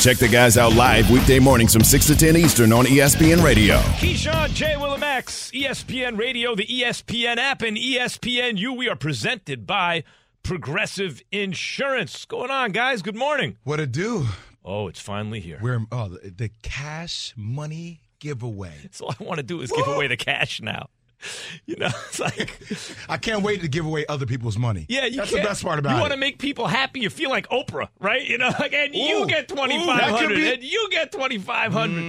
Check 0.00 0.18
the 0.18 0.28
guys 0.28 0.56
out 0.56 0.74
live 0.74 1.10
weekday 1.10 1.38
mornings 1.38 1.72
from 1.72 1.82
6 1.82 2.06
to 2.08 2.16
10 2.16 2.36
Eastern 2.36 2.72
on 2.72 2.84
ESPN 2.84 3.42
Radio. 3.42 3.76
Keyshawn, 3.98 4.52
J. 4.54 4.74
Willimax, 4.74 5.50
ESPN 5.52 6.18
Radio, 6.18 6.54
the 6.54 6.66
ESPN 6.66 7.38
app, 7.38 7.62
and 7.62 7.76
ESPNU. 7.76 8.76
We 8.76 8.88
are 8.88 8.94
presented 8.94 9.66
by 9.66 10.04
Progressive 10.42 11.22
Insurance. 11.32 12.12
What's 12.12 12.24
going 12.26 12.50
on, 12.50 12.70
guys? 12.72 13.02
Good 13.02 13.16
morning. 13.16 13.56
What 13.64 13.80
it 13.80 13.90
do? 13.90 14.26
Oh, 14.64 14.86
it's 14.86 15.00
finally 15.00 15.40
here. 15.40 15.58
We're 15.60 15.80
oh 15.90 16.08
the, 16.08 16.30
the 16.30 16.50
cash 16.62 17.32
money 17.36 18.02
giveaway. 18.20 18.88
So 18.92 19.06
all 19.06 19.14
I 19.18 19.24
want 19.24 19.38
to 19.38 19.42
do 19.42 19.60
is 19.60 19.72
give 19.72 19.88
away 19.88 20.06
the 20.08 20.16
cash 20.16 20.60
now. 20.60 20.88
You 21.66 21.76
know, 21.76 21.88
it's 22.08 22.20
like, 22.20 22.58
I 23.08 23.16
can't 23.16 23.42
wait 23.42 23.60
to 23.62 23.68
give 23.68 23.84
away 23.86 24.06
other 24.06 24.26
people's 24.26 24.56
money. 24.56 24.86
yeah, 24.88 25.06
you 25.06 25.16
that's 25.16 25.30
the 25.30 25.38
can't- 25.38 25.48
best 25.48 25.64
part 25.64 25.78
about 25.80 25.90
You 25.90 25.94
it. 25.94 25.98
You 25.98 26.02
want 26.02 26.12
to 26.12 26.18
make 26.18 26.38
people 26.38 26.66
happy. 26.68 27.00
You 27.00 27.10
feel 27.10 27.30
like 27.30 27.48
Oprah, 27.48 27.88
right? 27.98 28.24
You 28.24 28.38
know, 28.38 28.50
like, 28.60 28.72
and 28.72 28.94
you 28.94 29.22
Ooh. 29.22 29.26
get 29.26 29.50
Ooh, 29.50 29.54
twenty 29.56 29.78
that 29.78 29.86
five 29.86 30.00
could 30.10 30.18
hundred, 30.28 30.36
be- 30.36 30.52
and 30.54 30.62
you 30.62 30.88
get 30.90 31.10
twenty 31.12 31.38
five 31.38 31.72
hundred. 31.72 32.02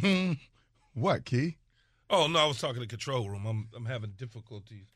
Mhm. 0.00 0.38
What 0.94 1.24
key? 1.24 1.58
Oh 2.08 2.26
no, 2.28 2.38
I 2.38 2.46
was 2.46 2.58
talking 2.58 2.80
to 2.80 2.86
control 2.88 3.28
room. 3.28 3.44
I'm 3.46 3.68
I'm 3.76 3.84
having 3.86 4.12
difficulties 4.16 4.86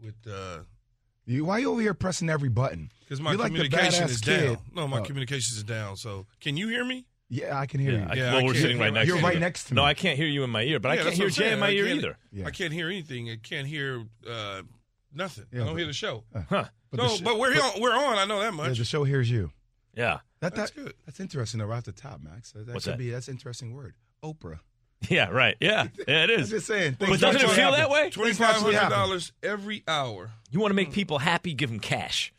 with 0.00 0.16
uh 0.30 0.60
You 1.24 1.44
why 1.46 1.58
you 1.58 1.70
over 1.70 1.80
here 1.80 1.94
pressing 1.94 2.28
every 2.28 2.48
button? 2.50 2.90
because 3.00 3.20
my 3.20 3.32
You're 3.32 3.44
communication 3.46 4.04
badass 4.04 4.10
is 4.10 4.20
kid. 4.20 4.46
down. 4.46 4.58
No, 4.74 4.88
my 4.88 5.00
Oh. 5.00 5.02
communication 5.04 5.56
is 5.56 5.62
down. 5.62 5.96
So 5.96 6.26
can 6.40 6.56
you 6.56 6.68
hear 6.68 6.84
me? 6.84 7.06
Yeah, 7.30 7.58
I 7.58 7.66
can 7.66 7.80
hear 7.80 7.92
Yeah, 7.92 8.14
you. 8.14 8.20
Yeah, 8.22 8.34
well, 8.34 8.44
we're 8.44 8.54
sitting 8.54 8.78
right 8.78 8.92
next. 8.92 9.08
You're 9.08 9.16
to 9.18 9.22
right 9.24 9.34
you. 9.34 9.40
next 9.40 9.64
to 9.64 9.74
me. 9.74 9.76
No. 9.80 9.84
I 9.84 9.94
can't 9.94 10.16
hear 10.16 10.26
you 10.26 10.44
in 10.44 10.50
my 10.50 10.62
ear, 10.62 10.78
but 10.78 10.90
I 10.92 10.96
can't 10.98 11.14
hear 11.14 11.26
what 11.26 11.32
Jay 11.34 11.52
in 11.52 11.58
my 11.58 11.70
ear 11.70 11.86
either. 11.88 12.16
Yeah. 12.32 12.46
I 12.46 12.50
can't 12.50 12.72
hear 12.72 12.86
anything. 12.88 13.30
I 13.30 13.36
can't 13.36 13.66
hear 13.66 14.04
uh 14.28 14.62
nothing. 15.12 15.46
Yeah, 15.52 15.62
I 15.62 15.64
don't 15.64 15.74
but- 15.74 15.78
hear 15.78 15.86
the 15.86 15.92
show. 15.94 16.24
Huh? 16.48 16.64
But 16.90 16.98
no, 17.02 17.08
sh- 17.08 17.20
but 17.22 17.38
we're 17.38 17.52
on. 17.60 17.80
We're 17.80 17.96
on. 17.96 18.18
I 18.18 18.24
know 18.24 18.38
that 18.38 18.44
yeah, 18.46 18.50
much. 18.50 18.78
the 18.78 18.84
show 18.84 19.02
hears 19.04 19.28
you. 19.30 19.50
Yeah. 19.94 20.18
That, 20.40 20.54
That's 20.54 20.70
good. 20.70 20.92
That's 21.06 21.18
interesting 21.18 21.58
though, 21.58 21.66
right 21.66 21.78
off 21.78 21.84
the 21.84 21.92
top, 21.92 22.20
Max. 22.22 22.52
That, 22.52 22.66
that 22.66 22.74
What's 22.74 22.84
should 22.84 22.94
that? 22.94 22.98
be 22.98 23.10
that's 23.10 23.28
an 23.28 23.34
interesting 23.34 23.74
word. 23.74 23.94
Oprah. 24.22 24.58
Yeah. 25.10 25.28
Right. 25.30 25.56
Yeah. 25.60 25.88
Yeah. 26.08 26.24
It 26.24 26.30
I'm 26.40 26.46
just 26.46 26.66
saying. 26.66 26.96
But 26.98 27.08
things 27.08 27.20
doesn't 27.20 27.40
it 27.42 27.50
feel 27.50 27.64
happen. 27.72 27.78
that 27.80 27.90
way? 27.90 28.08
Twenty 28.10 28.28
Things 28.30 28.38
five 28.38 28.50
actually 28.56 28.74
hundred 28.74 28.78
happen. 28.94 28.98
dollars 28.98 29.32
every 29.42 29.82
hour. 29.88 30.30
You 30.50 30.60
want 30.60 30.70
to 30.70 30.74
make 30.76 30.92
people 30.92 31.18
happy? 31.18 31.52
Give 31.52 31.68
them 31.68 31.80
cash. 31.80 32.32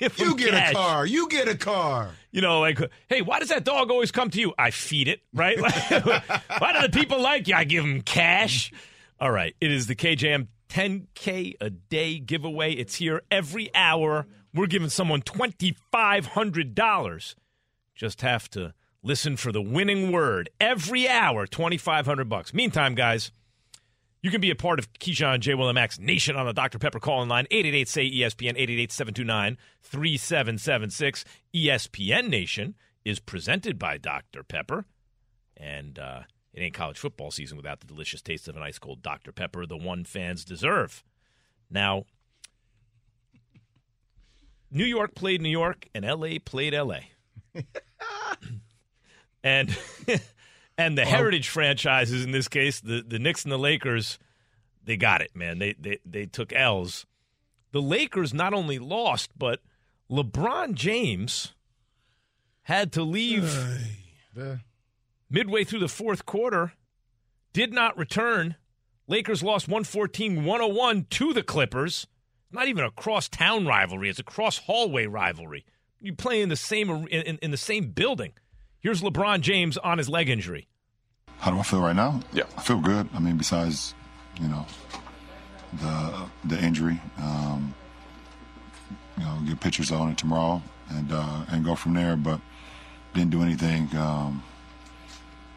Give 0.00 0.18
You 0.18 0.36
get 0.36 0.50
cash. 0.50 0.72
a 0.72 0.74
car. 0.74 1.06
You 1.06 1.28
get 1.28 1.48
a 1.48 1.56
car. 1.56 2.10
You 2.32 2.40
know, 2.40 2.60
like, 2.60 2.80
hey, 3.08 3.22
why 3.22 3.38
does 3.40 3.48
that 3.50 3.64
dog 3.64 3.90
always 3.90 4.10
come 4.10 4.30
to 4.30 4.40
you? 4.40 4.52
I 4.58 4.70
feed 4.70 5.08
it, 5.08 5.20
right? 5.32 5.58
why 5.60 6.72
do 6.72 6.82
the 6.82 6.90
people 6.92 7.20
like 7.22 7.46
you? 7.48 7.54
I 7.54 7.64
give 7.64 7.84
them 7.84 8.02
cash. 8.02 8.72
All 9.20 9.30
right, 9.30 9.54
it 9.60 9.70
is 9.70 9.86
the 9.86 9.94
KJM 9.94 10.48
10K 10.68 11.54
a 11.60 11.70
day 11.70 12.18
giveaway. 12.18 12.72
It's 12.72 12.96
here 12.96 13.22
every 13.30 13.70
hour. 13.74 14.26
We're 14.52 14.66
giving 14.66 14.88
someone 14.90 15.22
$2,500. 15.22 17.34
Just 17.94 18.20
have 18.22 18.50
to 18.50 18.74
listen 19.02 19.36
for 19.36 19.52
the 19.52 19.62
winning 19.62 20.10
word 20.12 20.50
every 20.60 21.08
hour. 21.08 21.46
2,500 21.46 22.28
bucks. 22.28 22.52
Meantime, 22.52 22.94
guys. 22.94 23.30
You 24.26 24.32
can 24.32 24.40
be 24.40 24.50
a 24.50 24.56
part 24.56 24.80
of 24.80 24.92
Keyshawn 24.94 25.38
J. 25.38 25.54
Will 25.54 25.68
and 25.68 25.76
Max 25.76 26.00
Nation 26.00 26.34
on 26.34 26.46
the 26.46 26.52
Dr. 26.52 26.80
Pepper 26.80 26.98
calling 26.98 27.28
line, 27.28 27.46
888 27.48 27.88
say 27.88 28.10
ESPN, 28.10 28.56
888 28.56 28.90
729 28.90 29.56
3776. 29.82 31.24
ESPN 31.54 32.28
Nation 32.28 32.74
is 33.04 33.20
presented 33.20 33.78
by 33.78 33.98
Dr. 33.98 34.42
Pepper. 34.42 34.84
And 35.56 36.00
uh, 36.00 36.22
it 36.52 36.60
ain't 36.60 36.74
college 36.74 36.98
football 36.98 37.30
season 37.30 37.56
without 37.56 37.78
the 37.78 37.86
delicious 37.86 38.20
taste 38.20 38.48
of 38.48 38.56
an 38.56 38.64
ice 38.64 38.80
cold 38.80 39.00
Dr. 39.00 39.30
Pepper, 39.30 39.64
the 39.64 39.76
one 39.76 40.02
fans 40.02 40.44
deserve. 40.44 41.04
Now, 41.70 42.06
New 44.72 44.86
York 44.86 45.14
played 45.14 45.40
New 45.40 45.50
York, 45.50 45.86
and 45.94 46.04
LA 46.04 46.38
played 46.44 46.74
LA. 46.74 46.98
and 49.44 49.78
and 50.78 50.96
the 50.96 51.04
heritage 51.04 51.48
franchises 51.48 52.24
in 52.24 52.32
this 52.32 52.48
case, 52.48 52.80
the 52.80 53.02
the 53.06 53.18
Knicks 53.18 53.44
and 53.44 53.52
the 53.52 53.58
Lakers, 53.58 54.18
they 54.84 54.96
got 54.96 55.20
it, 55.20 55.34
man. 55.34 55.58
They 55.58 55.74
they 55.78 55.98
they 56.04 56.26
took 56.26 56.52
L's. 56.52 57.06
The 57.72 57.82
Lakers 57.82 58.32
not 58.32 58.54
only 58.54 58.78
lost, 58.78 59.30
but 59.38 59.60
LeBron 60.10 60.74
James 60.74 61.54
had 62.62 62.92
to 62.92 63.02
leave 63.02 63.44
midway 65.30 65.64
through 65.64 65.80
the 65.80 65.88
fourth 65.88 66.26
quarter, 66.26 66.72
did 67.52 67.72
not 67.72 67.96
return. 67.96 68.56
Lakers 69.08 69.42
lost 69.42 69.68
114 69.68 70.44
101 70.44 71.06
to 71.10 71.32
the 71.32 71.42
Clippers. 71.42 72.06
Not 72.52 72.68
even 72.68 72.84
a 72.84 72.90
cross 72.90 73.28
town 73.28 73.66
rivalry, 73.66 74.08
it's 74.08 74.18
a 74.18 74.24
cross 74.24 74.58
hallway 74.58 75.06
rivalry. 75.06 75.64
You 76.00 76.14
play 76.14 76.40
in 76.42 76.48
the 76.48 76.56
same 76.56 76.90
in, 76.90 77.06
in, 77.08 77.38
in 77.38 77.50
the 77.50 77.56
same 77.56 77.90
building. 77.90 78.32
Here's 78.86 79.02
LeBron 79.02 79.40
James 79.40 79.76
on 79.78 79.98
his 79.98 80.08
leg 80.08 80.28
injury. 80.28 80.68
How 81.38 81.50
do 81.50 81.58
I 81.58 81.64
feel 81.64 81.80
right 81.80 81.96
now? 81.96 82.20
Yeah, 82.32 82.44
I 82.56 82.62
feel 82.62 82.78
good. 82.78 83.08
I 83.12 83.18
mean, 83.18 83.36
besides, 83.36 83.96
you 84.40 84.46
know, 84.46 84.64
the 85.72 86.30
the 86.44 86.62
injury, 86.62 87.00
um, 87.18 87.74
you 89.18 89.24
know, 89.24 89.40
get 89.44 89.58
pictures 89.58 89.90
on 89.90 90.12
it 90.12 90.18
tomorrow 90.18 90.62
and 90.88 91.10
uh, 91.10 91.46
and 91.48 91.64
go 91.64 91.74
from 91.74 91.94
there. 91.94 92.14
But 92.14 92.40
didn't 93.12 93.30
do 93.30 93.42
anything, 93.42 93.88
um, 93.96 94.44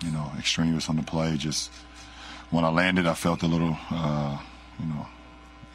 you 0.04 0.10
know, 0.10 0.32
extraneous 0.40 0.90
on 0.90 0.96
the 0.96 1.04
play. 1.04 1.38
Just 1.38 1.72
when 2.50 2.66
I 2.66 2.70
landed, 2.70 3.06
I 3.06 3.14
felt 3.14 3.44
a 3.44 3.48
little, 3.48 3.78
uh, 3.92 4.40
you 4.80 4.88
know, 4.88 5.06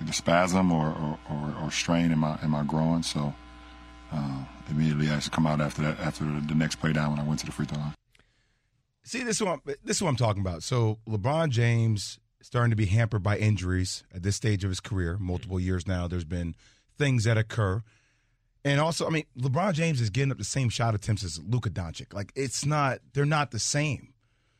either 0.02 0.12
spasm 0.12 0.72
or, 0.72 0.88
or, 0.88 1.18
or, 1.30 1.54
or 1.62 1.70
strain 1.70 2.10
in 2.10 2.18
my 2.18 2.36
in 2.42 2.50
my 2.50 2.64
groin. 2.64 3.04
So 3.04 3.32
uh, 4.10 4.42
immediately 4.70 5.10
I 5.10 5.20
come 5.20 5.46
out 5.46 5.60
after 5.60 5.82
that 5.82 6.00
after 6.00 6.24
the, 6.24 6.40
the 6.48 6.54
next 6.54 6.76
play 6.76 6.92
down 6.92 7.10
when 7.10 7.20
I 7.20 7.24
went 7.24 7.40
to 7.40 7.46
the 7.46 7.52
free 7.52 7.66
throw 7.66 7.78
line. 7.78 7.94
See, 9.02 9.22
this 9.22 9.36
is 9.36 9.42
what 9.42 9.60
I'm, 9.66 9.74
this 9.84 9.98
is 9.98 10.02
what 10.02 10.08
I'm 10.08 10.16
talking 10.16 10.40
about. 10.40 10.62
So 10.62 10.98
LeBron 11.08 11.50
James 11.50 12.18
starting 12.40 12.70
to 12.70 12.76
be 12.76 12.86
hampered 12.86 13.22
by 13.22 13.38
injuries 13.38 14.04
at 14.14 14.22
this 14.22 14.36
stage 14.36 14.64
of 14.64 14.70
his 14.70 14.80
career, 14.80 15.16
multiple 15.18 15.58
years 15.58 15.86
now. 15.86 16.06
There's 16.08 16.24
been 16.24 16.54
things 16.98 17.24
that 17.24 17.36
occur, 17.38 17.82
and 18.64 18.80
also, 18.80 19.06
I 19.06 19.10
mean, 19.10 19.24
LeBron 19.38 19.74
James 19.74 20.00
is 20.00 20.08
getting 20.08 20.32
up 20.32 20.38
the 20.38 20.44
same 20.44 20.70
shot 20.70 20.94
attempts 20.94 21.22
as 21.22 21.38
Luka 21.42 21.68
Doncic. 21.68 22.14
Like 22.14 22.32
it's 22.34 22.64
not, 22.64 23.00
they're 23.12 23.26
not 23.26 23.50
the 23.50 23.58
same. 23.58 24.14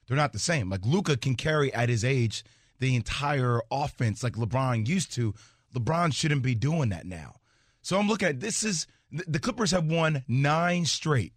They're 0.07 0.17
not 0.17 0.35
the 0.35 0.39
same. 0.39 0.69
Like 0.69 0.85
Luka 0.85 1.17
can 1.17 1.35
carry 1.35 1.73
at 1.73 1.89
his 1.89 2.05
age 2.05 2.45
the 2.81 2.95
entire 2.95 3.63
offense 3.71 4.23
like 4.23 4.35
LeBron 4.35 4.87
used 4.87 5.13
to. 5.15 5.35
LeBron 5.75 6.13
shouldn't 6.13 6.43
be 6.43 6.55
doing 6.55 6.91
that 6.91 7.07
now. 7.07 7.37
So 7.81 7.99
I'm 7.99 8.07
looking 8.07 8.29
at 8.29 8.41
this 8.41 8.63
is 8.63 8.87
the 9.11 9.39
Clippers 9.39 9.71
have 9.71 9.87
won 9.87 10.25
nine 10.29 10.85
straight 10.85 11.33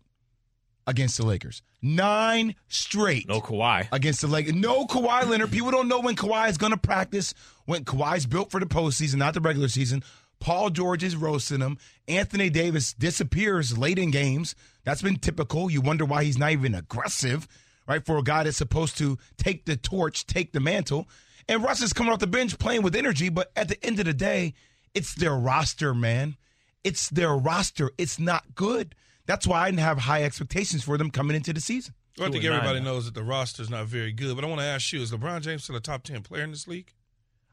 against 0.88 1.17
the 1.17 1.25
Lakers. 1.25 1.61
Nine 1.81 2.55
straight. 2.69 3.28
No 3.28 3.41
Kawhi. 3.41 3.88
Against 3.91 4.22
the 4.22 4.28
Lakers. 4.28 4.55
No 4.55 4.85
Kawhi 4.85 5.28
Leonard. 5.29 5.51
People 5.51 5.72
don't 5.72 5.88
know 5.88 6.00
when 6.00 6.16
Kawhi 6.16 6.50
is 6.50 6.57
going 6.57 6.72
to 6.72 6.77
practice. 6.77 7.33
When 7.66 7.83
Kawhi's 7.83 8.25
built 8.25 8.50
for 8.50 8.59
the 8.59 8.66
postseason, 8.66 9.16
not 9.16 9.33
the 9.33 9.41
regular 9.41 9.67
season. 9.67 10.03
Paul 10.39 10.69
George 10.69 11.03
is 11.03 11.16
roasting 11.16 11.61
him. 11.61 11.77
Anthony 12.07 12.50
Davis 12.50 12.94
disappears 12.94 13.77
late 13.77 14.00
in 14.00 14.12
games. 14.12 14.56
That's 14.83 15.01
been 15.01 15.18
typical. 15.18 15.69
You 15.69 15.81
wonder 15.81 16.06
why 16.06 16.24
he's 16.24 16.38
not 16.38 16.51
even 16.51 16.75
aggressive, 16.75 17.47
right? 17.88 18.06
For 18.06 18.18
a 18.18 18.24
guy 18.24 18.44
that's 18.44 18.57
supposed 18.57 18.97
to 19.00 19.18
take 19.38 19.65
the 19.65 19.75
torch, 19.75 20.25
take 20.25 20.53
the 20.53 20.59
mantle. 20.59 21.07
And 21.50 21.63
Russ 21.63 21.81
is 21.81 21.94
coming 21.94 22.13
off 22.13 22.19
the 22.19 22.27
bench 22.27 22.57
playing 22.59 22.83
with 22.83 22.95
energy, 22.95 23.30
but 23.30 23.51
at 23.56 23.68
the 23.68 23.83
end 23.83 24.00
of 24.00 24.06
the 24.06 24.13
day, 24.13 24.53
it's 24.94 25.15
their 25.15 25.36
roster, 25.36 25.94
man. 25.94 26.38
It's 26.83 27.09
their 27.09 27.35
roster. 27.35 27.91
It's 27.97 28.18
not 28.19 28.56
good. 28.56 28.95
That's 29.25 29.45
why 29.45 29.63
I 29.63 29.65
didn't 29.69 29.81
have 29.81 29.97
high 29.97 30.24
expectations 30.24 30.83
for 30.83 30.97
them 30.97 31.12
coming 31.12 31.35
into 31.35 31.51
the 31.53 31.59
season. 31.62 31.94
Well, 32.18 32.29
I 32.29 32.31
think 32.31 32.44
Two 32.44 32.50
and 32.50 32.57
nine 32.57 32.65
everybody 32.68 32.85
knows 32.85 33.06
that 33.06 33.13
the 33.13 33.24
roster 33.24 33.62
is 33.62 33.69
not 33.69 33.85
very 33.88 34.12
good, 34.12 34.35
but 34.35 34.44
I 34.44 34.47
want 34.47 34.62
to 34.62 34.65
ask 34.65 34.91
you: 34.94 35.01
Is 35.01 35.12
LeBron 35.12 35.41
James 35.41 35.63
still 35.63 35.75
a 35.75 35.79
top 35.81 36.03
ten 36.03 36.21
player 36.24 36.44
in 36.44 36.51
this 36.51 36.68
league? 36.68 36.94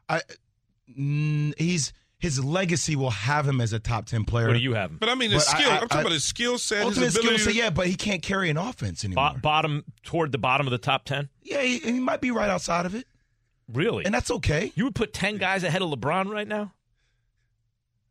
I, 0.09 0.21
mm, 0.97 1.53
he's 1.59 1.93
his 2.17 2.43
legacy 2.43 2.95
will 2.95 3.09
have 3.11 3.47
him 3.47 3.59
as 3.61 3.73
a 3.73 3.79
top 3.79 4.05
ten 4.05 4.23
player. 4.23 4.47
What 4.47 4.53
do 4.53 4.59
you 4.59 4.73
have 4.73 4.89
him? 4.91 4.97
But 4.99 5.09
I 5.09 5.15
mean, 5.15 5.31
his 5.31 5.45
But 5.45 5.57
skill. 5.57 5.69
I, 5.69 5.73
I- 5.73 5.81
am 5.81 5.87
talking 5.87 5.97
I- 5.97 6.01
about 6.01 6.11
his 6.13 6.23
skill 6.23 6.57
set, 6.57 6.77
his 6.79 6.85
Ultimate 6.97 7.11
skill 7.13 7.37
set, 7.37 7.53
yeah, 7.55 7.69
but 7.69 7.87
he 7.87 7.95
can't 7.95 8.21
carry 8.23 8.49
an 8.49 8.57
offense 8.57 9.03
anymore. 9.05 9.31
Bo- 9.33 9.39
bottom 9.39 9.83
toward 10.03 10.31
the 10.31 10.37
bottom 10.37 10.65
of 10.65 10.71
the 10.71 10.77
top 10.77 11.05
10? 11.05 11.29
yeah, 11.43 11.61
he, 11.61 11.79
he 11.79 11.99
might 11.99 12.21
be 12.21 12.31
right 12.31 12.49
outside 12.49 12.85
of 12.85 12.95
it, 12.95 13.05
Really? 13.71 14.05
and 14.05 14.13
that's 14.13 14.31
okay. 14.31 14.71
you 14.75 14.85
would 14.85 14.95
put 14.95 15.13
10 15.13 15.37
guys 15.37 15.63
ahead 15.63 15.81
of 15.81 15.89
LeBron 15.89 16.29
right 16.31 16.47
now? 16.47 16.73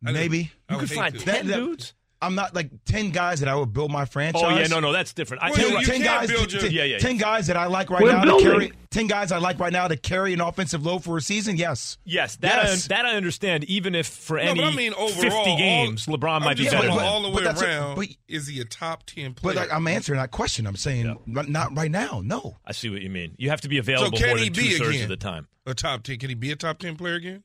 I 0.05 0.13
didn't- 0.13 0.21
Maybe 0.23 0.53
I 0.69 0.75
You 0.75 0.81
could 0.81 0.91
find 0.91 1.15
to. 1.15 1.21
10 1.21 1.35
That- 1.35 1.47
that- 1.53 1.57
dudes? 1.57 1.95
I'm 2.23 2.37
not 2.37 2.55
like 2.55 2.71
ten 2.87 3.11
guys 3.11 3.41
that 3.41 3.51
I 3.51 3.55
would 3.55 3.75
build 3.75 3.91
my 3.91 4.07
franchise. 4.07 4.43
Oh 4.43 4.49
yeah, 4.49 4.67
no, 4.69 4.81
no, 4.81 4.93
that's 4.93 5.13
different. 5.13 5.43
I, 5.43 5.51
Well, 5.51 5.59
you're 5.61 5.81
you 5.81 5.87
ten 5.87 6.01
guys, 6.01 6.31
build 6.31 6.51
your- 6.51 6.63
t- 6.63 6.69
Yeah, 6.69 6.85
yeah, 6.85 6.97
ten 6.99 7.19
guys 7.19 7.49
that 7.49 7.57
I 7.59 7.67
like 7.67 7.91
right 7.91 8.03
We're 8.03 8.13
now 8.13 8.25
building. 8.25 8.47
to 8.47 8.53
carry. 8.53 8.73
Ten 8.91 9.09
guys 9.09 9.31
I 9.31 9.37
like 9.37 9.59
right 9.59 9.73
now 9.73 9.89
to 9.89 9.97
carry 9.99 10.33
an 10.33 10.41
offensive 10.41 10.87
load 10.87 11.05
for 11.05 11.19
a 11.19 11.21
season. 11.21 11.59
Yes, 11.59 11.99
Yes, 12.07 12.37
that 12.37 12.65
Yes. 12.65 12.87
I, 12.87 12.95
that 12.95 13.05
I 13.05 13.17
understand. 13.17 13.65
Even 13.65 13.95
if 13.95 14.07
for 14.07 14.39
No, 14.39 14.43
any 14.43 14.63
I 14.65 14.71
mean 14.75 14.95
overall, 14.95 15.11
50 15.21 15.51
all- 15.51 15.59
games, 15.59 16.07
LeBron 16.07 16.37
I'm 16.37 16.45
might 16.45 16.57
be 16.57 16.65
better. 16.65 16.77
talking 16.77 16.89
than 16.91 16.99
about 16.99 17.05
that. 17.05 17.13
all 17.13 17.23
the 17.25 17.29
But 17.29 17.37
way 17.37 17.45
that's 17.45 17.61
a- 17.61 17.67
around. 17.67 17.97
but- 17.97 18.09
is 18.27 18.47
he 18.47 18.59
a 18.61 18.65
top 18.65 19.05
ten 19.05 19.35
player? 19.35 19.55
but 19.55 19.61
like, 19.61 19.73
I'm 19.73 19.87
answering 19.87 20.19
that 20.19 20.31
question. 20.31 20.67
I'm 20.67 20.77
saying 20.77 21.15
not- 21.27 21.51
not 21.51 21.77
right 21.77 21.91
now. 21.91 22.23
No. 22.25 22.57
I 22.65 22.73
see 22.73 22.89
what 22.89 23.03
you 23.03 23.11
mean. 23.11 23.35
You 23.37 23.51
have 23.51 23.61
to 23.63 23.69
be 23.69 23.77
available 23.77 24.17
can 24.17 24.29
more 24.29 24.39
he 24.39 24.45
than 24.45 24.53
be 24.55 24.71
two 24.71 24.79
thirds 24.79 25.03
of 25.03 25.09
the 25.09 25.17
time. 25.17 25.49
a 25.67 25.75
top 25.75 26.05
ten. 26.05 26.19
Can 26.19 26.31
he 26.31 26.35
be 26.35 26.51
a 26.53 26.57
top 26.57 26.79
ten 26.79 26.97
player 26.97 27.17
again? 27.17 27.43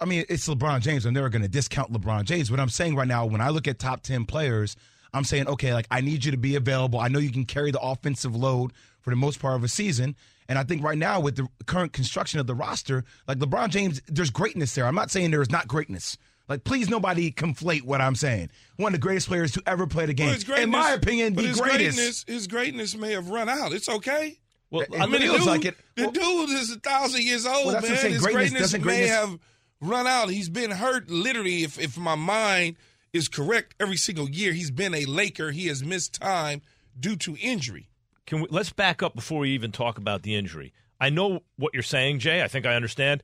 I 0.00 0.04
mean, 0.04 0.24
it's 0.28 0.48
LeBron 0.48 0.80
James. 0.80 1.06
I'm 1.06 1.14
never 1.14 1.28
going 1.28 1.42
to 1.42 1.48
discount 1.48 1.92
LeBron 1.92 2.24
James. 2.24 2.50
What 2.50 2.60
I'm 2.60 2.68
saying 2.68 2.96
right 2.96 3.06
now, 3.08 3.26
when 3.26 3.40
I 3.40 3.50
look 3.50 3.68
at 3.68 3.78
top 3.78 4.02
10 4.02 4.24
players, 4.24 4.76
I'm 5.14 5.24
saying, 5.24 5.46
okay, 5.48 5.72
like, 5.72 5.86
I 5.90 6.00
need 6.00 6.24
you 6.24 6.32
to 6.32 6.36
be 6.36 6.56
available. 6.56 6.98
I 6.98 7.08
know 7.08 7.18
you 7.18 7.30
can 7.30 7.44
carry 7.44 7.70
the 7.70 7.80
offensive 7.80 8.34
load 8.34 8.72
for 9.00 9.10
the 9.10 9.16
most 9.16 9.40
part 9.40 9.54
of 9.56 9.64
a 9.64 9.68
season. 9.68 10.16
And 10.48 10.58
I 10.58 10.64
think 10.64 10.82
right 10.82 10.98
now, 10.98 11.20
with 11.20 11.36
the 11.36 11.46
current 11.66 11.92
construction 11.92 12.40
of 12.40 12.46
the 12.46 12.54
roster, 12.54 13.04
like 13.26 13.38
LeBron 13.38 13.68
James, 13.70 14.02
there's 14.08 14.30
greatness 14.30 14.74
there. 14.74 14.86
I'm 14.86 14.94
not 14.94 15.10
saying 15.10 15.30
there 15.30 15.42
is 15.42 15.50
not 15.50 15.68
greatness. 15.68 16.16
Like, 16.48 16.64
please, 16.64 16.88
nobody 16.88 17.30
conflate 17.30 17.82
what 17.82 18.00
I'm 18.00 18.14
saying. 18.14 18.50
One 18.76 18.94
of 18.94 19.00
the 19.00 19.04
greatest 19.06 19.28
players 19.28 19.52
to 19.52 19.62
ever 19.66 19.86
play 19.86 20.06
the 20.06 20.14
game. 20.14 20.26
Well, 20.28 20.34
his 20.34 20.48
In 20.64 20.70
my 20.70 20.92
opinion, 20.92 21.34
the 21.34 21.42
his 21.42 21.60
greatest. 21.60 21.96
greatness, 21.96 22.24
his 22.26 22.46
greatness 22.46 22.96
may 22.96 23.12
have 23.12 23.28
run 23.28 23.48
out. 23.50 23.72
It's 23.72 23.88
okay. 23.88 24.38
Well, 24.70 24.82
It 24.82 24.94
I 24.98 25.04
mean, 25.06 25.12
the 25.12 25.18
feels 25.18 25.38
dude, 25.38 25.46
like 25.46 25.64
it. 25.66 25.76
the 25.94 26.02
Well- 26.04 26.12
dude 26.46 26.50
is 26.58 26.70
a 26.70 26.80
thousand 26.80 27.22
years 27.22 27.44
old, 27.46 27.66
Well, 27.66 27.74
that's 27.74 27.82
what 27.82 27.90
I'm 27.90 27.94
man. 27.96 28.00
saying. 28.02 28.14
His 28.14 28.22
Greatness- 28.22 28.50
greatness, 28.50 28.60
doesn't 28.72 28.84
may 28.84 29.06
have 29.06 29.38
run 29.80 30.06
out. 30.06 30.30
He's 30.30 30.48
been 30.48 30.70
hurt 30.72 31.10
literally. 31.10 31.62
If 31.62 31.78
if 31.78 31.96
my 31.98 32.14
mind 32.14 32.76
is 33.12 33.28
correct, 33.28 33.74
every 33.80 33.96
single 33.96 34.28
year 34.28 34.52
he's 34.52 34.70
been 34.70 34.94
a 34.94 35.04
Laker. 35.04 35.50
He 35.50 35.66
has 35.68 35.82
missed 35.82 36.14
time 36.20 36.62
due 36.98 37.16
to 37.16 37.36
injury. 37.40 37.88
Can 38.26 38.40
we, 38.42 38.46
let's 38.50 38.70
back 38.72 39.02
up 39.02 39.14
before 39.14 39.40
we 39.40 39.50
even 39.50 39.72
talk 39.72 39.96
about 39.98 40.22
the 40.22 40.34
injury. 40.34 40.72
I 41.00 41.10
know 41.10 41.40
what 41.56 41.72
you're 41.74 41.82
saying, 41.82 42.18
Jay. 42.18 42.42
I 42.42 42.48
think 42.48 42.66
I 42.66 42.74
understand. 42.74 43.22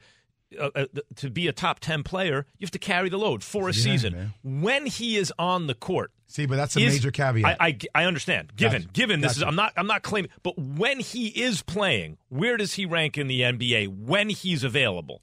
Uh, 0.59 0.71
uh, 0.77 0.87
to 1.17 1.29
be 1.31 1.49
a 1.49 1.53
top 1.53 1.81
10 1.81 2.05
player, 2.05 2.47
you 2.59 2.65
have 2.65 2.71
to 2.71 2.79
carry 2.79 3.09
the 3.09 3.17
load 3.17 3.43
for 3.43 3.69
a 3.69 3.73
Yeah, 3.73 3.83
season. 3.83 4.13
man. 4.13 4.35
When 4.45 4.87
he 4.87 5.17
is 5.17 5.33
on 5.37 5.67
the 5.67 5.75
court, 5.75 6.13
See, 6.29 6.47
but 6.47 6.55
that's 6.55 6.77
a 6.77 6.81
is- 6.81 6.95
major 6.95 7.11
caveat. 7.11 7.57
I, 7.61 7.67
I, 7.67 7.79
I 8.03 8.05
understand. 8.05 8.55
Given, 8.55 8.83
Gotcha. 8.83 8.93
given 8.93 9.21
this 9.21 9.37
is, 9.37 9.43
I'm 9.43 9.57
not, 9.57 9.73
I'm 9.77 9.89
not 9.89 10.03
claiming. 10.05 10.31
But 10.45 10.57
when 10.57 11.01
he 11.01 11.27
is 11.29 11.63
playing, 11.63 12.19
where 12.29 12.57
does 12.57 12.75
he 12.75 12.87
rank 12.87 13.19
in 13.19 13.27
the 13.27 13.41
NBA 13.41 13.89
when 13.89 14.29
he's 14.29 14.63
available? 14.63 15.23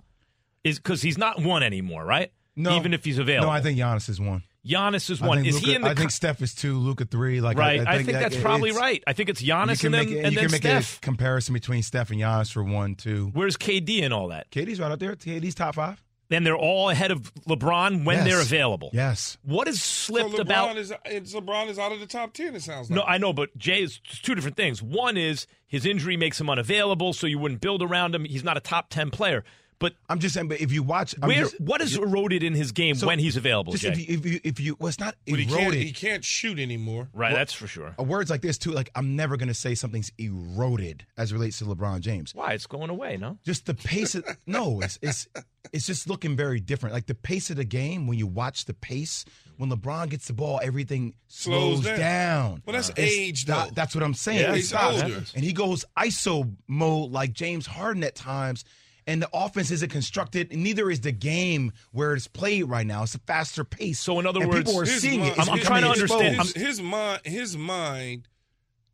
Is 0.64 0.78
because 0.78 1.02
he's 1.02 1.18
not 1.18 1.42
one 1.42 1.64
anymore, 1.64 2.06
right? 2.06 2.32
no, 2.56 2.76
even 2.78 2.94
if 2.94 3.04
he's 3.06 3.18
available. 3.18 3.48
No, 3.48 3.54
I 3.54 3.62
think 3.62 3.78
Giannis 3.80 4.10
is 4.10 4.20
one. 4.20 4.44
Giannis 4.68 5.10
is 5.10 5.20
one. 5.20 5.38
think 5.38 5.48
Is 5.48 5.56
Luka, 5.56 5.66
he 5.66 5.76
in 5.76 5.82
the? 5.82 5.88
I 5.90 5.96
think 5.96 6.12
Steph 6.12 6.42
is 6.44 6.54
two, 6.54 6.78
Luka 6.78 7.06
three. 7.06 7.42
Like 7.42 7.58
right. 7.58 7.80
I, 7.80 7.94
I 7.94 7.96
think, 7.98 8.12
that 8.12 8.20
that's 8.22 8.36
it- 8.36 8.44
probably 8.44 8.72
right. 8.72 9.04
I 9.08 9.14
think 9.14 9.30
it's 9.30 9.42
You 9.42 9.54
Giannis 9.54 9.80
can 9.82 9.94
and 9.96 10.06
make, 10.06 10.10
then, 10.10 10.18
it, 10.18 10.26
and 10.26 10.34
you 10.34 10.40
then 10.40 10.46
can 10.46 10.52
make 10.52 10.62
Steph. 10.62 10.98
a 10.98 11.02
comparison 11.02 11.54
between 11.54 11.82
Steph 11.82 12.12
and 12.12 12.20
Giannis 12.20 12.52
for 12.52 12.64
one, 12.64 12.94
two. 12.96 13.32
Where's 13.34 13.58
KD 13.58 14.04
and 14.04 14.14
all 14.14 14.28
that? 14.28 14.52
KD's 14.52 14.80
right 14.80 14.92
out 14.92 15.00
there. 15.00 15.16
KD's 15.16 15.56
top 15.56 15.76
five. 15.76 16.04
Then 16.30 16.44
they're 16.46 16.56
all 16.56 16.90
ahead 16.90 17.12
of 17.12 17.34
LeBron 17.46 18.06
when 18.06 18.18
Yes. 18.18 18.26
they're 18.28 18.42
available. 18.42 18.90
Yes. 18.94 19.38
What 19.44 19.68
is 19.68 19.82
So 19.84 20.14
slipped 20.14 20.30
LeBron 20.36 20.40
about? 20.42 20.78
is 20.78 20.94
it's 21.06 21.34
LeBron 21.34 21.68
is 21.68 21.80
out 21.80 21.92
of 21.92 22.00
the 22.00 22.06
top 22.06 22.34
ten. 22.34 22.54
It 22.56 22.62
sounds 22.62 22.90
like. 22.90 22.96
No, 22.98 23.04
I 23.04 23.18
know, 23.18 23.34
but 23.34 23.58
Jay 23.58 23.82
is 23.82 24.00
two 24.22 24.36
different 24.36 24.58
things. 24.58 24.82
One 24.84 25.18
is 25.18 25.48
his 25.68 25.86
injury 25.88 26.18
makes 26.18 26.40
him 26.40 26.50
unavailable, 26.52 27.14
so 27.14 27.26
you 27.26 27.40
wouldn't 27.40 27.62
build 27.62 27.82
around 27.82 28.14
him. 28.14 28.26
He's 28.26 28.44
not 28.44 28.58
a 28.58 28.62
top 28.62 28.90
ten 28.90 29.10
player. 29.10 29.44
But 29.82 29.96
I'm 30.08 30.20
just 30.20 30.34
saying, 30.36 30.48
but 30.48 30.62
if 30.62 30.72
you 30.72 30.82
watch, 30.84 31.14
I'm 31.22 31.28
where 31.28 31.40
just- 31.44 31.60
what 31.60 31.82
is 31.82 31.98
eroded 31.98 32.42
in 32.44 32.54
his 32.54 32.72
game 32.72 32.96
so 32.96 33.08
when 33.08 33.20
he's 33.20 33.36
available, 33.36 33.74
Just 33.74 33.84
Jay? 33.84 33.90
if 33.92 33.98
you, 34.00 34.06
if 34.18 34.26
you, 34.26 34.40
if 34.44 34.60
you, 34.62 34.78
well, 34.80 34.88
it's 34.88 35.00
not 35.00 35.16
but 35.28 35.40
he 35.40 35.46
can't 35.46 35.60
eroded. 35.62 35.82
he 35.84 35.92
can't 35.92 36.24
shoot 36.24 36.58
anymore. 36.60 37.10
right, 37.14 37.34
that's 37.34 37.52
for 37.52 37.68
sure. 37.68 37.94
Uh, 38.00 38.04
Words 38.04 38.30
like 38.30 38.42
this 38.42 38.58
too, 38.58 38.72
like 38.72 38.90
I'm 38.96 39.16
never 39.18 39.36
going 39.36 39.48
to 39.50 39.54
say 39.54 39.76
something's 39.76 40.12
eroded 40.18 41.06
as 41.18 41.32
it 41.32 41.36
relates 41.36 41.60
to 41.60 41.66
LeBron 41.66 42.00
James. 42.02 42.34
Why 42.34 42.54
it's 42.54 42.68
going 42.68 42.90
away? 42.90 43.18
No, 43.18 43.38
Just 43.44 43.66
the 43.66 43.74
pace 43.74 44.16
of 44.16 44.24
no, 44.46 44.82
it's 44.82 44.98
it's 45.02 45.28
it's 45.74 45.86
just 45.88 46.08
looking 46.10 46.36
very 46.38 46.60
different. 46.60 46.94
Like 46.94 47.08
the 47.08 47.16
pace 47.16 47.50
of 47.50 47.56
the 47.58 47.66
game 47.66 48.08
when 48.08 48.18
you 48.18 48.28
watch 48.28 48.66
the 48.66 48.74
pace 48.74 49.26
when 49.58 49.70
LeBron 49.72 50.10
gets 50.10 50.28
the 50.28 50.34
ball, 50.34 50.60
everything 50.64 51.14
Slows 51.28 51.82
slows, 51.84 51.86
down. 51.86 52.00
down. 52.00 52.64
Well, 52.66 52.74
that's 52.76 52.90
It's 52.90 53.00
age, 53.00 53.48
not- 53.48 53.70
though. 53.70 53.74
that's 53.76 53.96
what 53.96 54.04
I'm 54.04 54.14
saying. 54.14 54.40
Yeah, 54.42 54.52
It 54.52 54.58
he's 54.58 54.70
stops. 54.70 55.02
older. 55.04 55.24
and 55.36 55.44
he 55.44 55.54
goes 55.54 55.86
ISO 55.98 56.56
mode 56.68 57.12
like 57.12 57.34
James 57.34 57.66
Harden 57.66 58.04
at 58.04 58.16
times. 58.16 58.64
And 59.08 59.22
the 59.22 59.30
offense 59.34 59.72
isn't 59.72 59.90
constructed, 59.90 60.52
and 60.52 60.64
neither 60.64 60.90
is 60.92 61.02
the 61.02 61.12
game 61.12 61.74
where 61.92 62.14
it's 62.14 62.28
played 62.28 62.66
right 62.66 62.86
now. 62.86 63.02
It's 63.04 63.16
a 63.16 63.20
faster 63.20 63.64
pace. 63.64 64.00
So 64.00 64.20
in 64.20 64.28
other 64.28 64.42
and 64.42 64.50
words- 64.52 64.70
people 64.70 64.80
are 64.82 64.86
seeing 64.86 65.22
mind- 65.22 65.32
it. 65.32 65.38
It's 65.40 65.48
I'm- 65.48 65.58
I'm 65.58 65.66
trying 65.66 65.82
to 65.84 65.90
understand. 65.90 66.36
His, 66.42 66.54
his 66.54 66.82
mind 66.82 67.22
his 67.26 67.58
mind 67.58 68.28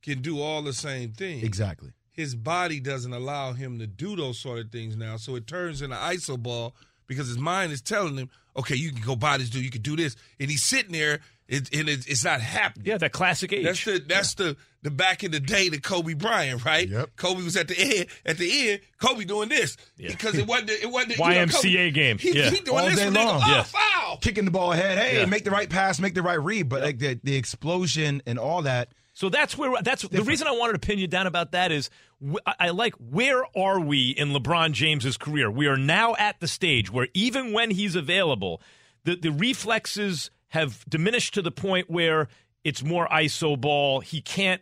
can 0.02 0.22
do 0.22 0.40
all 0.40 0.62
the 0.62 0.74
same 0.74 1.12
things. 1.12 1.44
Exactly. 1.44 1.92
his 2.12 2.34
body 2.34 2.80
doesn't 2.80 3.14
allow 3.14 3.54
him 3.54 3.78
to 3.78 3.86
do 3.86 4.16
those 4.16 4.40
sort 4.40 4.58
of 4.58 4.72
things 4.72 4.96
now. 4.98 5.18
So 5.18 5.36
it 5.36 5.46
turns 5.46 5.84
into 5.84 5.96
iso 5.98 6.42
ball 6.42 6.74
because 7.06 7.28
his 7.28 7.38
mind 7.38 7.72
is 7.72 7.80
telling 7.82 8.18
him, 8.18 8.30
okay, 8.56 8.74
you 8.76 8.92
can 8.92 9.04
go 9.04 9.16
buy 9.16 9.38
this 9.38 9.52
dude, 9.52 9.64
you 9.64 9.70
can 9.70 9.84
do 9.84 9.96
this, 9.96 10.16
and 10.40 10.50
he's 10.50 10.64
sitting 10.64 10.94
there, 10.94 11.20
it, 11.48 11.74
and 11.74 11.88
it, 11.90 12.08
it's 12.08 12.24
not 12.24 12.42
happening. 12.42 12.88
yeah, 12.88 12.98
that 12.98 13.12
classic 13.12 13.54
age. 13.54 13.64
That's 13.66 13.84
the 13.86 14.00
that's 14.08 14.34
the 14.36 14.58
the 14.84 14.92
back 14.92 15.24
in 15.24 15.32
the 15.32 15.40
day 15.40 15.70
the 15.70 15.80
Kobe 15.80 16.14
Bryant, 16.14 16.64
right? 16.66 16.88
Yep. 16.88 17.16
Kobe 17.16 17.44
was 17.44 17.56
at 17.58 17.68
the 17.68 17.78
end. 17.80 18.06
At 18.26 18.38
the 18.38 18.70
end, 18.72 18.82
Kobe 19.02 19.24
doing 19.26 19.50
this 19.50 19.76
Yeah. 19.98 20.10
because 20.12 20.36
it 20.38 20.46
wasn't 20.48 20.70
it 20.72 20.90
wasn't 20.90 21.14
you 21.14 21.18
know, 21.20 21.24
YMCA 21.26 21.52
Kobe, 21.52 21.92
game. 21.92 22.18
He, 22.18 22.38
Yeah. 22.38 22.50
he 22.50 22.60
doing 22.62 22.78
All 22.80 22.86
this 22.86 22.98
day 22.98 23.06
for 23.06 23.12
nigga. 23.12 23.26
long. 23.26 23.42
Oh, 23.44 23.50
Yeah. 23.52 23.64
foul. 23.64 24.18
kicking 24.18 24.46
the 24.46 24.52
ball 24.52 24.72
ahead. 24.74 24.98
Hey, 24.98 25.20
Yeah. 25.20 25.26
make 25.26 25.44
the 25.44 25.52
right 25.52 25.70
pass, 25.70 26.00
make 26.00 26.14
the 26.14 26.22
right 26.22 26.42
read. 26.42 26.70
But 26.70 26.82
like 26.84 27.00
the, 27.00 27.20
the 27.24 27.36
explosion 27.36 28.22
and 28.26 28.38
all 28.40 28.62
that. 28.64 28.90
So 29.14 29.30
that's 29.30 29.58
where 29.58 29.74
that's 29.82 30.04
the 30.04 30.22
reason 30.24 30.48
I 30.48 30.52
wanted 30.52 30.74
to 30.74 30.80
pin 30.80 31.00
you 31.00 31.08
down 31.08 31.26
about 31.28 31.52
that 31.54 31.72
is 31.72 31.90
wh- 32.24 32.36
I, 32.46 32.56
I 32.60 32.70
like 32.70 32.94
where 32.96 33.44
are 33.58 33.80
we 33.80 34.12
in 34.12 34.30
LeBron 34.30 34.74
James's 34.74 35.18
career? 35.18 35.50
We 35.50 35.66
are 35.68 35.76
now 35.78 36.16
at 36.20 36.40
the 36.40 36.48
stage 36.48 36.92
where 36.92 37.08
even 37.16 37.52
when 37.52 37.72
he's 37.72 37.96
available, 37.96 38.62
the 39.06 39.16
the 39.16 39.32
reflexes 39.32 40.30
have 40.50 40.84
diminished 40.90 41.34
to 41.36 41.42
the 41.42 41.52
point 41.52 41.90
where 41.90 42.28
it's 42.64 42.84
more 42.84 43.08
iso 43.10 43.60
ball. 43.60 44.00
He 44.02 44.22
can't 44.22 44.62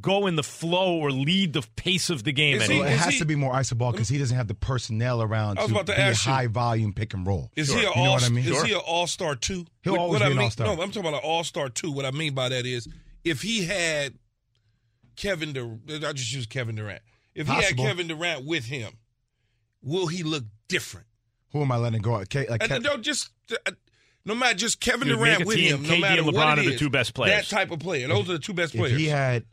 go 0.00 0.26
in 0.26 0.34
the 0.36 0.42
flow 0.42 0.96
or 0.98 1.10
lead 1.12 1.52
the 1.52 1.62
pace 1.76 2.10
of 2.10 2.24
the 2.24 2.32
game 2.32 2.56
Is 2.56 2.66
he- 2.66 2.68
Well, 2.68 2.82
anymore. 2.82 2.86
it 2.88 2.94
is 2.94 3.00
has 3.04 3.12
he- 3.14 3.18
to 3.20 3.24
be 3.24 3.36
more 3.36 3.52
iso 3.54 3.78
ball 3.78 3.92
because 3.92 4.08
he 4.08 4.18
doesn't 4.18 4.36
have 4.36 4.48
the 4.48 4.54
personnel 4.54 5.22
around 5.22 5.58
I 5.58 5.62
was 5.62 5.70
to 5.70 5.74
about 5.76 5.86
to 5.86 5.92
be 5.94 6.00
a 6.02 6.04
ask 6.06 6.26
you. 6.26 6.32
high 6.32 6.46
volume 6.48 6.92
pick 6.92 7.14
and 7.14 7.26
roll. 7.26 7.50
Is 7.56 7.68
Sure. 7.68 7.78
he 7.78 7.84
a 7.84 7.88
you 7.90 7.94
know 7.96 8.10
all? 8.10 8.24
I 8.24 8.28
mean? 8.28 8.44
Is 8.44 8.62
he 8.64 8.72
an 8.72 8.80
all 8.86 9.06
star 9.06 9.36
two? 9.36 9.66
He'll 9.82 9.92
what, 9.94 10.00
always 10.00 10.12
what 10.14 10.18
be 10.20 10.24
I 10.24 10.30
an 10.30 10.36
mean, 10.36 10.44
all-star. 10.44 10.66
No, 10.66 10.72
I'm 10.82 10.90
talking 10.90 11.00
about 11.08 11.14
an 11.22 11.28
all 11.28 11.44
star 11.44 11.68
two. 11.68 11.92
What 11.92 12.04
I 12.04 12.10
mean 12.10 12.34
by 12.34 12.48
that 12.48 12.66
is 12.66 12.88
if 13.24 13.42
he 13.42 13.64
had 13.64 14.14
Kevin 15.16 15.52
Durant, 15.52 16.04
I 16.04 16.12
just 16.12 16.32
use 16.32 16.46
Kevin 16.46 16.74
Durant. 16.76 17.02
If 17.34 17.46
he 17.48 17.54
had 17.54 17.76
Kevin 17.76 18.08
Durant 18.08 18.44
with 18.44 18.64
him, 18.66 18.92
will 19.82 20.08
he 20.08 20.22
look 20.22 20.44
different? 20.68 21.06
Who 21.52 21.62
am 21.62 21.70
I 21.72 21.76
letting 21.76 22.02
go? 22.02 22.16
Okay, 22.16 22.46
like 22.48 22.62
And 22.62 22.70
Kev- 22.70 22.82
no, 22.82 22.96
just 22.96 23.30
uh, 23.66 23.70
no 24.26 24.34
matter 24.34 24.54
just 24.54 24.80
Kevin 24.80 25.08
Durant 25.08 25.46
with 25.46 25.56
team. 25.56 25.78
him. 25.78 25.84
KD 25.84 25.88
No 25.88 25.92
and 25.94 26.00
matter 26.02 26.22
LeBron 26.22 26.34
what 26.34 26.58
are 26.58 26.62
the 26.64 26.76
two 26.76 26.90
best 26.90 27.14
players. 27.14 27.48
That 27.48 27.56
type 27.56 27.70
of 27.70 27.78
player. 27.78 28.08
Those 28.08 28.28
are 28.28 28.34
the 28.34 28.38
two 28.38 28.52
best 28.52 28.74
if 28.74 28.80
players. 28.80 28.98
he 28.98 29.06
had 29.06 29.44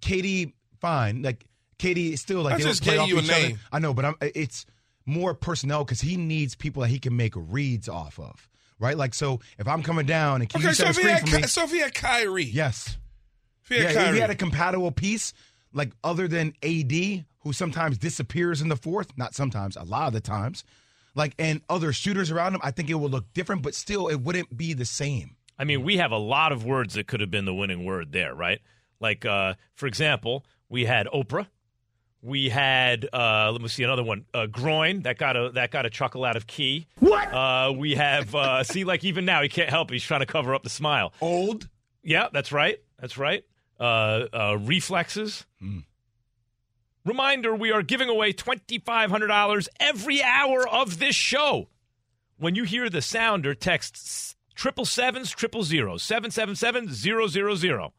KD, 0.00 0.52
fine. 0.80 1.22
Like 1.22 1.46
KD 1.78 2.12
is 2.12 2.20
still 2.20 2.42
like 2.42 2.54
I 2.54 2.56
they 2.58 2.62
just 2.64 2.82
play 2.82 2.94
gave 2.94 3.00
off 3.02 3.08
you 3.08 3.18
a 3.18 3.22
each 3.22 3.30
other. 3.30 3.40
name. 3.48 3.58
I 3.70 3.78
know, 3.78 3.94
but 3.94 4.04
I'm, 4.04 4.14
it's 4.20 4.66
more 5.06 5.34
personnel 5.34 5.84
because 5.84 6.00
he 6.00 6.16
needs 6.16 6.54
people 6.54 6.82
that 6.82 6.88
he 6.88 6.98
can 6.98 7.16
make 7.16 7.34
reads 7.36 7.88
off 7.88 8.18
of. 8.18 8.48
Right, 8.78 8.96
like 8.96 9.12
so. 9.12 9.40
If 9.58 9.68
I'm 9.68 9.82
coming 9.82 10.06
down 10.06 10.40
and 10.40 10.56
okay, 10.56 10.72
so 10.72 10.86
if, 10.86 10.96
he 10.96 11.02
had, 11.06 11.28
for 11.28 11.36
me? 11.36 11.42
So 11.42 11.64
if 11.64 11.70
he 11.70 11.80
had 11.80 11.92
Kyrie, 11.92 12.44
yes, 12.44 12.96
if 13.64 13.68
he 13.68 13.74
had 13.74 13.82
yeah, 13.82 13.90
if 13.90 13.96
Kyrie, 13.96 14.14
he 14.14 14.20
had 14.20 14.30
a 14.30 14.34
compatible 14.34 14.90
piece, 14.90 15.34
like 15.74 15.90
other 16.02 16.26
than 16.26 16.54
AD, 16.62 17.26
who 17.40 17.52
sometimes 17.52 17.98
disappears 17.98 18.62
in 18.62 18.68
the 18.70 18.76
fourth, 18.76 19.18
not 19.18 19.34
sometimes, 19.34 19.76
a 19.76 19.82
lot 19.82 20.06
of 20.06 20.14
the 20.14 20.20
times, 20.22 20.64
like 21.14 21.34
and 21.38 21.60
other 21.68 21.92
shooters 21.92 22.30
around 22.30 22.54
him, 22.54 22.60
I 22.62 22.70
think 22.70 22.90
it 22.90 22.94
would 22.94 23.10
look 23.10 23.32
different, 23.32 23.62
but 23.62 23.74
still 23.74 24.08
it 24.08 24.20
wouldn't 24.20 24.56
be 24.56 24.72
the 24.72 24.84
same. 24.84 25.36
I 25.58 25.64
mean, 25.64 25.82
we 25.82 25.98
have 25.98 26.10
a 26.12 26.18
lot 26.18 26.52
of 26.52 26.64
words 26.64 26.94
that 26.94 27.06
could 27.06 27.20
have 27.20 27.30
been 27.30 27.44
the 27.44 27.54
winning 27.54 27.84
word 27.84 28.12
there, 28.12 28.34
right? 28.34 28.60
Like, 28.98 29.26
uh, 29.26 29.54
for 29.74 29.86
example, 29.86 30.44
we 30.68 30.84
had 30.86 31.06
Oprah. 31.08 31.46
We 32.22 32.50
had 32.50 33.08
uh, 33.12 33.50
let 33.50 33.62
me 33.62 33.68
see 33.68 33.82
another 33.82 34.02
one. 34.04 34.26
Uh, 34.34 34.46
groin 34.46 35.02
that 35.02 35.16
got 35.16 35.36
a 35.36 35.50
that 35.54 35.70
got 35.70 35.86
a 35.86 35.90
chuckle 35.90 36.24
out 36.24 36.36
of 36.36 36.46
Key. 36.46 36.86
What? 36.98 37.32
Uh, 37.32 37.72
we 37.74 37.94
have 37.94 38.34
uh, 38.34 38.62
see 38.64 38.84
like 38.84 39.04
even 39.04 39.24
now 39.24 39.42
he 39.42 39.48
can't 39.48 39.70
help. 39.70 39.90
it. 39.90 39.94
He's 39.94 40.04
trying 40.04 40.20
to 40.20 40.26
cover 40.26 40.54
up 40.54 40.62
the 40.62 40.70
smile. 40.70 41.14
Old, 41.22 41.68
Yeah, 42.02 42.28
that's 42.32 42.52
right. 42.52 42.78
That's 42.98 43.16
right. 43.16 43.44
Uh, 43.78 44.26
uh, 44.34 44.58
reflexes. 44.60 45.46
Reminder: 47.04 47.54
We 47.54 47.72
are 47.72 47.82
giving 47.82 48.08
away 48.08 48.32
twenty 48.32 48.78
five 48.78 49.10
hundred 49.10 49.28
dollars 49.28 49.68
every 49.78 50.22
hour 50.22 50.68
of 50.68 50.98
this 50.98 51.14
show. 51.14 51.68
When 52.36 52.54
you 52.54 52.64
hear 52.64 52.88
the 52.90 53.02
sounder, 53.02 53.54
text 53.54 54.36
triple 54.54 54.84
sevens 54.84 55.30
triple 55.30 55.62
zeros 55.62 56.02
seven 56.02 56.30
seven 56.30 56.56
seven 56.56 56.92
zero 56.92 57.26
zero 57.26 57.54
zero. 57.54 57.92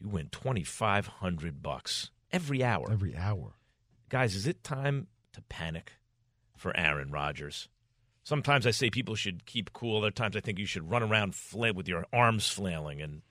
You 0.00 0.08
win 0.08 0.28
twenty 0.30 0.64
five 0.64 1.06
hundred 1.06 1.62
bucks 1.62 2.10
every 2.32 2.62
hour. 2.62 2.90
every 2.90 3.16
hour. 3.16 3.54
Guys, 4.08 4.34
is 4.34 4.46
it 4.46 4.64
time 4.64 5.06
to 5.32 5.42
panic 5.42 5.92
for 6.56 6.76
Aaron 6.76 7.10
Rodgers? 7.10 7.68
Sometimes 8.24 8.66
I 8.66 8.70
say 8.72 8.90
people 8.90 9.14
should 9.14 9.46
keep 9.46 9.72
cool. 9.72 9.98
Other 9.98 10.10
times 10.10 10.36
I 10.36 10.40
think 10.40 10.58
you 10.58 10.66
should 10.66 10.90
run 10.90 11.02
around 11.02 11.34
fla- 11.34 11.72
with 11.72 11.88
your 11.88 12.04
arms 12.12 12.48
flailing 12.48 13.00
and 13.00 13.22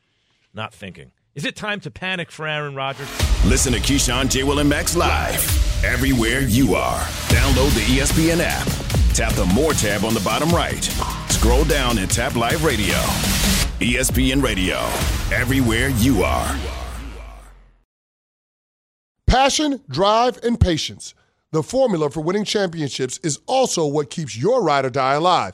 not 0.53 0.73
thinking. 0.73 1.11
Is 1.37 1.45
it 1.45 1.55
time 1.55 1.79
to 1.81 1.91
panic 1.91 2.31
for 2.31 2.47
Aaron 2.47 2.73
Rodgers? 2.73 3.07
Listen 3.45 3.71
to 3.73 3.79
Keyshawn, 3.79 4.27
J. 4.27 4.41
Will, 4.41 4.57
and 4.57 4.67
Max 4.67 4.95
live 4.95 5.35
everywhere 5.85 6.39
you 6.39 6.73
are. 6.73 6.99
Download 7.29 7.71
the 7.75 7.81
ESPN 7.81 8.39
app. 8.41 8.65
Tap 9.13 9.33
the 9.33 9.45
More 9.53 9.73
tab 9.73 10.03
on 10.03 10.15
the 10.15 10.19
bottom 10.21 10.49
right. 10.49 10.83
Scroll 11.29 11.63
down 11.65 11.99
and 11.99 12.09
tap 12.09 12.35
Live 12.35 12.63
Radio. 12.63 12.95
ESPN 13.79 14.41
Radio, 14.41 14.77
everywhere 15.31 15.89
you 15.89 16.23
are. 16.23 16.57
Passion, 19.27 19.79
drive, 19.91 20.39
and 20.41 20.59
patience. 20.59 21.13
The 21.51 21.61
formula 21.61 22.09
for 22.09 22.21
winning 22.21 22.45
championships 22.45 23.19
is 23.19 23.41
also 23.45 23.85
what 23.85 24.09
keeps 24.09 24.35
your 24.35 24.63
ride 24.63 24.85
or 24.85 24.89
die 24.89 25.13
alive. 25.13 25.53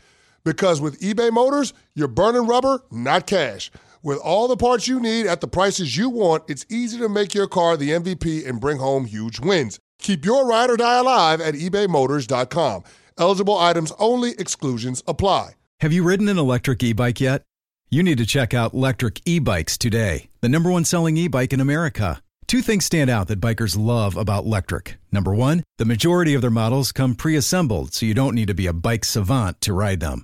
Because 0.43 0.81
with 0.81 0.99
eBay 0.99 1.31
Motors, 1.31 1.73
you're 1.93 2.07
burning 2.07 2.47
rubber, 2.47 2.83
not 2.91 3.27
cash. 3.27 3.71
With 4.03 4.17
all 4.17 4.47
the 4.47 4.57
parts 4.57 4.87
you 4.87 4.99
need 4.99 5.27
at 5.27 5.41
the 5.41 5.47
prices 5.47 5.95
you 5.95 6.09
want, 6.09 6.43
it's 6.47 6.65
easy 6.69 6.97
to 6.97 7.09
make 7.09 7.35
your 7.35 7.47
car 7.47 7.77
the 7.77 7.91
MVP 7.91 8.47
and 8.47 8.59
bring 8.59 8.77
home 8.77 9.05
huge 9.05 9.39
wins. 9.39 9.79
Keep 9.99 10.25
your 10.25 10.47
ride 10.47 10.71
or 10.71 10.77
die 10.77 10.97
alive 10.99 11.39
at 11.39 11.53
ebaymotors.com. 11.53 12.83
Eligible 13.19 13.57
items 13.57 13.93
only, 13.99 14.31
exclusions 14.39 15.03
apply. 15.07 15.51
Have 15.81 15.93
you 15.93 16.03
ridden 16.03 16.27
an 16.29 16.39
electric 16.39 16.81
e 16.83 16.93
bike 16.93 17.21
yet? 17.21 17.43
You 17.89 18.01
need 18.03 18.17
to 18.19 18.25
check 18.25 18.53
out 18.53 18.73
Lectric 18.73 19.21
E 19.25 19.39
Bikes 19.39 19.77
today, 19.77 20.29
the 20.39 20.49
number 20.49 20.71
one 20.71 20.85
selling 20.85 21.17
e 21.17 21.27
bike 21.27 21.53
in 21.53 21.59
America. 21.59 22.21
Two 22.47 22.61
things 22.61 22.85
stand 22.85 23.09
out 23.09 23.27
that 23.27 23.39
bikers 23.39 23.77
love 23.77 24.17
about 24.17 24.45
Lectric. 24.45 24.95
Number 25.11 25.33
one, 25.33 25.63
the 25.77 25.85
majority 25.85 26.33
of 26.33 26.41
their 26.41 26.49
models 26.49 26.91
come 26.91 27.15
pre 27.15 27.35
assembled, 27.35 27.93
so 27.93 28.05
you 28.05 28.13
don't 28.13 28.35
need 28.35 28.47
to 28.47 28.53
be 28.53 28.67
a 28.67 28.73
bike 28.73 29.05
savant 29.05 29.61
to 29.61 29.73
ride 29.73 29.99
them. 29.99 30.23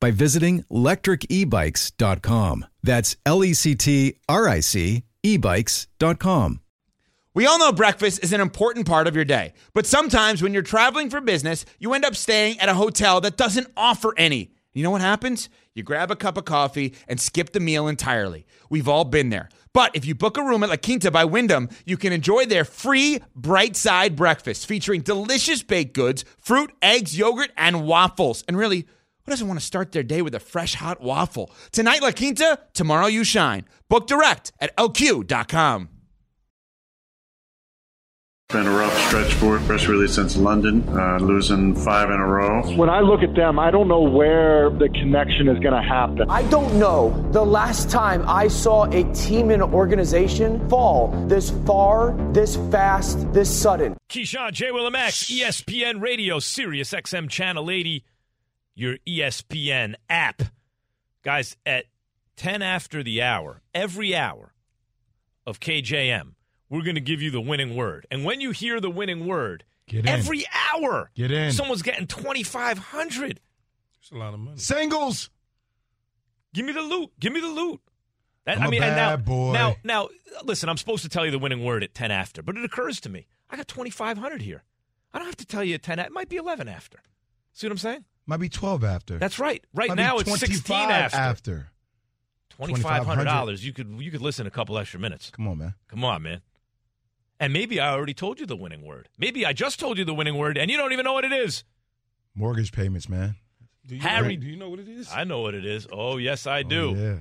by 0.00 0.10
visiting 0.10 0.64
lectricebikes.com. 0.70 2.66
That's 2.82 3.16
L 3.26 3.44
E 3.44 3.54
C 3.54 3.74
T 3.74 4.14
R 4.28 4.48
I 4.48 4.60
C 4.60 5.04
ebikes.com. 5.24 6.60
We 7.34 7.46
all 7.46 7.58
know 7.58 7.72
breakfast 7.72 8.24
is 8.24 8.32
an 8.32 8.40
important 8.40 8.86
part 8.86 9.06
of 9.06 9.14
your 9.14 9.24
day, 9.24 9.52
but 9.72 9.86
sometimes 9.86 10.42
when 10.42 10.52
you're 10.52 10.62
traveling 10.62 11.10
for 11.10 11.20
business, 11.20 11.64
you 11.78 11.92
end 11.92 12.04
up 12.04 12.16
staying 12.16 12.58
at 12.58 12.68
a 12.68 12.74
hotel 12.74 13.20
that 13.20 13.36
doesn't 13.36 13.68
offer 13.76 14.12
any. 14.16 14.50
You 14.72 14.82
know 14.82 14.90
what 14.90 15.00
happens? 15.00 15.48
You 15.74 15.82
grab 15.82 16.10
a 16.10 16.16
cup 16.16 16.36
of 16.36 16.44
coffee 16.44 16.94
and 17.06 17.20
skip 17.20 17.52
the 17.52 17.60
meal 17.60 17.86
entirely. 17.86 18.46
We've 18.70 18.88
all 18.88 19.04
been 19.04 19.30
there. 19.30 19.48
But 19.72 19.94
if 19.94 20.04
you 20.04 20.14
book 20.14 20.36
a 20.36 20.42
room 20.42 20.62
at 20.62 20.70
La 20.70 20.76
Quinta 20.76 21.10
by 21.10 21.24
Wyndham, 21.24 21.68
you 21.84 21.96
can 21.96 22.12
enjoy 22.12 22.46
their 22.46 22.64
free 22.64 23.20
bright 23.36 23.76
side 23.76 24.16
breakfast 24.16 24.66
featuring 24.66 25.02
delicious 25.02 25.62
baked 25.62 25.94
goods, 25.94 26.24
fruit, 26.38 26.72
eggs, 26.82 27.16
yogurt, 27.16 27.50
and 27.56 27.86
waffles. 27.86 28.44
And 28.48 28.56
really, 28.56 28.86
who 29.28 29.32
doesn't 29.32 29.46
want 29.48 29.60
to 29.60 29.66
start 29.66 29.92
their 29.92 30.02
day 30.02 30.22
with 30.22 30.34
a 30.34 30.40
fresh 30.40 30.74
hot 30.74 31.02
waffle? 31.02 31.50
Tonight, 31.70 32.00
La 32.00 32.12
Quinta, 32.12 32.58
tomorrow, 32.72 33.08
you 33.08 33.24
shine. 33.24 33.66
Book 33.90 34.06
direct 34.06 34.52
at 34.58 34.74
lq.com. 34.78 35.90
Been 38.48 38.66
a 38.66 38.70
rough 38.70 38.98
stretch 39.08 39.34
for 39.34 39.56
it, 39.56 39.60
especially 39.60 39.92
really 39.92 40.08
since 40.08 40.34
London, 40.34 40.82
uh, 40.88 41.18
losing 41.18 41.74
five 41.74 42.08
in 42.08 42.18
a 42.18 42.26
row. 42.26 42.62
When 42.74 42.88
I 42.88 43.00
look 43.00 43.20
at 43.20 43.34
them, 43.34 43.58
I 43.58 43.70
don't 43.70 43.86
know 43.86 44.00
where 44.00 44.70
the 44.70 44.88
connection 44.88 45.48
is 45.48 45.58
going 45.58 45.74
to 45.74 45.86
happen. 45.86 46.30
I 46.30 46.44
don't 46.44 46.78
know 46.78 47.28
the 47.30 47.44
last 47.44 47.90
time 47.90 48.24
I 48.26 48.48
saw 48.48 48.86
a 48.86 49.04
team 49.12 49.50
and 49.50 49.62
organization 49.62 50.66
fall 50.70 51.08
this 51.28 51.50
far, 51.66 52.16
this 52.32 52.56
fast, 52.70 53.30
this 53.34 53.54
sudden. 53.54 53.94
Keyshawn, 54.08 54.52
J. 54.52 54.70
Will, 54.70 54.86
and 54.86 54.94
Max, 54.94 55.30
E 55.30 55.42
ESPN 55.42 56.00
Radio, 56.00 56.38
Sirius 56.38 56.94
XM 56.94 57.28
Channel 57.28 57.70
80, 57.70 58.02
your 58.78 58.96
ESPN 59.06 59.94
app. 60.08 60.42
Guys, 61.24 61.56
at 61.66 61.86
10 62.36 62.62
after 62.62 63.02
the 63.02 63.20
hour, 63.22 63.60
every 63.74 64.14
hour 64.14 64.54
of 65.46 65.58
KJM, 65.60 66.34
we're 66.70 66.82
going 66.82 66.94
to 66.94 67.00
give 67.00 67.20
you 67.20 67.30
the 67.30 67.40
winning 67.40 67.74
word. 67.74 68.06
And 68.10 68.24
when 68.24 68.40
you 68.40 68.52
hear 68.52 68.80
the 68.80 68.90
winning 68.90 69.26
word, 69.26 69.64
Get 69.88 70.00
in. 70.00 70.08
every 70.08 70.44
hour, 70.74 71.10
Get 71.14 71.32
in. 71.32 71.50
someone's 71.52 71.82
getting 71.82 72.06
2500 72.06 73.40
It's 74.00 74.10
a 74.10 74.14
lot 74.16 74.34
of 74.34 74.40
money. 74.40 74.58
Singles. 74.58 75.30
Give 76.54 76.64
me 76.64 76.72
the 76.72 76.82
loot. 76.82 77.10
Give 77.18 77.32
me 77.32 77.40
the 77.40 77.48
loot. 77.48 77.80
That, 78.44 78.58
I'm 78.58 78.64
I 78.64 78.66
a 78.66 78.70
mean, 78.70 78.82
and 78.82 78.96
now, 78.96 79.10
bad 79.16 79.24
boy. 79.24 79.52
now, 79.52 79.76
now, 79.84 80.08
listen. 80.44 80.68
I'm 80.68 80.76
supposed 80.78 81.02
to 81.02 81.08
tell 81.10 81.24
you 81.26 81.30
the 81.30 81.38
winning 81.38 81.64
word 81.64 81.82
at 81.84 81.94
ten 81.94 82.10
after, 82.10 82.42
but 82.42 82.56
it 82.56 82.64
occurs 82.64 82.98
to 83.00 83.08
me 83.10 83.26
I 83.50 83.56
got 83.56 83.68
2,500 83.68 84.40
here. 84.40 84.62
I 85.12 85.18
don't 85.18 85.26
have 85.26 85.36
to 85.36 85.46
tell 85.46 85.62
you 85.64 85.74
at 85.74 85.82
ten. 85.82 85.98
It 85.98 86.12
might 86.12 86.28
be 86.30 86.36
11 86.36 86.68
after. 86.68 87.00
See 87.52 87.66
what 87.66 87.72
I'm 87.72 87.78
saying? 87.78 88.04
Might 88.28 88.40
be 88.40 88.50
12 88.50 88.84
after. 88.84 89.18
That's 89.18 89.38
right. 89.38 89.64
Right 89.72 89.88
Might 89.88 89.96
be 89.96 90.02
now 90.02 90.18
it's 90.18 90.38
16 90.38 90.76
after. 90.76 91.16
after. 91.16 91.70
$2,500. 92.60 93.62
You 93.62 93.72
could 93.72 93.88
you 93.98 94.10
could 94.10 94.20
listen 94.20 94.46
a 94.46 94.50
couple 94.50 94.76
extra 94.76 95.00
minutes. 95.00 95.30
Come 95.30 95.48
on, 95.48 95.56
man. 95.56 95.74
Come 95.88 96.04
on, 96.04 96.22
man. 96.22 96.42
And 97.40 97.54
maybe 97.54 97.80
I 97.80 97.90
already 97.90 98.12
told 98.12 98.38
you 98.38 98.44
the 98.44 98.54
winning 98.56 98.84
word. 98.84 99.08
Maybe 99.16 99.46
I 99.46 99.54
just 99.54 99.80
told 99.80 99.96
you 99.96 100.04
the 100.04 100.12
winning 100.12 100.36
word, 100.36 100.58
and 100.58 100.70
you 100.70 100.76
don't 100.76 100.92
even 100.92 101.04
know 101.04 101.14
what 101.14 101.24
it 101.24 101.32
is. 101.32 101.64
Mortgage 102.34 102.70
payments, 102.70 103.08
man. 103.08 103.36
Do 103.86 103.94
you 103.96 104.02
Harry, 104.02 104.36
do 104.36 104.46
you 104.46 104.56
know 104.56 104.68
what 104.68 104.80
it 104.80 104.88
is? 104.88 105.08
I 105.10 105.24
know 105.24 105.40
what 105.40 105.54
it 105.54 105.64
is. 105.64 105.86
Oh, 105.90 106.18
yes, 106.18 106.46
I 106.46 106.62
do. 106.62 106.90
Oh, 106.90 106.94
yeah. 106.94 107.18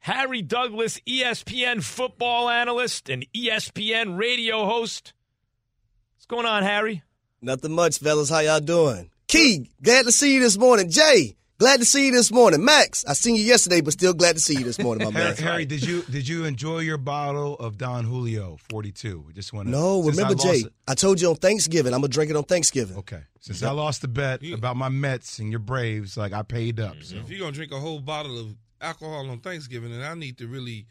Harry 0.00 0.42
Douglas, 0.42 0.98
ESPN 1.06 1.84
football 1.84 2.48
analyst 2.50 3.08
and 3.08 3.24
ESPN 3.32 4.18
radio 4.18 4.64
host. 4.64 5.12
What's 6.16 6.26
going 6.26 6.46
on, 6.46 6.64
Harry? 6.64 7.02
Nothing 7.40 7.72
much, 7.72 7.98
fellas. 7.98 8.30
How 8.30 8.40
y'all 8.40 8.60
doing? 8.60 9.10
Key, 9.34 9.68
glad 9.82 10.04
to 10.06 10.12
see 10.12 10.32
you 10.32 10.38
this 10.38 10.56
morning. 10.56 10.90
Jay, 10.90 11.34
glad 11.58 11.80
to 11.80 11.84
see 11.84 12.06
you 12.06 12.12
this 12.12 12.30
morning. 12.30 12.64
Max, 12.64 13.04
I 13.04 13.14
seen 13.14 13.34
you 13.34 13.42
yesterday, 13.42 13.80
but 13.80 13.92
still 13.92 14.14
glad 14.14 14.36
to 14.36 14.40
see 14.40 14.56
you 14.56 14.62
this 14.62 14.78
morning, 14.78 15.12
my 15.12 15.18
Harry, 15.18 15.34
man. 15.34 15.42
Harry, 15.42 15.64
did 15.64 15.84
you 15.84 16.02
did 16.02 16.28
you 16.28 16.44
enjoy 16.44 16.78
your 16.78 16.98
bottle 16.98 17.54
of 17.54 17.76
Don 17.76 18.04
Julio 18.04 18.58
42? 18.70 19.30
Just 19.34 19.52
want 19.52 19.66
to 19.66 19.72
No, 19.72 20.04
remember, 20.04 20.36
Jay, 20.36 20.62
I 20.86 20.94
told 20.94 21.20
you 21.20 21.30
on 21.30 21.34
Thanksgiving. 21.34 21.92
I'm 21.92 22.00
going 22.00 22.12
to 22.12 22.14
drink 22.14 22.30
it 22.30 22.36
on 22.36 22.44
Thanksgiving. 22.44 22.96
Okay. 22.98 23.22
Since 23.40 23.64
I 23.64 23.72
lost 23.72 24.02
the 24.02 24.08
bet 24.08 24.40
about 24.52 24.76
my 24.76 24.88
Mets 24.88 25.40
and 25.40 25.50
your 25.50 25.58
Braves, 25.58 26.16
like 26.16 26.32
I 26.32 26.42
paid 26.42 26.78
up. 26.78 26.92
Mm-hmm. 26.94 27.02
So 27.02 27.16
If 27.16 27.28
you're 27.28 27.40
gonna 27.40 27.50
drink 27.50 27.72
a 27.72 27.80
whole 27.80 27.98
bottle 27.98 28.38
of 28.38 28.54
alcohol 28.80 29.28
on 29.30 29.40
Thanksgiving, 29.40 29.90
then 29.90 30.02
I 30.02 30.14
need 30.14 30.38
to 30.38 30.46
really 30.46 30.86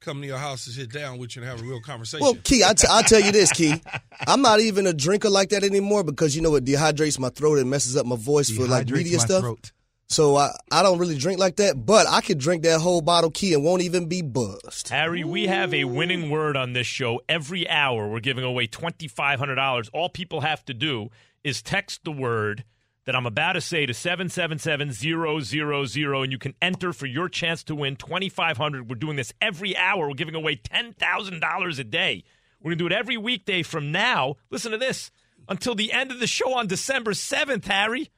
come 0.00 0.20
to 0.20 0.26
your 0.26 0.38
house 0.38 0.66
and 0.66 0.74
sit 0.74 0.92
down 0.92 1.18
with 1.18 1.36
you 1.36 1.42
and 1.42 1.50
have 1.50 1.60
a 1.60 1.64
real 1.64 1.80
conversation. 1.80 2.24
Well, 2.24 2.36
Key, 2.44 2.62
I 2.64 2.74
t- 2.74 2.86
I'll 2.88 3.02
tell 3.02 3.20
you 3.20 3.32
this, 3.32 3.52
Key. 3.52 3.80
I'm 4.26 4.42
not 4.42 4.60
even 4.60 4.86
a 4.86 4.92
drinker 4.92 5.30
like 5.30 5.50
that 5.50 5.64
anymore 5.64 6.04
because 6.04 6.36
you 6.36 6.42
know 6.42 6.54
it 6.54 6.64
dehydrates 6.64 7.18
my 7.18 7.28
throat 7.30 7.58
and 7.58 7.70
messes 7.70 7.96
up 7.96 8.06
my 8.06 8.16
voice 8.16 8.50
for 8.50 8.66
like 8.66 8.88
media 8.88 9.18
my 9.18 9.24
stuff. 9.24 9.42
throat. 9.42 9.72
So 10.08 10.36
I, 10.36 10.56
I 10.70 10.82
don't 10.84 10.98
really 10.98 11.18
drink 11.18 11.40
like 11.40 11.56
that, 11.56 11.84
but 11.84 12.06
I 12.08 12.20
could 12.20 12.38
drink 12.38 12.62
that 12.62 12.80
whole 12.80 13.00
bottle, 13.00 13.30
Key, 13.30 13.54
and 13.54 13.64
won't 13.64 13.82
even 13.82 14.06
be 14.06 14.22
buzzed. 14.22 14.88
Harry, 14.88 15.24
we 15.24 15.48
have 15.48 15.74
a 15.74 15.84
winning 15.84 16.30
word 16.30 16.56
on 16.56 16.74
this 16.74 16.86
show. 16.86 17.20
Every 17.28 17.68
hour, 17.68 18.08
we're 18.08 18.20
giving 18.20 18.44
away 18.44 18.68
$2,500. 18.68 19.90
All 19.92 20.08
people 20.08 20.42
have 20.42 20.64
to 20.66 20.74
do 20.74 21.08
is 21.42 21.60
text 21.60 22.04
the 22.04 22.12
word 22.12 22.64
that 23.06 23.16
I'm 23.16 23.24
about 23.24 23.52
to 23.52 23.60
say 23.60 23.86
to 23.86 23.92
777-000, 23.92 26.22
and 26.22 26.32
you 26.32 26.38
can 26.38 26.54
enter 26.60 26.92
for 26.92 27.06
your 27.06 27.28
chance 27.28 27.62
to 27.64 27.74
win 27.74 27.96
2500 27.96 28.90
We're 28.90 28.96
doing 28.96 29.16
this 29.16 29.32
every 29.40 29.76
hour. 29.76 30.08
We're 30.08 30.14
giving 30.14 30.34
away 30.34 30.56
$10,000 30.56 31.78
a 31.78 31.84
day. 31.84 32.24
We're 32.60 32.70
going 32.70 32.78
to 32.78 32.82
do 32.82 32.94
it 32.94 32.98
every 32.98 33.16
weekday 33.16 33.62
from 33.62 33.92
now. 33.92 34.34
Listen 34.50 34.72
to 34.72 34.78
this. 34.78 35.10
Until 35.48 35.76
the 35.76 35.92
end 35.92 36.10
of 36.10 36.18
the 36.18 36.26
show 36.26 36.54
on 36.54 36.66
December 36.66 37.12
7th, 37.12 37.66
Harry. 37.66 38.10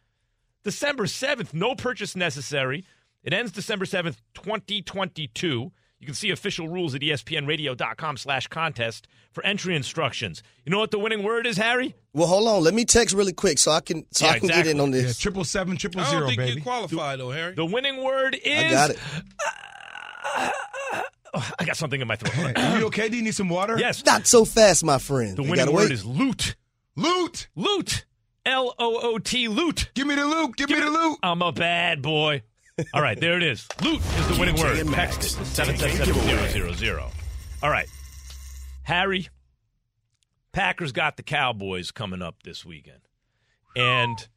December 0.65 1.05
7th, 1.05 1.53
no 1.53 1.75
purchase 1.75 2.17
necessary. 2.17 2.87
It 3.23 3.35
ends 3.35 3.53
December 3.53 3.85
7th, 3.85 4.17
2022. 4.35 5.71
You 6.01 6.07
can 6.07 6.15
see 6.15 6.31
official 6.31 6.69
rules 6.69 6.95
at 6.95 7.01
espnradio.com 7.01 8.17
slash 8.19 8.47
contest 8.47 9.09
for 9.33 9.45
entry 9.45 9.75
instructions. 9.75 10.43
You 10.65 10.71
know 10.71 10.79
what 10.79 10.93
the 10.93 10.99
winning 10.99 11.25
word 11.25 11.45
is, 11.47 11.57
Harry? 11.57 11.97
Well, 12.13 12.29
hold 12.29 12.47
on. 12.49 12.63
Let 12.63 12.73
me 12.75 12.85
text 12.85 13.15
really 13.15 13.33
quick 13.33 13.59
so 13.59 13.73
I 13.73 13.81
can 13.81 14.07
so 14.13 14.27
Yeah, 14.27 14.33
I 14.33 14.39
can 14.39 14.49
get 14.49 14.67
in 14.69 14.79
on 14.79 14.93
this. 14.93 15.19
Triple 15.19 15.43
seven, 15.45 15.77
triple 15.77 16.01
I 16.01 16.13
don't 16.13 16.27
think 16.27 16.39
baby. 16.39 16.53
you 16.57 16.63
qualify 16.63 17.17
though, 17.17 17.31
Harry. 17.33 17.55
The 17.55 17.67
winning 17.67 18.03
word 18.03 18.37
is. 18.45 18.65
I 18.65 18.71
got 18.71 18.91
it. 18.91 18.99
Oh, 21.35 21.51
I 21.59 21.65
got 21.65 21.77
something 21.77 22.01
in 22.01 22.07
my 22.07 22.17
throat. 22.17 22.57
Are 22.57 22.79
you 22.79 22.87
okay? 22.87 23.09
Do 23.09 23.17
you 23.17 23.23
need 23.23 23.35
some 23.35 23.49
water? 23.49 23.77
yes. 23.79 24.05
Not 24.05 24.27
so 24.27 24.45
fast, 24.45 24.85
my 24.85 24.99
friend. 24.99 25.37
The 25.37 25.43
winning 25.43 25.57
gotta 25.57 25.73
word 25.73 25.83
wait. 25.91 25.93
is 25.93 26.05
loot. 26.05 26.55
Loot. 26.97 27.49
Loot. 27.57 28.05
L 28.47 28.75
O 28.79 29.01
O 29.03 29.19
T. 29.19 29.49
Loot. 29.49 29.91
Give 29.95 30.07
me 30.07 30.15
the 30.15 30.25
loot. 30.25 30.57
Give, 30.57 30.71
me 30.71 30.81
the 30.81 30.91
loot. 30.91 31.19
I'm 31.23 31.43
a 31.43 31.53
bad 31.53 32.03
boy. 32.03 32.43
All 32.95 33.03
right, 33.03 33.19
there 33.19 33.37
it 33.37 33.43
is. 33.43 33.67
Loot 33.83 34.01
is 34.01 34.29
the 34.29 34.37
winning 34.39 34.55
DJ 34.55 34.85
word. 34.85 34.95
Text 34.95 35.41
it 35.41 35.45
seven 35.45 35.77
seven 35.77 35.97
seven 35.97 36.15
zero 36.23 36.47
zero 36.49 36.73
zero. 36.73 37.11
All 37.63 37.71
right, 37.71 37.89
Harry. 38.83 39.29
Packers 40.53 40.93
got 40.93 41.17
the 41.17 41.23
Cowboys 41.23 41.91
coming 41.91 42.23
up 42.23 42.43
this 42.43 42.65
weekend, 42.65 43.01
and 43.77 44.29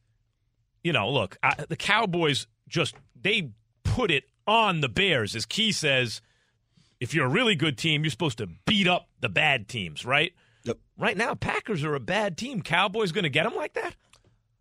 you 0.82 0.92
know, 0.92 1.10
look, 1.10 1.36
I, 1.42 1.64
the 1.68 1.76
Cowboys 1.76 2.46
just 2.68 2.94
they 3.20 3.50
put 3.84 4.10
it 4.10 4.24
on 4.46 4.80
the 4.80 4.88
Bears, 4.88 5.36
as 5.36 5.46
Key 5.46 5.72
says. 5.72 6.20
If 7.00 7.14
you're 7.14 7.26
a 7.26 7.30
really 7.30 7.56
good 7.56 7.76
team, 7.76 8.04
you're 8.04 8.12
supposed 8.12 8.38
to 8.38 8.46
beat 8.64 8.86
up 8.86 9.08
the 9.20 9.28
bad 9.28 9.66
teams, 9.68 10.04
right? 10.04 10.32
Yep. 10.62 10.78
Right 10.96 11.16
now, 11.16 11.34
Packers 11.34 11.82
are 11.82 11.96
a 11.96 12.00
bad 12.00 12.38
team. 12.38 12.62
Cowboys 12.62 13.10
going 13.10 13.24
to 13.24 13.30
get 13.30 13.42
them 13.42 13.56
like 13.56 13.72
that? 13.72 13.96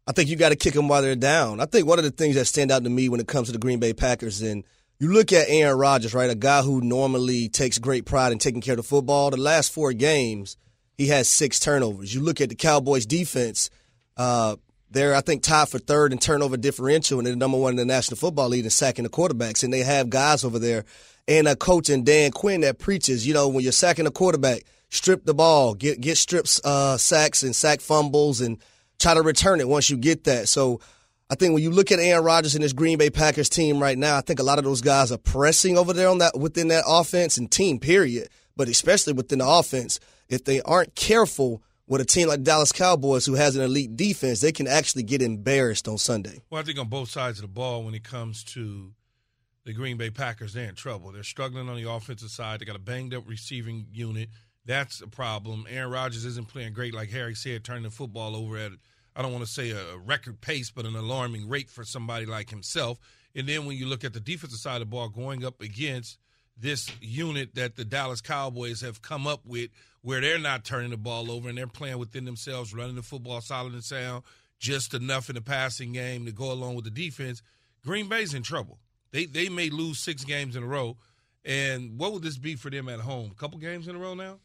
I 0.08 0.14
think 0.14 0.30
you 0.30 0.36
got 0.36 0.50
to 0.50 0.56
kick 0.56 0.74
them 0.74 0.88
while 0.88 1.02
they're 1.02 1.16
down. 1.16 1.60
I 1.60 1.66
think 1.66 1.88
one 1.88 2.00
of 2.00 2.06
the 2.06 2.12
things 2.12 2.36
that 2.36 2.46
stand 2.46 2.72
out 2.72 2.84
to 2.84 2.90
me 2.90 3.10
when 3.10 3.20
it 3.20 3.28
comes 3.28 3.48
to 3.48 3.52
the 3.52 3.60
Green 3.60 3.80
Bay 3.80 3.94
Packers, 3.94 4.42
and 4.42 4.64
you 5.00 5.12
look 5.12 5.32
at 5.32 5.50
Aaron 5.50 5.78
Rodgers, 5.78 6.14
right, 6.14 6.30
a 6.30 6.36
guy 6.36 6.62
who 6.62 6.82
normally 6.82 7.50
takes 7.50 7.78
great 7.78 8.06
pride 8.06 8.32
in 8.32 8.40
taking 8.40 8.62
care 8.62 8.74
of 8.74 8.78
the 8.78 8.84
football. 8.84 9.30
The 9.30 9.38
last 9.38 9.72
four 9.72 9.94
games, 9.94 10.58
he 10.98 11.08
has 11.08 11.30
six 11.30 11.60
turnovers. 11.60 12.14
You 12.14 12.22
look 12.22 12.42
at 12.42 12.50
the 12.50 12.56
Cowboys' 12.56 13.06
defense. 13.06 13.70
Uh, 14.18 14.58
they're, 14.90 15.16
I 15.16 15.22
think, 15.22 15.44
tied 15.44 15.70
for 15.70 15.80
third 15.80 16.12
in 16.12 16.20
turnover 16.20 16.58
differential, 16.58 17.20
and 17.20 17.26
they're 17.26 17.36
number 17.36 17.58
one 17.58 17.72
in 17.72 17.78
the 17.78 17.86
National 17.86 18.18
Football 18.18 18.50
League 18.50 18.66
in 18.66 18.70
sacking 18.70 19.04
the 19.04 19.10
quarterbacks. 19.10 19.64
And 19.64 19.72
they 19.72 19.84
have 19.84 20.10
guys 20.10 20.44
over 20.44 20.60
there 20.60 20.84
and 21.28 21.48
a 21.48 21.56
coach 21.56 21.90
in 21.90 22.04
Dan 22.04 22.32
Quinn 22.32 22.62
that 22.62 22.80
preaches, 22.80 23.26
you 23.26 23.34
know, 23.34 23.48
when 23.48 23.64
you're 23.64 23.72
sacking 23.72 24.08
a 24.08 24.12
quarterback, 24.12 24.64
strip 24.90 25.24
the 25.26 25.34
ball, 25.34 25.74
get 25.74 26.02
get 26.02 26.18
strips, 26.18 26.60
uh, 26.64 26.98
sacks 26.98 27.44
and 27.44 27.56
sack 27.56 27.80
fumbles, 27.80 28.42
and 28.42 28.58
try 29.02 29.14
to 29.14 29.22
return 29.22 29.60
it 29.60 29.68
once 29.68 29.90
you 29.90 29.98
get 29.98 30.26
that. 30.26 30.48
So 30.48 30.80
I 31.30 31.36
think 31.36 31.54
when 31.54 31.64
you 31.64 31.72
look 31.72 31.92
at 31.92 32.00
Aaron 32.00 32.24
Rodgers 32.24 32.56
and 32.56 32.64
his 32.64 32.74
Green 32.74 32.98
Bay 32.98 33.10
Packers 33.10 33.50
team 33.50 33.82
right 33.82 33.98
now, 33.98 34.18
I 34.18 34.22
think 34.22 34.40
a 34.40 34.44
lot 34.44 34.60
of 34.60 34.64
those 34.64 34.82
guys 34.82 35.12
are 35.12 35.18
pressing 35.18 35.78
over 35.78 35.94
there 35.94 36.10
on 36.10 36.20
that 36.20 36.38
within 36.38 36.68
that 36.70 36.84
offense 36.86 37.38
and 37.38 37.52
team 37.52 37.80
period, 37.80 38.30
but 38.56 38.68
especially 38.68 39.14
within 39.14 39.40
the 39.40 39.48
offense. 39.48 40.00
If 40.30 40.46
they 40.46 40.62
aren't 40.62 40.96
careful 40.96 41.62
with 41.88 42.00
a 42.00 42.06
team 42.06 42.28
like 42.30 42.44
Dallas 42.44 42.72
Cowboys 42.72 43.26
who 43.26 43.34
has 43.34 43.56
an 43.56 43.64
elite 43.64 43.98
defense, 43.98 44.40
they 44.40 44.52
can 44.52 44.68
actually 44.68 45.04
get 45.04 45.22
embarrassed 45.22 45.88
on 45.88 45.98
Sunday. 45.98 46.42
Well, 46.50 46.62
I 46.62 46.64
think 46.64 46.80
on 46.80 46.88
both 46.88 47.10
sides 47.10 47.40
of 47.40 47.42
the 47.42 47.48
ball, 47.50 47.84
when 47.84 47.94
it 47.96 48.04
comes 48.04 48.44
to 48.46 48.94
the 49.66 49.74
Green 49.74 49.98
Bay 49.98 50.10
Packers, 50.10 50.54
they're 50.54 50.70
in 50.70 50.76
trouble. 50.76 51.12
They're 51.12 51.24
struggling 51.24 51.70
on 51.70 51.76
the 51.76 51.90
offensive 51.90 52.30
side. 52.30 52.60
They 52.60 52.66
got 52.66 52.76
a 52.76 52.80
banged 52.80 53.14
up 53.14 53.24
receiving 53.28 53.88
unit. 53.92 54.30
That's 54.66 55.02
a 55.02 55.08
problem. 55.08 55.66
Aaron 55.70 55.92
Rodgers 55.92 56.26
isn't 56.26 56.48
playing 56.48 56.74
great, 56.74 56.94
like 56.94 57.10
Harry 57.10 57.36
said, 57.36 57.64
turning 57.64 57.84
the 57.84 57.90
football 57.90 58.36
over 58.36 58.58
at, 58.58 58.72
I 59.16 59.22
don't 59.22 59.34
want 59.34 59.46
to 59.46 59.52
say 59.52 59.72
a 59.72 59.98
record 59.98 60.42
pace, 60.42 60.70
but 60.70 60.86
an 60.86 60.96
alarming 60.96 61.50
rate 61.50 61.70
for 61.70 61.84
somebody 61.84 62.26
like 62.26 62.50
himself. 62.50 63.00
And 63.36 63.48
then 63.48 63.66
when 63.66 63.78
you 63.78 63.88
look 63.88 64.04
at 64.04 64.14
the 64.14 64.20
defensive 64.20 64.60
side 64.60 64.76
of 64.76 64.82
the 64.82 64.86
ball, 64.86 65.10
going 65.10 65.44
up 65.44 65.62
against 65.62 66.20
this 66.58 66.92
unit 67.02 67.56
that 67.56 67.76
the 67.76 67.86
Dallas 67.86 68.22
Cowboys 68.22 68.82
have 68.82 69.02
come 69.02 69.26
up 69.26 69.42
with, 69.46 69.72
where 70.02 70.22
they're 70.22 70.40
not 70.40 70.64
turning 70.64 70.92
the 70.92 70.98
ball 70.98 71.32
over 71.32 71.50
and 71.50 71.58
they're 71.58 71.68
playing 71.68 71.98
within 71.98 72.26
themselves, 72.26 72.74
running 72.74 72.96
the 72.96 73.02
football 73.02 73.42
solid 73.42 73.74
and 73.74 73.84
sound, 73.84 74.24
just 74.60 74.94
enough 74.94 75.30
in 75.30 75.36
the 75.36 75.42
passing 75.42 75.92
game 75.92 76.26
to 76.26 76.32
go 76.32 76.52
along 76.52 76.76
with 76.76 76.86
the 76.86 76.92
defense. 76.92 77.42
Green 77.84 78.08
Bay's 78.08 78.34
in 78.34 78.44
trouble. 78.44 78.80
They 79.12 79.26
they 79.26 79.50
may 79.50 79.70
lose 79.70 80.00
six 80.00 80.24
games 80.24 80.56
in 80.56 80.64
a 80.64 80.68
row. 80.68 80.98
And 81.44 81.98
what 82.00 82.14
would 82.14 82.22
this 82.22 82.38
be 82.38 82.56
for 82.56 82.70
them 82.70 82.88
at 82.88 83.00
home? 83.00 83.32
A 83.32 83.36
couple 83.36 83.58
games 83.58 83.88
in 83.88 83.96
a 83.96 84.00
row 84.00 84.14
now? 84.14 84.40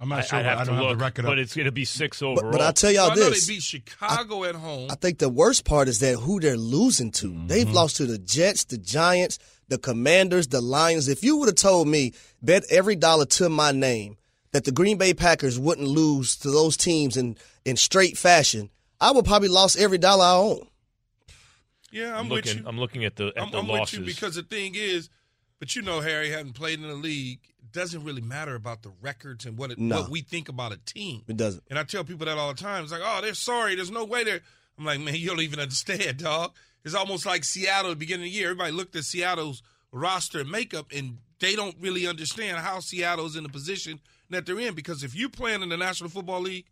I'm 0.00 0.08
not 0.08 0.20
I, 0.20 0.22
sure. 0.22 0.38
I'd 0.38 0.44
have 0.44 0.58
I 0.58 0.62
to 0.64 0.66
don't 0.70 0.76
have 0.76 0.84
look, 0.90 0.98
the 0.98 1.04
record 1.04 1.24
but 1.24 1.38
it's 1.40 1.54
going 1.56 1.66
to 1.66 1.72
be 1.72 1.84
six 1.84 2.20
But, 2.20 2.26
overall. 2.26 2.52
but 2.52 2.60
I 2.60 2.70
tell 2.72 2.90
y'all 2.92 3.08
Well, 3.08 3.12
I 3.12 3.14
know 3.16 3.30
this. 3.30 3.46
they 3.46 3.54
beat 3.54 3.62
Chicago 3.62 4.44
at 4.44 4.54
home. 4.54 4.88
I 4.90 4.94
think 4.94 5.18
the 5.18 5.28
worst 5.28 5.64
part 5.64 5.88
is 5.88 5.98
that 6.00 6.16
who 6.18 6.38
they're 6.38 6.56
losing 6.56 7.10
to. 7.12 7.28
Mm-hmm. 7.28 7.46
They've 7.48 7.68
lost 7.70 7.96
to 7.96 8.06
the 8.06 8.18
Jets, 8.18 8.64
the 8.64 8.78
Giants, 8.78 9.38
the 9.68 9.76
Commanders, 9.78 10.46
the 10.48 10.60
Lions. 10.60 11.08
If 11.08 11.24
you 11.24 11.36
would 11.38 11.48
have 11.48 11.56
told 11.56 11.88
me, 11.88 12.12
bet 12.40 12.62
every 12.70 12.94
dollar 12.94 13.26
to 13.26 13.48
my 13.48 13.72
name, 13.72 14.16
that 14.52 14.64
the 14.64 14.72
Green 14.72 14.98
Bay 14.98 15.14
Packers 15.14 15.58
wouldn't 15.58 15.88
lose 15.88 16.36
to 16.36 16.50
those 16.50 16.76
teams 16.76 17.16
in, 17.16 17.36
in 17.64 17.76
straight 17.76 18.16
fashion, 18.16 18.70
I 19.00 19.10
would 19.10 19.24
probably 19.24 19.48
lost 19.48 19.76
every 19.78 19.98
dollar 19.98 20.24
I 20.24 20.32
own. 20.36 20.68
yeah, 21.90 22.12
I'm, 22.12 22.20
I'm 22.20 22.28
with 22.28 22.46
looking. 22.46 22.62
you. 22.62 22.68
I'm 22.68 22.78
looking 22.78 23.04
at 23.04 23.16
the 23.16 23.32
at 23.36 23.42
I'm, 23.42 23.50
the 23.50 23.58
I'm 23.58 23.66
losses. 23.68 23.98
with 23.98 24.08
you 24.08 24.14
because 24.14 24.36
the 24.36 24.42
thing 24.42 24.74
is, 24.76 25.10
but 25.58 25.74
you 25.74 25.82
know, 25.82 26.00
Harry 26.00 26.30
hadn't 26.30 26.52
played 26.54 26.80
in 26.80 26.86
the 26.88 26.94
league. 26.94 27.40
Doesn't 27.72 28.04
really 28.04 28.20
matter 28.22 28.54
about 28.54 28.82
the 28.82 28.90
records 29.00 29.44
and 29.46 29.56
what 29.58 29.70
it, 29.70 29.78
No. 29.78 30.02
what 30.02 30.10
we 30.10 30.20
think 30.22 30.48
about 30.48 30.72
a 30.72 30.78
team. 30.78 31.22
It 31.28 31.36
doesn't. 31.36 31.64
And 31.70 31.78
I 31.78 31.84
tell 31.84 32.04
people 32.04 32.26
that 32.26 32.38
all 32.38 32.52
the 32.52 32.60
time. 32.60 32.82
It's 32.82 32.92
like, 32.92 33.02
oh, 33.04 33.20
they're 33.20 33.34
sorry. 33.34 33.74
There's 33.74 33.90
no 33.90 34.04
way 34.04 34.24
they're. 34.24 34.40
I'm 34.78 34.84
like, 34.84 35.00
man, 35.00 35.14
you 35.16 35.28
don't 35.28 35.40
even 35.40 35.58
understand, 35.60 36.18
dog. 36.18 36.52
It's 36.84 36.94
almost 36.94 37.26
like 37.26 37.44
Seattle 37.44 37.90
at 37.90 37.94
the 37.94 37.98
beginning 37.98 38.26
of 38.28 38.32
the 38.32 38.38
year. 38.38 38.46
Everybody 38.50 38.72
looked 38.72 38.94
at 38.96 39.04
Seattle's 39.04 39.62
roster 39.92 40.40
and 40.40 40.50
makeup, 40.50 40.86
and 40.94 41.18
they 41.40 41.56
don't 41.56 41.76
really 41.80 42.06
understand 42.06 42.58
how 42.58 42.78
Seattle's 42.80 43.36
in 43.36 43.42
the 43.42 43.48
position 43.48 44.00
that 44.30 44.46
they're 44.46 44.58
in. 44.60 44.74
Because 44.74 45.02
if 45.02 45.14
you're 45.16 45.28
playing 45.28 45.62
in 45.62 45.68
the 45.68 45.76
National 45.76 46.08
Football 46.08 46.40
League, 46.42 46.66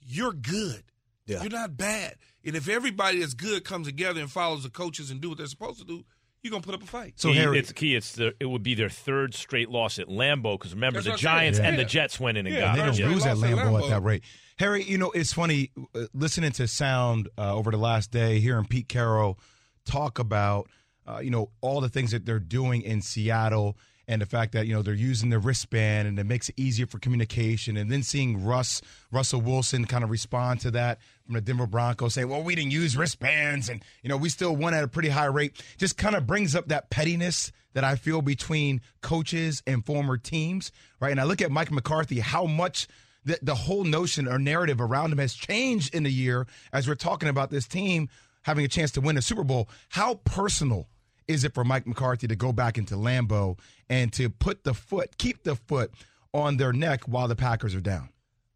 you're 0.00 0.32
good. 0.32 0.82
Yeah. 1.26 1.42
You're 1.42 1.50
not 1.52 1.76
bad. 1.76 2.16
And 2.44 2.56
if 2.56 2.68
everybody 2.68 3.20
that's 3.20 3.34
good 3.34 3.64
comes 3.64 3.86
together 3.86 4.20
and 4.20 4.30
follows 4.30 4.64
the 4.64 4.70
coaches 4.70 5.10
and 5.10 5.20
do 5.20 5.28
what 5.28 5.38
they're 5.38 5.46
supposed 5.46 5.78
to 5.78 5.84
do, 5.84 6.04
you're 6.42 6.50
gonna 6.50 6.62
put 6.62 6.74
up 6.74 6.82
a 6.82 6.86
fight. 6.86 7.14
So 7.16 7.28
Key, 7.30 7.36
Harry, 7.36 7.58
it's 7.58 7.72
key. 7.72 7.94
It's 7.94 8.12
the 8.12 8.34
it 8.40 8.46
would 8.46 8.62
be 8.62 8.74
their 8.74 8.88
third 8.88 9.34
straight 9.34 9.68
loss 9.70 9.98
at 9.98 10.08
Lambeau 10.08 10.58
because 10.58 10.74
remember 10.74 11.00
That's 11.00 11.06
the 11.22 11.26
what 11.28 11.34
I'm. 11.34 11.38
Giants 11.40 11.58
and 11.58 11.78
the 11.78 11.84
Jets 11.84 12.18
went 12.18 12.38
in 12.38 12.46
and 12.46 12.54
Yeah, 12.54 12.60
got 12.60 12.76
they 12.76 12.82
them. 12.82 12.94
don't 12.96 13.12
lose 13.14 13.26
at 13.26 13.36
Lost 13.38 13.50
at 13.52 13.56
Lambeau 13.58 13.82
at 13.84 13.88
that 13.90 14.02
rate. 14.02 14.22
Harry, 14.58 14.84
you 14.84 14.98
know 14.98 15.10
it's 15.12 15.32
funny 15.32 15.70
uh, 15.94 16.06
listening 16.14 16.52
to 16.52 16.66
sound 16.68 17.28
uh, 17.38 17.54
over 17.54 17.70
the 17.70 17.76
last 17.78 18.10
day, 18.10 18.38
hearing 18.40 18.64
Pete 18.66 18.88
Carroll 18.88 19.38
talk 19.86 20.18
about 20.18 20.68
uh, 21.06 21.20
you 21.22 21.30
know 21.30 21.50
all 21.60 21.80
the 21.80 21.88
things 21.88 22.10
that 22.10 22.26
they're 22.26 22.38
doing 22.38 22.82
in 22.82 23.02
Seattle 23.02 23.76
and 24.08 24.20
the 24.20 24.26
fact 24.26 24.52
that 24.52 24.66
you 24.66 24.74
know 24.74 24.82
they're 24.82 24.94
using 24.94 25.30
the 25.30 25.38
wristband 25.38 26.08
and 26.08 26.18
it 26.18 26.24
makes 26.24 26.48
it 26.48 26.54
easier 26.58 26.86
for 26.86 26.98
communication. 26.98 27.76
And 27.76 27.90
then 27.90 28.02
seeing 28.02 28.44
Russ 28.44 28.82
Russell 29.12 29.40
Wilson 29.40 29.84
kind 29.84 30.02
of 30.04 30.10
respond 30.10 30.60
to 30.60 30.72
that 30.72 30.98
from 31.32 31.44
the 31.44 31.50
Denver 31.50 31.66
Broncos, 31.66 32.14
saying, 32.14 32.28
"Well, 32.28 32.42
we 32.42 32.54
didn't 32.54 32.72
use 32.72 32.96
wristbands, 32.96 33.68
and 33.68 33.82
you 34.02 34.08
know 34.08 34.16
we 34.16 34.28
still 34.28 34.54
won 34.54 34.74
at 34.74 34.84
a 34.84 34.88
pretty 34.88 35.08
high 35.08 35.26
rate." 35.26 35.62
Just 35.78 35.96
kind 35.96 36.14
of 36.14 36.26
brings 36.26 36.54
up 36.54 36.68
that 36.68 36.90
pettiness 36.90 37.50
that 37.72 37.84
I 37.84 37.96
feel 37.96 38.22
between 38.22 38.82
coaches 39.00 39.62
and 39.66 39.84
former 39.84 40.18
teams, 40.18 40.70
right? 41.00 41.10
And 41.10 41.20
I 41.20 41.24
look 41.24 41.40
at 41.40 41.50
Mike 41.50 41.70
McCarthy, 41.70 42.20
how 42.20 42.44
much 42.44 42.86
the, 43.24 43.38
the 43.40 43.54
whole 43.54 43.84
notion 43.84 44.28
or 44.28 44.38
narrative 44.38 44.80
around 44.80 45.12
him 45.12 45.18
has 45.18 45.34
changed 45.34 45.94
in 45.94 46.02
the 46.02 46.12
year 46.12 46.46
as 46.72 46.86
we're 46.86 46.94
talking 46.94 47.28
about 47.28 47.50
this 47.50 47.66
team 47.66 48.08
having 48.42 48.64
a 48.64 48.68
chance 48.68 48.90
to 48.92 49.00
win 49.00 49.16
a 49.16 49.22
Super 49.22 49.44
Bowl. 49.44 49.68
How 49.88 50.16
personal 50.24 50.88
is 51.28 51.44
it 51.44 51.54
for 51.54 51.64
Mike 51.64 51.86
McCarthy 51.86 52.26
to 52.26 52.36
go 52.36 52.52
back 52.52 52.76
into 52.76 52.96
Lambeau 52.96 53.58
and 53.88 54.12
to 54.14 54.28
put 54.28 54.64
the 54.64 54.74
foot, 54.74 55.16
keep 55.18 55.44
the 55.44 55.54
foot 55.54 55.92
on 56.34 56.56
their 56.56 56.72
neck 56.72 57.04
while 57.04 57.28
the 57.28 57.36
Packers 57.36 57.74
are 57.74 57.80
down? 57.80 58.08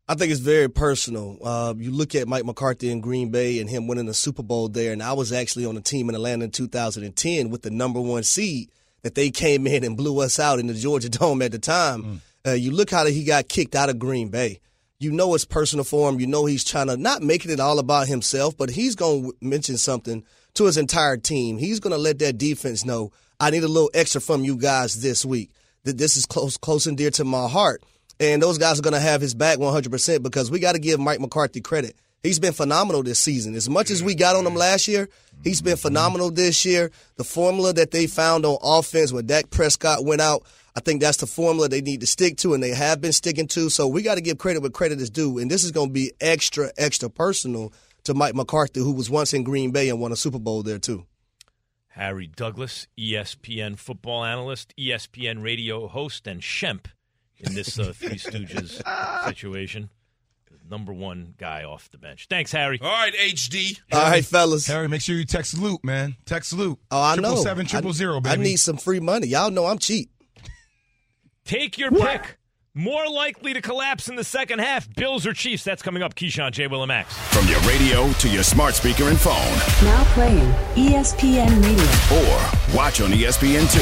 I 0.09 0.15
think 0.15 0.31
it's 0.31 0.41
very 0.41 0.69
personal. 0.69 1.39
Uh, 1.43 1.75
you 1.77 1.91
look 1.91 2.15
at 2.15 2.29
Mike 2.29 2.45
McCarthy 2.45 2.91
in 2.91 3.01
Green 3.01 3.31
Bay 3.31 3.59
and 3.59 3.69
him 3.69 3.89
winning 3.89 4.07
the 4.07 4.15
Super 4.15 4.45
Bowl 4.45 4.69
there, 4.69 4.93
and 4.93 5.03
I 5.03 5.15
was 5.15 5.33
actually 5.33 5.67
on 5.67 5.75
the 5.75 5.81
team 5.81 6.09
in 6.09 6.15
Atlanta 6.15 6.45
in 6.45 6.51
2010 6.53 7.51
with 7.51 7.63
the 7.63 7.71
number 7.71 8.01
one 8.01 8.23
seed 8.23 8.71
that 9.03 9.17
they 9.17 9.31
came 9.31 9.67
in 9.67 9.83
and 9.83 9.97
blew 9.97 10.21
us 10.21 10.39
out 10.39 10.61
in 10.61 10.69
the 10.69 10.75
Georgia 10.75 11.09
Dome 11.11 11.43
at 11.43 11.51
the 11.53 11.59
time. 11.59 12.23
Uh, 12.47 12.53
you 12.53 12.71
look 12.71 12.91
how 12.91 13.05
he 13.07 13.25
got 13.25 13.49
kicked 13.49 13.75
out 13.75 13.89
of 13.89 13.99
Green 13.99 14.29
Bay. 14.29 14.61
You 14.99 15.11
know 15.11 15.35
it's 15.35 15.45
personal 15.45 15.85
for 15.85 16.09
him. 16.09 16.21
You 16.21 16.27
know 16.29 16.47
he's 16.47 16.65
trying 16.65 16.87
to 16.87 16.97
not 16.97 17.21
making 17.23 17.51
it 17.51 17.61
all 17.61 17.79
about 17.81 18.07
himself, 18.07 18.57
but 18.57 18.71
he's 18.71 18.95
going 18.95 19.25
to 19.25 19.37
mention 19.41 19.77
something 19.77 20.25
to 20.55 20.65
his 20.65 20.79
entire 20.79 21.17
team. 21.17 21.59
He's 21.59 21.81
going 21.81 21.93
to 21.93 21.99
let 21.99 22.21
that 22.21 22.39
defense 22.39 22.85
know, 22.85 23.11
I 23.39 23.51
need 23.51 23.65
a 23.65 23.69
little 23.69 23.91
extra 23.93 24.21
from 24.21 24.45
you 24.45 24.57
guys 24.57 25.03
this 25.03 25.25
week. 25.25 25.51
That 25.85 25.99
this 25.99 26.17
is 26.17 26.27
close, 26.27 26.57
close 26.57 26.87
and 26.87 26.97
dear 26.97 27.11
to 27.11 27.25
my 27.25 27.49
heart. 27.49 27.83
And 28.19 28.43
those 28.43 28.59
guys 28.59 28.79
are 28.79 28.83
going 28.83 28.95
to 28.95 29.01
have 29.01 29.21
his 29.21 29.35
back 29.35 29.59
100% 29.59 30.23
because 30.23 30.51
we 30.51 30.59
got 30.59 30.73
to 30.73 30.79
give 30.79 30.99
Mike 30.99 31.21
McCarthy 31.21 31.61
credit. 31.61 31.97
He's 32.23 32.39
been 32.39 32.55
phenomenal 32.55 33.03
this 33.03 33.21
season. 33.21 33.55
As 33.55 33.69
much 33.69 33.91
as 33.91 34.03
we 34.03 34.15
got 34.15 34.37
on 34.37 34.47
him 34.47 34.55
last 34.55 34.89
year, 34.89 35.09
he's 35.45 35.61
been 35.61 35.75
mm-hmm. 35.75 35.83
phenomenal 35.83 36.31
this 36.31 36.65
year. 36.65 36.91
The 37.17 37.25
formula 37.25 37.73
that 37.75 37.91
they 37.91 38.07
found 38.07 38.45
on 38.45 38.59
offense 38.63 39.13
when 39.13 39.27
Dak 39.27 39.51
Prescott 39.51 40.05
went 40.05 40.21
out, 40.21 40.43
I 40.75 40.81
think 40.81 41.01
that's 41.01 41.19
the 41.19 41.27
formula 41.27 41.69
they 41.69 41.81
need 41.83 42.01
to 42.01 42.07
stick 42.07 42.37
to, 42.39 42.55
and 42.55 42.63
they 42.63 42.71
have 42.71 43.01
been 43.01 43.13
sticking 43.13 43.47
to. 43.49 43.71
So 43.71 43.87
we 43.87 44.03
got 44.03 44.17
to 44.17 44.21
give 44.21 44.39
credit 44.39 44.61
where 44.61 44.71
credit 44.71 45.01
is 45.01 45.11
due. 45.11 45.39
And 45.39 45.51
this 45.51 45.63
is 45.63 45.71
going 45.71 45.89
to 45.89 45.93
be 45.93 46.13
extra, 46.21 46.71
extra 46.77 47.09
personal 47.09 47.73
to 48.05 48.15
Mike 48.15 48.35
McCarthy, 48.35 48.81
who 48.81 48.93
was 48.93 49.09
once 49.11 49.33
in 49.33 49.45
Green 49.45 49.71
Bay 49.71 49.89
and 49.89 50.01
won 50.01 50.13
a 50.13 50.17
Super 50.17 50.39
Bowl 50.39 50.63
there, 50.63 50.79
too. 50.79 51.07
Harry 51.89 52.27
Douglas, 52.27 52.89
ESPN 52.99 53.79
football 53.79 54.25
analyst, 54.25 54.75
ESPN 54.79 55.43
radio 55.43 55.87
host, 55.87 56.27
and 56.27 56.43
Shemp 56.43 56.87
in 57.41 57.55
this 57.55 57.79
uh, 57.79 57.93
Three 57.95 58.17
Stooges 58.19 58.83
situation. 59.27 59.91
Number 60.69 60.93
one 60.93 61.35
guy 61.39 61.63
off 61.63 61.89
the 61.93 61.99
bench. 61.99 62.27
Thanks, 62.29 62.51
Harry. 62.51 62.81
All 62.83 62.89
right, 62.91 63.15
HD. 63.15 63.79
All 63.93 64.01
right, 64.03 64.25
fellas. 64.25 64.67
Harry, 64.67 64.89
make 64.89 65.01
sure 65.01 65.15
you 65.15 65.25
text 65.25 65.57
Loop, 65.57 65.85
man. 65.85 66.17
Text 66.25 66.53
Loop. 66.53 66.81
Oh, 66.91 67.01
I 67.01 67.15
know. 67.15 67.23
Triple 67.23 67.37
seven 67.45 67.67
triple 67.67 67.91
I- 67.91 67.95
zero, 67.95 68.21
I 68.25 68.35
need 68.35 68.57
some 68.57 68.77
free 68.77 68.99
money. 68.99 69.29
Y'all 69.29 69.53
know 69.53 69.67
I'm 69.67 69.79
cheap. 69.79 70.11
Take 71.45 71.79
your 71.79 71.93
pick. 71.93 72.39
More 72.75 73.07
likely 73.09 73.55
to 73.55 73.63
collapse 73.63 74.09
in 74.09 74.17
the 74.17 74.25
second 74.25 74.59
half. 74.59 74.93
Bills 74.97 75.25
or 75.27 75.33
Chiefs? 75.33 75.65
That's 75.65 75.81
coming 75.83 76.03
up. 76.03 76.15
Keyshawn, 76.15 76.51
J. 76.53 76.67
Will, 76.67 76.83
and 76.83 76.89
Max. 76.89 77.17
From 77.33 77.47
your 77.49 77.61
radio 77.61 78.13
to 78.15 78.29
your 78.29 78.43
smart 78.43 78.75
speaker 78.75 79.05
and 79.05 79.19
phone, 79.19 79.35
Now 79.83 80.05
playing 80.13 80.51
ESPN 80.75 81.63
Radio. 81.63 81.85
or 82.19 82.77
watch 82.77 83.01
on 83.01 83.15
E 83.15 83.23
ESPN2. 83.23 83.79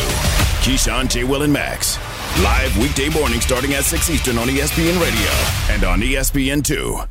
Keyshawn, 0.63 1.09
J. 1.11 1.25
Will, 1.25 1.43
and 1.43 1.53
Max. 1.53 1.97
Live 2.43 2.77
weekday 2.79 3.09
morning 3.11 3.41
starting 3.41 3.75
at 3.75 3.85
6 3.85 4.11
Eastern 4.11 4.39
on 4.39 4.49
ESPN 4.49 5.01
Radio 5.01 5.73
and 5.73 5.85
on 5.85 6.03
E 6.03 6.15
ESPN2. 6.15 7.09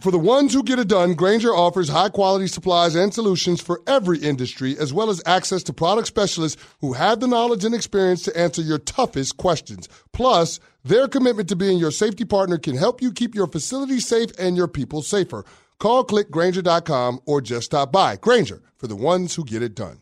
For 0.00 0.10
the 0.10 0.18
ones 0.18 0.52
who 0.52 0.64
get 0.64 0.80
it 0.80 0.88
done, 0.88 1.14
Grainger 1.14 1.54
offers 1.54 1.88
high 1.88 2.08
quality 2.08 2.48
supplies 2.48 2.96
and 2.96 3.14
solutions 3.14 3.60
for 3.60 3.80
every 3.86 4.18
industry, 4.18 4.76
as 4.76 4.92
well 4.92 5.08
as 5.08 5.22
access 5.24 5.62
to 5.62 5.72
product 5.72 6.08
specialists 6.08 6.60
who 6.80 6.94
have 6.94 7.20
the 7.20 7.28
knowledge 7.28 7.64
and 7.64 7.76
experience 7.76 8.24
to 8.24 8.36
answer 8.36 8.60
your 8.60 8.78
toughest 8.78 9.36
questions. 9.36 9.88
Plus, 10.12 10.58
their 10.82 11.06
commitment 11.06 11.48
to 11.50 11.54
being 11.54 11.78
your 11.78 11.92
safety 11.92 12.24
partner 12.24 12.58
can 12.58 12.76
help 12.76 13.00
you 13.00 13.12
keep 13.12 13.36
your 13.36 13.46
facility 13.46 14.00
safe 14.00 14.32
and 14.36 14.56
your 14.56 14.66
people 14.66 15.02
safer. 15.02 15.44
Call 15.78 16.04
clickgrainger.com 16.04 17.20
or 17.24 17.40
just 17.40 17.66
stop 17.66 17.92
by. 17.92 18.16
Grainger 18.16 18.60
for 18.76 18.88
the 18.88 18.96
ones 18.96 19.36
who 19.36 19.44
get 19.44 19.62
it 19.62 19.76
done. 19.76 20.01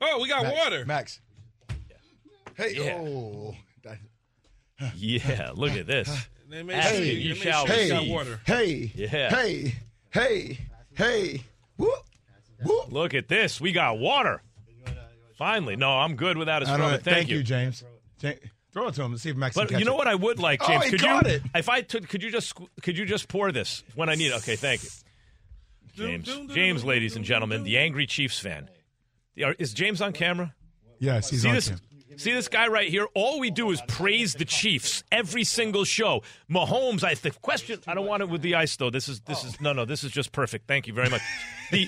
Oh, 0.00 0.20
we 0.22 0.28
got 0.28 0.42
Max, 0.44 0.56
water. 0.56 0.84
Max. 0.86 1.20
Hey, 2.56 2.74
Yeah. 2.74 2.94
oh. 3.00 3.56
that- 3.84 3.98
Yeah, 4.96 5.52
look 5.54 5.72
at 5.72 5.86
this. 5.86 6.08
They 6.48 6.62
made 6.62 6.76
Ask 6.76 6.94
sure- 6.94 7.04
you, 7.04 7.12
they 7.14 7.18
you 7.20 7.34
shall 7.34 7.66
sure 7.66 7.74
hey, 7.74 7.88
got 7.88 7.96
receive. 7.98 8.10
water. 8.12 8.40
hey, 8.46 8.92
Yeah. 8.94 9.08
hey, 9.30 9.74
hey, 10.10 10.58
hey. 10.94 11.42
Whoop, 11.76 12.04
whoop. 12.64 12.90
Look 12.92 13.14
at 13.14 13.28
this. 13.28 13.60
We 13.60 13.72
got 13.72 13.98
water. 13.98 14.42
Finally. 15.36 15.76
No, 15.76 15.98
I'm 15.98 16.16
good 16.16 16.36
without 16.36 16.62
a 16.62 16.66
I 16.66 16.68
straw. 16.72 16.76
don't 16.78 16.90
know. 16.90 16.96
but 16.96 17.04
Thank, 17.04 17.28
you, 17.28 17.42
James. 17.44 17.84
Ja- 18.20 18.32
Throw 18.72 18.88
it 18.88 18.94
to 18.94 19.02
him 19.02 19.12
and 19.12 19.20
see 19.20 19.30
if 19.30 19.36
Max 19.36 19.54
But 19.54 19.68
can 19.68 19.74
catch 19.74 19.78
you 19.80 19.84
know 19.86 19.94
it. 19.94 19.98
what 19.98 20.08
I 20.08 20.14
would 20.14 20.38
like, 20.38 20.62
Oh, 20.62 20.66
James? 20.68 20.84
he 20.84 20.90
could 20.90 21.00
caught 21.00 21.26
you, 21.26 21.34
it. 21.34 21.42
if 21.54 21.68
I 21.68 21.80
took, 21.82 22.08
could 22.08 22.22
you 22.22 22.30
just 22.30 22.54
could 22.82 22.98
you 22.98 23.04
just 23.06 23.28
pour 23.28 23.50
this 23.52 23.82
when 23.94 24.08
I 24.08 24.14
need? 24.14 24.26
it? 24.28 24.34
Okay, 24.38 24.56
thank 24.56 24.82
you, 24.82 24.90
James. 25.94 26.28
James, 26.54 26.84
ladies 26.84 27.14
and 27.16 27.24
gentlemen, 27.24 27.62
the 27.64 27.78
angry 27.78 28.06
Chiefs 28.06 28.38
fan. 28.40 28.68
Are- 29.42 29.54
Is 29.58 29.72
James 29.74 30.00
on 30.00 30.12
camera? 30.12 30.54
Yes, 30.98 31.30
he's 31.30 31.42
see 31.42 31.48
on 31.48 31.54
this. 31.54 31.68
camera. 31.68 31.82
See 32.16 32.32
this 32.32 32.48
guy 32.48 32.66
right 32.66 32.88
here. 32.88 33.06
All 33.14 33.38
we 33.38 33.50
do 33.52 33.70
is 33.70 33.80
praise 33.86 34.34
the 34.34 34.44
Chiefs 34.44 35.04
every 35.12 35.44
single 35.44 35.84
show. 35.84 36.22
Mahomes, 36.50 37.04
I 37.04 37.14
the 37.14 37.30
question. 37.30 37.78
I 37.86 37.94
don't 37.94 38.06
want 38.06 38.22
it 38.24 38.28
with 38.28 38.42
the 38.42 38.56
ice 38.56 38.74
though. 38.76 38.90
This 38.90 39.08
is 39.08 39.20
this 39.20 39.44
is 39.44 39.60
no 39.60 39.72
no. 39.72 39.84
This 39.84 40.02
is 40.02 40.10
just 40.10 40.32
perfect. 40.32 40.66
Thank 40.66 40.88
you 40.88 40.92
very 40.94 41.08
much. 41.10 41.20
The, 41.70 41.86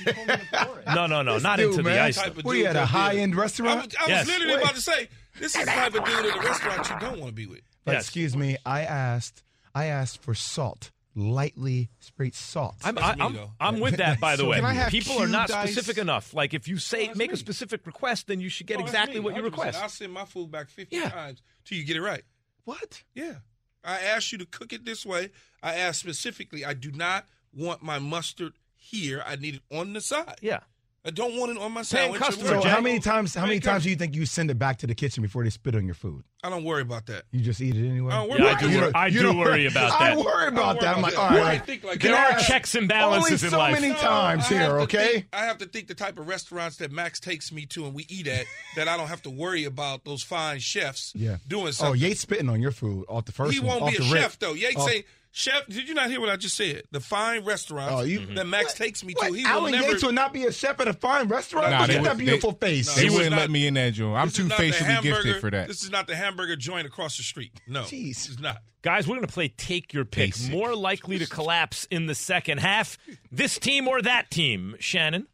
no 0.95 1.07
no 1.09 1.23
no, 1.23 1.39
not 1.39 1.57
dude, 1.59 1.71
into 1.71 1.83
man. 1.83 1.95
the 1.95 2.01
ice. 2.03 2.17
Type 2.17 2.35
though. 2.35 2.41
of 2.41 2.45
We 2.45 2.59
dude 2.59 2.67
at 2.67 2.77
a 2.77 2.85
high 2.87 3.15
did. 3.15 3.23
end 3.23 3.33
I 3.33 3.37
was, 3.37 3.43
restaurant. 3.43 3.95
I 3.99 4.03
was 4.05 4.09
Yes. 4.09 4.27
literally 4.29 4.55
Wait. 4.55 4.63
about 4.63 4.75
to 4.77 4.81
say, 4.81 5.09
this 5.41 5.57
is 5.57 5.65
the 5.65 5.71
type 5.71 5.95
of 5.95 6.05
dude 6.05 6.27
at 6.27 6.37
a 6.37 6.41
restaurant 6.41 6.89
you 6.91 7.01
don't 7.01 7.19
want 7.19 7.31
to 7.31 7.35
be 7.35 7.47
with. 7.47 7.63
But 7.85 7.93
Yes. 7.95 8.03
excuse 8.05 8.37
me, 8.37 8.57
I 8.65 8.83
asked. 8.83 9.43
I 9.75 9.87
asked 9.87 10.23
for 10.23 10.35
salt, 10.35 10.93
lightly 11.15 11.91
sprayed 12.01 12.35
salt. 12.35 12.77
I'm, 12.85 12.97
I, 12.99 13.15
me, 13.17 13.23
I'm. 13.23 13.39
I'm 13.75 13.81
with 13.81 13.97
that, 13.97 14.21
by 14.21 14.37
the 14.37 14.43
So 14.45 14.49
way. 14.51 14.57
can 14.57 14.65
I 14.65 14.73
have 14.75 14.91
People 14.91 15.19
are 15.19 15.27
not 15.27 15.49
cubed 15.49 15.59
ice? 15.59 15.73
specific 15.73 15.99
enough. 16.01 16.33
Like 16.35 16.55
if 16.55 16.69
you 16.69 16.79
say 16.79 17.07
that's 17.07 17.19
make 17.19 17.33
a 17.33 17.37
specific 17.37 17.87
request, 17.87 18.29
then 18.29 18.41
you 18.41 18.49
should 18.49 18.67
get 18.67 18.79
Oh, 18.79 18.83
exactly 18.83 19.17
me, 19.17 19.21
what 19.21 19.35
you 19.37 19.43
100%. 19.43 19.45
request. 19.45 19.83
I'll 19.83 19.89
send 19.89 20.13
my 20.13 20.25
food 20.25 20.51
back 20.51 20.69
50 20.69 20.95
Yeah. 20.97 21.09
times 21.11 21.43
till 21.65 21.79
you 21.79 21.85
get 21.85 21.97
it 21.97 22.03
right. 22.03 22.23
what? 22.65 23.03
Yeah. 23.15 23.37
I 23.83 23.99
asked 24.01 24.31
you 24.31 24.39
to 24.39 24.47
cook 24.47 24.73
it 24.73 24.85
this 24.85 25.05
way. 25.07 25.31
I 25.63 25.75
asked 25.75 26.01
specifically, 26.01 26.65
I 26.65 26.75
do 26.75 26.93
not 26.93 27.27
want 27.53 27.83
my 27.83 27.99
mustard 27.99 28.53
here. 28.77 29.23
I 29.27 29.37
need 29.37 29.57
it 29.57 29.63
on 29.77 29.95
the 29.95 30.01
side. 30.03 30.37
Yeah. 30.43 30.61
I 31.03 31.09
don't 31.11 31.35
want 31.39 31.51
it 31.53 31.57
on 31.57 31.73
my 31.73 31.77
Paying 31.81 31.85
sandwich. 31.85 32.21
customer, 32.21 32.49
So 32.49 32.55
whatever. 32.57 32.63
Jack. 32.65 32.73
how 32.77 32.81
many 32.83 32.99
times? 33.01 33.35
How 33.35 33.43
many 33.47 33.53
Paying 33.53 33.61
times 33.63 33.85
do 33.85 33.91
you 33.91 33.97
think 33.97 34.15
you 34.15 34.27
send 34.27 34.51
it 34.51 34.59
back 34.59 34.77
to 34.79 34.87
the 34.87 34.95
kitchen 34.95 35.23
before 35.23 35.43
they 35.45 35.49
spit 35.49 35.75
on 35.75 35.87
your 35.87 35.95
food? 35.95 36.25
I 36.45 36.51
don't 36.51 36.63
worry 36.63 36.83
about 36.83 37.07
that. 37.07 37.23
You 37.33 37.41
just 37.41 37.61
eat 37.63 37.75
it 37.75 37.89
anyway. 37.89 38.13
I 38.13 38.19
don't 38.21 38.29
worry 38.31 38.41
Yeah, 38.43 38.47
I 38.47 38.51
about 38.51 38.61
do 38.61 38.67
that. 38.67 38.73
You 38.73 38.79
worry- 38.81 38.93
don't- 38.93 38.97
I 38.97 39.07
you 39.07 39.13
do 39.21 39.23
don't 39.25 39.39
worry 39.39 39.67
about 39.67 39.93
I 40.01 40.15
that. 40.15 40.25
worry 40.25 40.49
about 40.49 40.81
that. 40.81 40.97
I'm 40.97 41.03
like, 41.03 41.19
all 41.19 41.25
I 41.25 41.39
right. 41.39 41.65
think 41.67 41.85
like 41.85 42.01
There 42.03 42.13
that. 42.13 42.35
are 42.39 42.41
checks 42.45 42.75
and 42.75 42.83
Only 42.83 42.95
balances 42.95 43.45
in 43.45 43.51
so 43.51 43.59
life. 43.59 43.81
many 43.81 43.95
times 43.95 44.45
I 44.45 44.49
have 44.49 44.49
here, 44.49 44.67
to 44.69 44.75
okay? 44.83 45.13
think- 45.13 45.27
I 45.33 45.45
have 45.47 45.57
to 45.59 45.67
think 45.67 45.89
the 45.89 45.95
type 45.95 46.19
of 46.19 46.29
restaurants 46.29 46.77
that 46.77 46.93
Max 46.93 47.19
takes 47.19 47.51
me 47.51 47.65
to 47.67 47.87
and 47.87 47.95
we 47.95 48.05
eat 48.11 48.27
at 48.27 48.45
that 48.77 48.87
I 48.87 48.99
don't 48.99 49.09
have 49.09 49.23
to 49.23 49.31
worry 49.31 49.65
about 49.65 50.05
those 50.05 50.23
fine 50.23 50.61
chefs 50.61 51.13
Yeah. 51.17 51.39
doing 51.49 51.69
Oh, 51.69 51.71
something. 51.71 52.01
Yates 52.01 52.21
spitting 52.21 52.51
on 52.51 52.61
your 52.61 52.73
food 52.73 53.07
off 53.09 53.25
the 53.25 53.33
first 53.33 53.55
he 53.55 53.61
one. 53.61 53.69
won't 53.81 53.83
off 53.85 53.91
be 53.91 53.97
a 53.97 54.01
the 54.01 54.13
rip. 54.13 54.23
chef 54.23 54.39
though. 54.39 54.53
Yates 54.55 54.77
Off- 54.77 54.89
say, 54.89 55.05
"Chef, 55.33 55.67
did 55.69 55.89
you 55.89 55.95
not 55.95 56.11
hear 56.11 56.21
what 56.21 56.29
I 56.29 56.37
just 56.37 56.57
said? 56.57 56.83
The 56.91 57.01
fine 57.01 57.45
restaurants 57.45 57.93
Oh, 57.95 58.01
you- 58.03 58.27
that 58.35 58.47
Max 58.47 58.75
takes 58.75 59.05
me 59.05 59.15
to, 59.15 59.19
What? 59.21 59.37
he 59.39 59.45
will 59.45 59.51
Alan 59.51 59.73
never." 59.73 59.89
Yates 59.93 60.03
will 60.03 60.13
not 60.13 60.33
be 60.33 60.45
a 60.45 60.53
chef 60.53 60.81
at 60.81 60.89
a 60.89 60.93
fine 60.93 61.29
restaurant. 61.29 61.71
Nah, 61.71 61.81
Look 61.81 61.89
they 61.89 61.97
at 61.99 62.05
that 62.05 62.19
beautiful 62.19 62.53
they- 62.61 62.69
face. 62.83 62.95
They 62.95 63.03
this 63.03 63.11
is 63.11 63.17
wouldn't 63.17 63.31
not- 63.33 63.41
let 63.43 63.51
me 63.51 63.67
in 63.67 63.75
that 63.75 63.95
joint. 63.95 64.17
I'm 64.17 64.31
too 64.31 64.49
not 64.49 64.59
the 64.59 64.71
facially 64.73 65.03
gifted 65.03 65.41
for 65.41 65.51
that. 65.51 65.69
This 65.69 65.83
is 65.85 65.91
not 65.91 66.07
the 66.07 66.17
hamburger 66.17 66.57
joint 66.57 66.87
across 66.87 67.17
the 67.17 67.23
street. 67.23 67.53
No, 67.69 67.85
Jeez. 67.85 68.09
this 68.09 68.29
is 68.29 68.39
not. 68.41 68.59
Guys, 68.83 69.07
we're 69.07 69.17
going 69.17 69.27
to 69.27 69.33
play 69.33 69.49
Take 69.49 69.93
Your 69.93 70.05
Pick. 70.05 70.33
Basic. 70.33 70.51
More 70.51 70.75
likely 70.75 71.19
to 71.19 71.27
collapse 71.27 71.87
in 71.91 72.07
the 72.07 72.15
second 72.15 72.59
half. 72.59 72.97
This 73.31 73.59
team 73.59 73.87
or 73.87 74.01
that 74.03 74.31
team, 74.31 74.75
Shannon? 74.81 75.27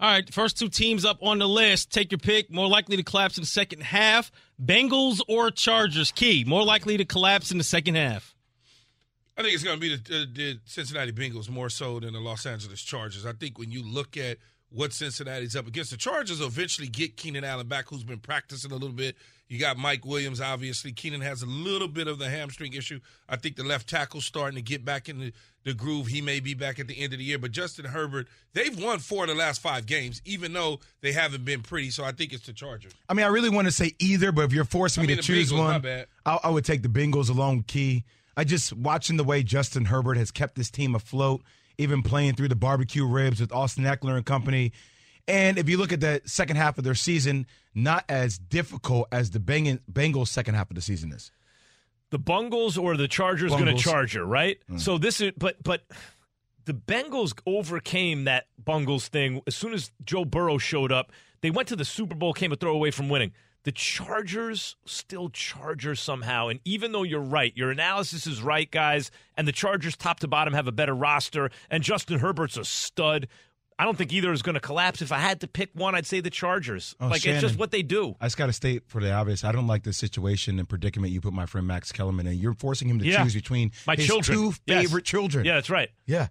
All 0.00 0.10
right, 0.10 0.32
first 0.34 0.58
two 0.58 0.68
teams 0.68 1.04
up 1.04 1.18
on 1.22 1.38
the 1.38 1.48
list. 1.48 1.90
Take 1.92 2.10
your 2.10 2.18
pick. 2.18 2.50
More 2.50 2.66
likely 2.66 2.96
to 2.96 3.02
collapse 3.04 3.38
in 3.38 3.42
the 3.42 3.46
second 3.46 3.82
half. 3.84 4.32
Bengals 4.62 5.20
or 5.28 5.50
Chargers? 5.52 6.10
Key. 6.10 6.44
More 6.44 6.64
likely 6.64 6.96
to 6.96 7.04
collapse 7.04 7.52
in 7.52 7.58
the 7.58 7.64
second 7.64 7.94
half. 7.94 8.33
I 9.36 9.42
think 9.42 9.54
it's 9.54 9.64
going 9.64 9.80
to 9.80 9.80
be 9.80 9.96
the, 9.96 10.22
uh, 10.22 10.26
the 10.32 10.60
Cincinnati 10.64 11.12
Bengals 11.12 11.48
more 11.48 11.68
so 11.68 11.98
than 12.00 12.12
the 12.12 12.20
Los 12.20 12.46
Angeles 12.46 12.80
Chargers. 12.82 13.26
I 13.26 13.32
think 13.32 13.58
when 13.58 13.70
you 13.70 13.82
look 13.82 14.16
at 14.16 14.38
what 14.70 14.92
Cincinnati's 14.92 15.56
up 15.56 15.66
against, 15.66 15.90
the 15.90 15.96
Chargers 15.96 16.40
will 16.40 16.46
eventually 16.46 16.88
get 16.88 17.16
Keenan 17.16 17.44
Allen 17.44 17.66
back, 17.66 17.88
who's 17.88 18.04
been 18.04 18.20
practicing 18.20 18.70
a 18.70 18.74
little 18.74 18.90
bit. 18.90 19.16
You 19.48 19.58
got 19.58 19.76
Mike 19.76 20.06
Williams, 20.06 20.40
obviously. 20.40 20.92
Keenan 20.92 21.20
has 21.20 21.42
a 21.42 21.46
little 21.46 21.88
bit 21.88 22.08
of 22.08 22.18
the 22.18 22.30
hamstring 22.30 22.72
issue. 22.72 23.00
I 23.28 23.36
think 23.36 23.56
the 23.56 23.64
left 23.64 23.88
tackle's 23.88 24.24
starting 24.24 24.56
to 24.56 24.62
get 24.62 24.84
back 24.84 25.08
in 25.08 25.18
the 25.18 25.32
the 25.64 25.74
groove. 25.74 26.06
He 26.06 26.20
may 26.20 26.40
be 26.40 26.54
back 26.54 26.78
at 26.78 26.88
the 26.88 27.00
end 27.00 27.12
of 27.12 27.18
the 27.18 27.24
year. 27.24 27.38
But 27.38 27.50
Justin 27.52 27.86
Herbert, 27.86 28.28
they've 28.52 28.78
won 28.82 28.98
four 28.98 29.24
of 29.24 29.30
the 29.30 29.34
last 29.34 29.60
five 29.60 29.86
games, 29.86 30.20
even 30.24 30.52
though 30.52 30.80
they 31.00 31.12
haven't 31.12 31.44
been 31.44 31.62
pretty. 31.62 31.90
So 31.90 32.04
I 32.04 32.12
think 32.12 32.32
it's 32.32 32.46
the 32.46 32.52
Chargers. 32.52 32.92
I 33.08 33.14
mean, 33.14 33.24
I 33.24 33.30
really 33.30 33.50
want 33.50 33.66
to 33.66 33.72
say 33.72 33.92
either, 33.98 34.30
but 34.30 34.44
if 34.44 34.52
you're 34.52 34.64
forcing 34.64 35.02
me 35.02 35.06
I 35.06 35.08
mean, 35.08 35.16
to 35.18 35.22
choose 35.22 35.52
Bengals, 35.52 35.82
one. 35.82 36.04
I, 36.26 36.38
I 36.44 36.50
would 36.50 36.64
take 36.64 36.82
the 36.82 36.88
Bengals 36.88 37.30
along 37.30 37.58
with 37.58 37.66
Key. 37.66 38.04
I 38.36 38.44
just 38.44 38.72
watching 38.72 39.16
the 39.16 39.24
way 39.24 39.42
Justin 39.42 39.86
Herbert 39.86 40.16
has 40.16 40.30
kept 40.30 40.56
this 40.56 40.70
team 40.70 40.94
afloat, 40.94 41.42
even 41.78 42.02
playing 42.02 42.34
through 42.34 42.48
the 42.48 42.56
barbecue 42.56 43.06
ribs 43.06 43.40
with 43.40 43.52
Austin 43.52 43.84
Ekeler 43.84 44.16
and 44.16 44.26
company. 44.26 44.72
And 45.26 45.58
if 45.58 45.68
you 45.68 45.78
look 45.78 45.92
at 45.92 46.00
the 46.00 46.20
second 46.26 46.56
half 46.56 46.76
of 46.78 46.84
their 46.84 46.94
season, 46.94 47.46
not 47.74 48.04
as 48.08 48.38
difficult 48.38 49.08
as 49.10 49.30
the 49.30 49.38
Beng- 49.38 49.80
Bengals' 49.90 50.28
second 50.28 50.54
half 50.54 50.70
of 50.70 50.74
the 50.74 50.82
season 50.82 51.12
is. 51.12 51.30
The 52.10 52.18
Bungles 52.18 52.76
or 52.76 52.96
the 52.96 53.08
Chargers 53.08 53.50
going 53.50 53.64
to 53.64 53.72
Bungles. 53.72 53.82
Charger, 53.82 54.24
right? 54.24 54.58
Mm. 54.70 54.78
So 54.78 54.98
this 54.98 55.20
is, 55.20 55.32
but 55.36 55.62
but 55.62 55.82
the 56.64 56.74
Bengals 56.74 57.36
overcame 57.46 58.24
that 58.24 58.46
Bungles 58.62 59.08
thing 59.08 59.40
as 59.46 59.56
soon 59.56 59.72
as 59.72 59.90
Joe 60.04 60.24
Burrow 60.24 60.58
showed 60.58 60.92
up. 60.92 61.10
They 61.40 61.50
went 61.50 61.68
to 61.68 61.76
the 61.76 61.84
Super 61.84 62.14
Bowl, 62.14 62.32
came 62.32 62.52
a 62.52 62.56
throw 62.56 62.72
away 62.72 62.90
from 62.90 63.08
winning. 63.08 63.32
The 63.64 63.72
Chargers 63.72 64.76
still 64.84 65.30
Chargers 65.30 65.98
somehow, 66.00 66.48
and 66.48 66.60
even 66.64 66.92
though 66.92 67.02
you're 67.02 67.20
right, 67.20 67.52
your 67.56 67.70
analysis 67.70 68.26
is 68.26 68.42
right, 68.42 68.70
guys, 68.70 69.10
and 69.36 69.48
the 69.48 69.52
Chargers 69.52 69.96
top 69.96 70.20
to 70.20 70.28
bottom 70.28 70.52
have 70.54 70.68
a 70.68 70.72
better 70.72 70.94
roster, 70.94 71.50
and 71.70 71.82
Justin 71.82 72.18
Herbert's 72.18 72.56
a 72.58 72.64
stud. 72.64 73.26
I 73.78 73.84
don't 73.84 73.96
think 73.98 74.12
either 74.12 74.32
is 74.32 74.42
going 74.42 74.54
to 74.54 74.60
collapse. 74.60 75.02
If 75.02 75.10
I 75.10 75.18
had 75.18 75.40
to 75.40 75.48
pick 75.48 75.70
one, 75.72 75.94
I'd 75.96 76.06
say 76.06 76.20
the 76.20 76.30
Chargers. 76.30 76.94
Oh, 77.00 77.08
like 77.08 77.26
it's 77.26 77.40
just 77.40 77.58
what 77.58 77.70
they 77.72 77.82
do. 77.82 78.14
I 78.20 78.26
just 78.26 78.36
got 78.36 78.46
to 78.46 78.52
state 78.52 78.82
for 78.86 79.00
the 79.00 79.10
obvious. 79.12 79.42
I 79.42 79.50
don't 79.50 79.66
like 79.66 79.82
the 79.82 79.92
situation 79.92 80.58
and 80.60 80.68
predicament 80.68 81.12
you 81.12 81.20
put 81.20 81.32
my 81.32 81.46
friend 81.46 81.66
Max 81.66 81.90
Kellerman 81.90 82.26
in. 82.28 82.38
You're 82.38 82.54
forcing 82.54 82.88
him 82.88 83.00
to 83.00 83.04
Yeah. 83.04 83.24
choose 83.24 83.34
between 83.34 83.72
My 83.86 83.96
his 83.96 84.06
children. 84.06 84.38
two 84.38 84.54
Yes. 84.66 84.82
favorite 84.84 85.04
children. 85.04 85.44
Yeah, 85.44 85.54
that's 85.54 85.70
right. 85.70 85.88
Yeah, 86.06 86.28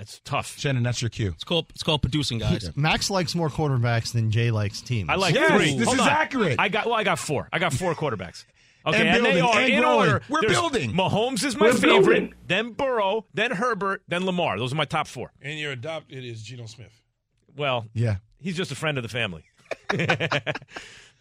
that's 0.00 0.20
tough. 0.24 0.58
Shannon, 0.58 0.82
that's 0.82 1.02
your 1.02 1.10
cue. 1.10 1.28
It's 1.28 1.44
called 1.44 1.66
it's 1.70 1.82
called 1.82 2.00
producing, 2.02 2.38
guys. 2.38 2.70
Max 2.76 3.10
likes 3.10 3.34
more 3.34 3.48
quarterbacks 3.50 4.12
than 4.12 4.30
Jay 4.30 4.50
likes 4.50 4.80
teams. 4.80 5.08
I 5.10 5.16
like 5.16 5.34
Yes, 5.34 5.50
three. 5.52 5.76
this 5.76 5.84
Hold 5.86 5.96
is 5.98 6.02
on. 6.02 6.08
accurate. 6.08 6.56
I 6.58 6.68
got 6.70 6.86
well, 6.86 6.94
I 6.94 7.04
got 7.04 7.18
four. 7.18 7.48
I 7.52 7.58
got 7.58 7.72
four 7.72 7.94
quarterbacks. 8.00 8.44
Okay, 8.86 8.98
And 8.98 9.08
and, 9.08 9.24
they 9.26 9.34
building, 9.34 9.42
are 9.44 9.60
and 9.60 9.72
in 9.74 9.80
growing. 9.80 10.10
order. 10.10 10.22
We're 10.30 10.40
There's- 10.40 10.56
building. 10.58 10.92
Mahomes 10.94 11.44
is 11.44 11.54
my 11.54 11.66
We're 11.66 11.72
favorite. 11.74 12.02
building. 12.04 12.34
Then 12.46 12.72
Burrow. 12.72 13.26
Then 13.34 13.50
Herbert. 13.50 14.02
Then 14.08 14.24
Lamar. 14.24 14.58
Those 14.58 14.72
are 14.72 14.76
my 14.76 14.86
top 14.86 15.06
four. 15.06 15.32
And 15.42 15.58
your 15.58 15.72
adopted 15.72 16.24
is 16.24 16.42
Geno 16.42 16.64
Smith. 16.64 16.98
Well, 17.54 17.86
Yeah. 17.92 18.16
he's 18.40 18.56
just 18.56 18.72
a 18.72 18.74
friend 18.74 18.96
of 18.96 19.02
the 19.02 19.10
family. 19.10 19.44
Can 19.90 20.06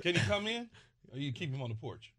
he 0.03 0.13
come 0.13 0.47
in? 0.47 0.69
Or 1.11 1.17
you 1.19 1.33
keep 1.33 1.51
him 1.53 1.61
on 1.61 1.67
the 1.69 1.75
porch? 1.75 2.13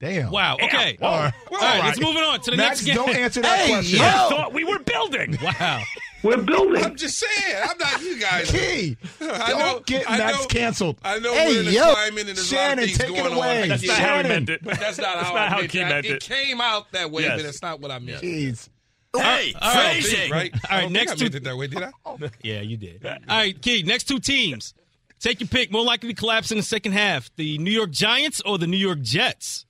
Damn. 0.00 0.30
Wow. 0.30 0.54
Okay. 0.54 0.96
All 1.02 1.18
right. 1.18 1.32
All 1.52 1.58
right, 1.58 1.84
let's 1.84 2.00
move 2.00 2.16
on 2.16 2.40
to 2.40 2.50
the 2.50 2.56
Max, 2.56 2.80
next 2.80 2.84
game. 2.86 2.94
don't 2.94 3.14
answer 3.14 3.42
that 3.42 3.58
Hey, 3.58 3.68
question. 3.68 3.98
yo! 3.98 4.04
I 4.06 4.28
thought 4.30 4.52
we 4.54 4.64
were 4.64 4.78
building. 4.78 5.36
Wow. 5.42 5.82
We're 6.22 6.36
building. 6.42 6.84
I'm 6.84 6.96
just 6.96 7.18
saying. 7.18 7.62
I'm 7.66 7.78
not 7.78 8.02
you 8.02 8.20
guys. 8.20 8.50
Key, 8.50 8.96
I 9.22 9.50
don't 9.50 9.58
know- 9.58 9.80
get 9.86 10.10
I 10.10 10.18
Max 10.18 10.38
know- 10.40 10.46
canceled. 10.48 10.98
I 11.02 11.18
know 11.18 11.32
Hey, 11.32 11.48
we're 11.48 11.60
in 11.62 11.68
a 11.68 11.70
yo, 11.70 11.92
climate 11.92 12.18
and 12.28 12.36
there's 12.36 12.46
Shannon, 12.46 12.78
a 12.78 12.82
lot 12.82 12.90
of 12.90 12.96
things 12.96 12.98
take 12.98 13.08
it 13.10 13.22
going 13.22 13.32
away. 13.38 13.62
on. 13.62 13.68
That's 13.70 13.86
not 13.86 13.98
Yeah. 13.98 14.04
how 14.06 14.14
I 14.14 14.16
Shannon. 14.22 14.28
meant 14.28 14.50
it. 14.50 14.60
But 14.62 14.80
that's 14.80 14.98
not 14.98 15.14
That's 15.14 15.28
how 15.28 15.34
not 15.34 15.42
I 15.42 15.48
how 15.48 15.56
meant 15.60 15.70
Key 15.70 15.80
it. 15.80 15.88
meant 15.88 16.06
It 16.06 16.12
it. 16.12 16.22
came 16.22 16.60
out 16.60 16.92
that 16.92 17.10
way, 17.10 17.22
Yes. 17.22 17.36
but 17.38 17.42
that's 17.44 17.62
not 17.62 17.80
what 17.80 17.90
I 17.90 17.98
meant. 18.00 18.22
Jeez. 18.22 18.68
Hey, 19.16 19.54
I 19.60 19.74
don't 19.74 19.92
crazy. 19.92 20.16
think, 20.16 20.32
right? 20.34 20.50
All 20.54 20.60
I 20.68 20.74
right, 20.74 20.80
don't 20.82 20.92
next 20.92 21.10
think 21.12 21.20
I 21.20 21.24
meant 21.24 21.32
two- 21.32 21.36
it 21.38 21.44
that 21.44 21.56
way, 21.56 21.66
did 21.68 21.82
I? 21.82 21.90
Yeah, 22.42 22.60
you 22.60 22.76
did. 22.76 23.04
All 23.06 23.16
right, 23.28 23.62
Key. 23.62 23.82
Next 23.82 24.04
two 24.04 24.18
teams. 24.20 24.74
Take 25.20 25.40
your 25.40 25.48
pick. 25.48 25.72
More 25.72 25.84
likely 25.84 26.10
to 26.10 26.14
collapse 26.14 26.50
in 26.50 26.58
the 26.58 26.62
second 26.62 26.92
half: 26.92 27.30
the 27.36 27.56
New 27.58 27.70
York 27.70 27.90
Giants 27.92 28.40
or 28.44 28.58
the 28.58 28.66
New 28.66 28.76
York 28.76 29.00
Jets. 29.00 29.64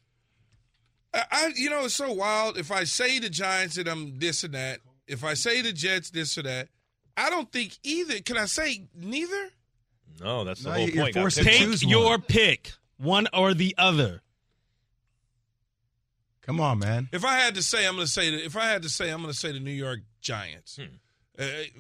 I, 1.13 1.23
I, 1.31 1.53
you 1.57 1.71
know, 1.71 1.85
it's 1.85 1.95
so 1.95 2.13
wild. 2.13 2.57
If 2.57 2.71
I 2.71 2.85
say 2.85 3.19
the 3.19 3.31
Giants, 3.31 3.77
that 3.77 3.89
I'm 3.89 4.19
this 4.19 4.45
and 4.45 4.55
that. 4.55 4.81
If 5.07 5.25
I 5.25 5.35
say 5.35 5.61
the 5.63 5.73
Jets, 5.73 6.11
this 6.11 6.37
or 6.39 6.43
that. 6.43 6.69
I 7.17 7.31
don't 7.31 7.51
think 7.51 7.79
either. 7.83 8.21
Can 8.21 8.37
I 8.39 8.45
say 8.47 8.87
neither? 8.95 9.51
No, 10.21 10.45
that's 10.45 10.63
the 10.63 10.71
No, 10.71 10.77
whole 10.77 10.85
point. 10.91 11.15
guys. 11.15 11.15
forced 11.15 11.39
to 11.39 11.45
Take 11.45 11.59
choose 11.59 11.83
one. 11.85 11.91
your 11.91 12.19
pick, 12.19 12.73
one 12.99 13.27
or 13.35 13.55
the 13.55 13.75
other. 13.77 14.23
Come 16.43 16.61
on, 16.61 16.79
man. 16.79 17.09
If 17.13 17.25
I 17.25 17.35
had 17.35 17.55
to 17.57 17.63
say, 17.63 17.87
I'm 17.87 17.95
going 17.95 18.07
to 18.07 18.11
say. 18.13 18.31
The, 18.31 18.45
if 18.45 18.57
I 18.57 18.65
had 18.67 18.83
to 18.83 18.89
say, 18.89 19.11
I'm 19.11 19.21
going 19.21 19.33
to 19.33 19.39
say 19.39 19.53
the 19.53 19.61
New 19.61 19.71
York 19.71 20.01
Giants. 20.21 20.79
Uh, 20.79 20.87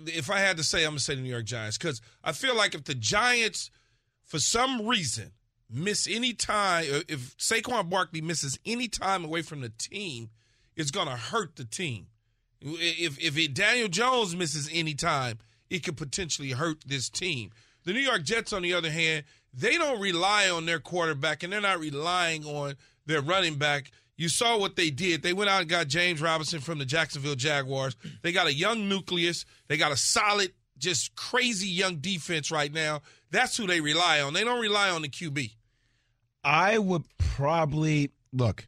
if 0.06 0.30
I 0.30 0.38
had 0.38 0.56
to 0.58 0.62
say, 0.64 0.84
I'm 0.84 0.90
going 0.90 0.98
to 0.98 1.04
say 1.04 1.14
the 1.14 1.22
New 1.22 1.30
York 1.30 1.44
Giants 1.44 1.76
because 1.78 2.00
I 2.22 2.32
feel 2.32 2.54
like 2.56 2.74
if 2.74 2.84
the 2.84 2.94
Giants, 2.94 3.70
for 4.24 4.38
some 4.38 4.86
reason, 4.86 5.32
miss 5.72 6.06
any 6.08 6.32
time, 6.32 6.84
uh, 6.92 7.00
if 7.08 7.36
Saquon 7.38 7.88
Barkley 7.88 8.20
misses 8.20 8.58
any 8.66 8.88
time 8.88 9.24
away 9.24 9.42
from 9.42 9.60
the 9.60 9.70
team, 9.70 10.30
it's 10.76 10.90
going 10.90 11.08
to 11.08 11.16
hurt 11.16 11.56
the 11.56 11.64
team. 11.64 12.06
If 12.60 13.18
if 13.18 13.38
it, 13.38 13.54
Daniel 13.54 13.88
Jones 13.88 14.36
misses 14.36 14.68
any 14.72 14.94
time, 14.94 15.38
it 15.70 15.82
could 15.82 15.96
potentially 15.96 16.50
hurt 16.50 16.82
this 16.86 17.08
team. 17.08 17.50
The 17.84 17.92
New 17.92 18.00
York 18.00 18.22
Jets, 18.22 18.52
on 18.52 18.62
the 18.62 18.74
other 18.74 18.90
hand, 18.90 19.24
they 19.54 19.78
don't 19.78 20.00
rely 20.00 20.50
on 20.50 20.66
their 20.66 20.80
quarterback 20.80 21.42
and 21.42 21.52
they're 21.52 21.60
not 21.60 21.80
relying 21.80 22.44
on 22.44 22.74
their 23.06 23.22
running 23.22 23.56
back. 23.56 23.90
You 24.16 24.28
saw 24.28 24.58
what 24.58 24.76
they 24.76 24.90
did. 24.90 25.22
They 25.22 25.32
went 25.32 25.48
out 25.48 25.62
and 25.62 25.70
got 25.70 25.88
James 25.88 26.20
Robinson 26.20 26.60
from 26.60 26.78
the 26.78 26.84
Jacksonville 26.84 27.36
Jaguars. 27.36 27.96
They 28.22 28.32
got 28.32 28.46
a 28.46 28.52
young 28.52 28.86
nucleus. 28.86 29.46
They 29.68 29.78
got 29.78 29.92
a 29.92 29.96
solid, 29.96 30.52
just 30.76 31.14
crazy 31.16 31.68
young 31.68 31.96
defense 31.96 32.50
right 32.50 32.70
now. 32.70 33.00
That's 33.30 33.56
who 33.56 33.66
they 33.66 33.80
rely 33.80 34.20
on. 34.20 34.34
They 34.34 34.44
don't 34.44 34.60
rely 34.60 34.90
on 34.90 35.00
the 35.00 35.08
QB. 35.08 35.52
I 36.42 36.78
would 36.78 37.04
probably 37.18 38.10
look. 38.32 38.66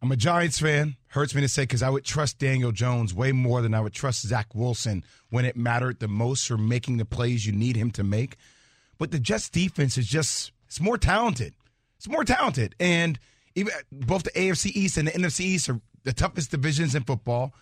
I'm 0.00 0.10
a 0.10 0.16
Giants 0.16 0.58
fan. 0.58 0.96
Hurts 1.08 1.34
me 1.34 1.42
to 1.42 1.48
say 1.48 1.62
because 1.62 1.82
I 1.82 1.90
would 1.90 2.04
trust 2.04 2.38
Daniel 2.38 2.72
Jones 2.72 3.14
way 3.14 3.32
more 3.32 3.62
than 3.62 3.74
I 3.74 3.80
would 3.80 3.92
trust 3.92 4.26
Zach 4.26 4.54
Wilson 4.54 5.04
when 5.30 5.44
it 5.44 5.56
mattered 5.56 6.00
the 6.00 6.08
most 6.08 6.48
for 6.48 6.58
making 6.58 6.96
the 6.96 7.04
plays 7.04 7.46
you 7.46 7.52
need 7.52 7.76
him 7.76 7.90
to 7.92 8.02
make. 8.02 8.36
But 8.98 9.10
the 9.10 9.20
Jets 9.20 9.48
defense 9.48 9.96
is 9.96 10.08
just 10.08 10.52
it's 10.66 10.80
more 10.80 10.98
talented. 10.98 11.54
It's 11.98 12.08
more 12.08 12.24
talented, 12.24 12.74
and 12.80 13.18
even 13.54 13.72
both 13.92 14.24
the 14.24 14.30
AFC 14.30 14.72
East 14.74 14.96
and 14.96 15.06
the 15.06 15.12
NFC 15.12 15.40
East 15.40 15.68
are 15.68 15.80
the 16.02 16.12
toughest 16.12 16.50
divisions 16.50 16.94
in 16.94 17.04
football. 17.04 17.54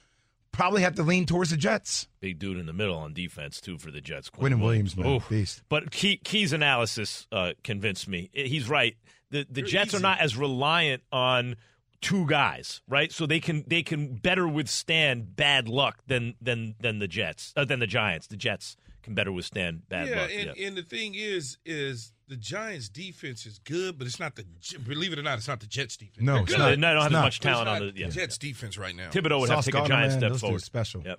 Probably 0.53 0.83
have 0.83 0.97
to 0.97 1.03
lean 1.03 1.27
towards 1.27 1.51
the 1.51 1.57
Jets. 1.57 2.09
Big 2.21 2.39
dude 2.39 2.59
in 2.59 2.67
the 2.67 2.73
middle 2.73 2.97
on 2.97 3.15
defense 3.15 3.61
too 3.61 3.79
for 3.79 3.91
the 3.91 4.01
Jets. 4.01 4.29
Quinnen 4.31 4.61
Williams, 4.61 4.97
man, 4.97 5.07
Oof. 5.07 5.29
beast. 5.29 5.63
But 5.69 5.91
Key, 5.91 6.17
Key's 6.17 6.53
analysis 6.53 7.27
uh, 7.31 7.53
convinced 7.63 8.09
me. 8.09 8.31
He's 8.33 8.69
right. 8.69 8.97
The 9.31 9.47
the 9.49 9.63
They're 9.63 9.65
Jets 9.65 9.95
are 9.95 10.01
not 10.01 10.21
as 10.21 10.37
reliant 10.37 11.03
on 11.13 11.57
two 12.01 12.27
guys, 12.27 12.83
right? 12.89 13.13
So 13.13 13.27
they 13.27 13.41
can 13.41 13.65
they 13.67 13.83
can 13.83 14.17
better 14.17 14.49
withstand 14.49 15.37
bad 15.37 15.69
luck 15.69 15.99
than 16.07 16.35
than 16.41 16.75
than 16.81 16.99
the 16.99 17.09
Jets 17.09 17.53
uh, 17.57 17.65
than 17.65 17.79
the 17.79 17.87
Giants. 17.87 18.27
The 18.27 18.37
Jets 18.37 18.77
can 19.03 19.15
better 19.15 19.33
withstand 19.33 19.89
bad 19.89 20.09
yeah, 20.09 20.21
luck. 20.23 20.31
and, 20.33 20.53
yeah. 20.57 20.67
and 20.67 20.77
the 20.77 20.83
thing 20.83 21.15
is, 21.15 21.57
is 21.65 22.13
the 22.29 22.37
Giants' 22.37 22.89
defense 22.89 23.47
is 23.47 23.59
good, 23.59 23.99
but 23.99 24.07
it's 24.07 24.21
not 24.21 24.37
the. 24.37 24.45
Believe 24.87 25.13
it 25.13 25.19
or 25.19 25.23
not, 25.23 25.39
it's 25.39 25.49
not 25.49 25.61
the 25.61 25.67
Jets' 25.67 25.97
defense. 25.97 26.21
No, 26.21 26.35
They're 26.35 26.43
it's 26.43 26.53
good. 26.53 26.59
not. 26.59 26.69
They 26.71 26.77
don't 26.77 26.83
have 26.85 26.97
It's 26.97 27.07
as 27.07 27.13
not. 27.13 27.23
much 27.25 27.41
talent 27.41 27.69
It's 27.69 27.81
on 27.81 27.95
the 27.95 28.01
yeah. 28.01 28.09
Jets' 28.09 28.39
defense 28.39 28.79
right 28.79 28.95
now. 28.95 29.11
Thibodeaux 29.11 29.41
would 29.41 29.51
have 29.51 29.65
to 29.65 29.71
take 29.73 29.83
a 29.85 29.89
giant 29.89 30.11
man, 30.13 30.19
step 30.21 30.31
those 30.33 30.41
forward. 30.41 30.63
special. 30.63 31.03
Yep. 31.05 31.19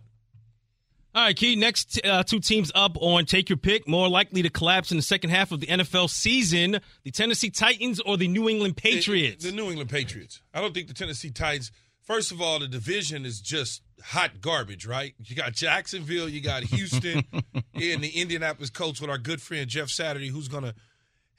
All 1.13 1.25
right, 1.25 1.35
Key. 1.35 1.57
Next 1.57 1.99
uh, 2.05 2.23
two 2.23 2.39
teams 2.39 2.71
up 2.73 2.95
on 3.01 3.25
take 3.25 3.49
your 3.49 3.57
pick. 3.57 3.85
More 3.85 4.07
likely 4.07 4.41
to 4.43 4.49
collapse 4.49 4.91
in 4.91 4.97
the 4.97 5.03
second 5.03 5.31
half 5.31 5.51
of 5.51 5.59
the 5.59 5.67
NFL 5.67 6.09
season: 6.09 6.79
the 7.03 7.11
Tennessee 7.11 7.49
Titans 7.49 7.99
or 7.99 8.15
the 8.15 8.29
New 8.29 8.47
England 8.47 8.77
Patriots. 8.77 9.43
The 9.43 9.51
New 9.51 9.67
England 9.69 9.89
Patriots. 9.89 10.41
I 10.53 10.61
don't 10.61 10.73
think 10.73 10.87
the 10.87 10.93
Tennessee 10.93 11.29
Titans. 11.31 11.71
First 12.03 12.31
of 12.31 12.41
all, 12.41 12.59
the 12.59 12.67
division 12.67 13.25
is 13.25 13.39
just 13.39 13.81
hot 14.03 14.41
garbage, 14.41 14.85
right? 14.85 15.13
You 15.23 15.35
got 15.35 15.53
Jacksonville, 15.53 16.27
you 16.27 16.41
got 16.41 16.63
Houston, 16.63 17.23
and 17.53 18.03
the 18.03 18.11
Indianapolis 18.15 18.69
Colts 18.69 18.99
with 18.99 19.09
our 19.09 19.17
good 19.17 19.41
friend 19.41 19.69
Jeff 19.69 19.89
Saturday, 19.89 20.29
who's 20.29 20.47
going 20.47 20.63
to 20.63 20.73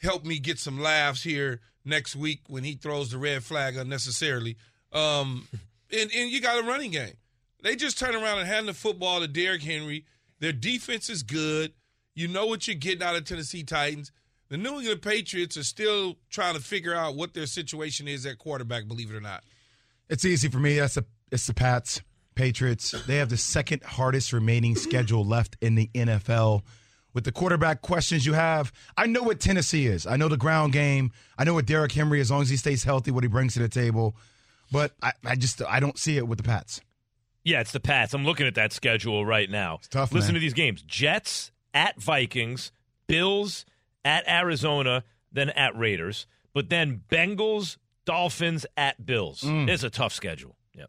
help 0.01 0.25
me 0.25 0.38
get 0.38 0.59
some 0.59 0.81
laughs 0.81 1.22
here 1.22 1.61
next 1.85 2.14
week 2.14 2.42
when 2.48 2.64
he 2.64 2.75
throws 2.75 3.11
the 3.11 3.18
red 3.18 3.42
flag 3.42 3.77
unnecessarily. 3.77 4.57
Um, 4.92 5.48
and, 5.90 6.11
and 6.14 6.31
you 6.31 6.40
got 6.40 6.62
a 6.62 6.66
running 6.66 6.92
game. 6.92 7.14
They 7.62 7.77
just 7.77 7.98
turn 7.98 8.14
around 8.14 8.38
and 8.38 8.48
hand 8.48 8.68
the 8.68 8.75
football 8.75 9.20
to 9.20 9.29
Derrick 9.29 9.62
Henry. 9.62 10.05
Their 10.40 10.53
defense 10.53 11.09
is 11.09 11.22
good. 11.22 11.72
You 12.14 12.29
know 12.29 12.46
what 12.46 12.66
you're 12.66 12.77
getting 12.77 13.03
out 13.03 13.16
of 13.16 13.25
Tennessee 13.25 13.62
Titans. 13.62 14.12
The 14.48 14.57
New 14.59 14.81
England 14.81 15.01
Patriots 15.01 15.57
are 15.57 15.64
still 15.64 16.16
trying 16.29 16.55
to 16.55 16.61
figure 16.61 16.94
out 16.94 17.14
what 17.14 17.33
their 17.33 17.46
situation 17.46 18.07
is 18.07 18.27
at 18.27 18.38
quarterback, 18.38 18.87
believe 18.87 19.11
it 19.11 19.16
or 19.16 19.20
not. 19.20 19.44
It's 20.12 20.27
easy 20.27 20.48
for 20.48 20.59
me. 20.59 20.79
That's 20.79 20.96
the 20.96 21.07
it's 21.31 21.46
the 21.46 21.55
Pats, 21.55 22.03
Patriots. 22.35 22.94
They 23.07 23.16
have 23.16 23.31
the 23.31 23.38
second 23.38 23.83
hardest 23.83 24.35
remaining 24.35 24.77
schedule 24.77 25.25
left 25.25 25.57
in 25.62 25.75
the 25.75 25.88
NFL. 25.94 26.61
With 27.14 27.25
the 27.25 27.33
quarterback 27.33 27.81
questions 27.81 28.27
you 28.27 28.35
have, 28.35 28.72
I 28.94 29.07
know 29.07 29.22
what 29.22 29.40
Tennessee 29.40 29.87
is. 29.87 30.07
I 30.07 30.16
know 30.16 30.29
the 30.29 30.37
ground 30.37 30.75
game. 30.75 31.12
I 31.38 31.44
know 31.44 31.55
what 31.55 31.64
Derrick 31.64 31.92
Henry, 31.92 32.20
as 32.20 32.31
long 32.31 32.42
as 32.42 32.51
he 32.51 32.59
stays 32.59 32.85
healthy, 32.85 33.11
what 33.11 33.25
he 33.25 33.29
brings 33.29 33.55
to 33.55 33.61
the 33.61 33.70
table. 33.70 34.14
But 34.70 34.92
I, 35.03 35.12
I 35.25 35.35
just 35.35 35.62
I 35.66 35.81
don't 35.81 35.98
see 35.98 36.18
it 36.18 36.29
with 36.29 36.37
the 36.37 36.44
Pats. 36.44 36.83
Yeah, 37.42 37.61
it's 37.61 37.72
the 37.72 37.81
Pats. 37.81 38.12
I'm 38.12 38.27
looking 38.27 38.46
at 38.46 38.55
that 38.57 38.75
schedule 38.75 39.25
right 39.25 39.48
now. 39.48 39.77
It's 39.77 39.88
tough, 39.88 40.12
Listen 40.12 40.35
man. 40.35 40.35
to 40.35 40.40
these 40.40 40.53
games: 40.53 40.83
Jets 40.83 41.53
at 41.72 41.98
Vikings, 41.98 42.70
Bills 43.07 43.64
at 44.05 44.29
Arizona, 44.29 45.05
then 45.33 45.48
at 45.51 45.75
Raiders, 45.75 46.27
but 46.53 46.68
then 46.68 47.01
Bengals, 47.11 47.79
Dolphins 48.04 48.66
at 48.76 49.04
Bills. 49.04 49.42
Mm. 49.42 49.68
It's 49.68 49.82
a 49.82 49.90
tough 49.90 50.12
schedule. 50.12 50.56
Yeah. 50.74 50.86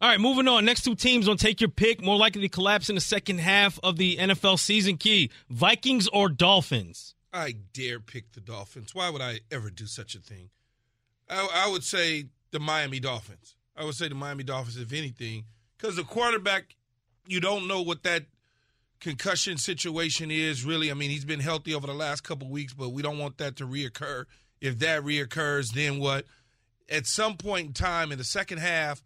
All 0.00 0.08
right, 0.08 0.20
moving 0.20 0.48
on. 0.48 0.64
Next 0.64 0.82
two 0.82 0.94
teams 0.94 1.28
on 1.28 1.36
take 1.36 1.60
your 1.60 1.70
pick. 1.70 2.02
More 2.02 2.16
likely 2.16 2.42
to 2.42 2.48
collapse 2.48 2.88
in 2.88 2.94
the 2.94 3.00
second 3.00 3.38
half 3.38 3.78
of 3.82 3.96
the 3.96 4.16
NFL 4.16 4.58
season. 4.58 4.96
Key 4.96 5.30
Vikings 5.48 6.08
or 6.08 6.28
Dolphins. 6.28 7.14
I 7.32 7.56
dare 7.72 7.98
pick 8.00 8.32
the 8.32 8.40
Dolphins. 8.40 8.94
Why 8.94 9.10
would 9.10 9.22
I 9.22 9.40
ever 9.50 9.70
do 9.70 9.86
such 9.86 10.14
a 10.14 10.20
thing? 10.20 10.50
I, 11.28 11.66
I 11.66 11.70
would 11.70 11.82
say 11.82 12.26
the 12.52 12.60
Miami 12.60 13.00
Dolphins. 13.00 13.56
I 13.76 13.84
would 13.84 13.94
say 13.94 14.08
the 14.08 14.14
Miami 14.14 14.44
Dolphins, 14.44 14.76
if 14.76 14.92
anything, 14.92 15.44
because 15.76 15.96
the 15.96 16.04
quarterback, 16.04 16.76
you 17.26 17.40
don't 17.40 17.66
know 17.66 17.82
what 17.82 18.04
that 18.04 18.26
concussion 19.00 19.58
situation 19.58 20.30
is 20.30 20.64
really. 20.64 20.90
I 20.90 20.94
mean, 20.94 21.10
he's 21.10 21.24
been 21.24 21.40
healthy 21.40 21.74
over 21.74 21.86
the 21.86 21.94
last 21.94 22.22
couple 22.22 22.48
weeks, 22.48 22.72
but 22.72 22.90
we 22.90 23.02
don't 23.02 23.18
want 23.18 23.38
that 23.38 23.56
to 23.56 23.66
reoccur. 23.66 24.26
If 24.64 24.78
that 24.78 25.02
reoccurs, 25.02 25.72
then 25.72 25.98
what? 25.98 26.24
At 26.88 27.06
some 27.06 27.36
point 27.36 27.66
in 27.66 27.72
time 27.74 28.10
in 28.10 28.16
the 28.16 28.24
second 28.24 28.58
half 28.58 29.02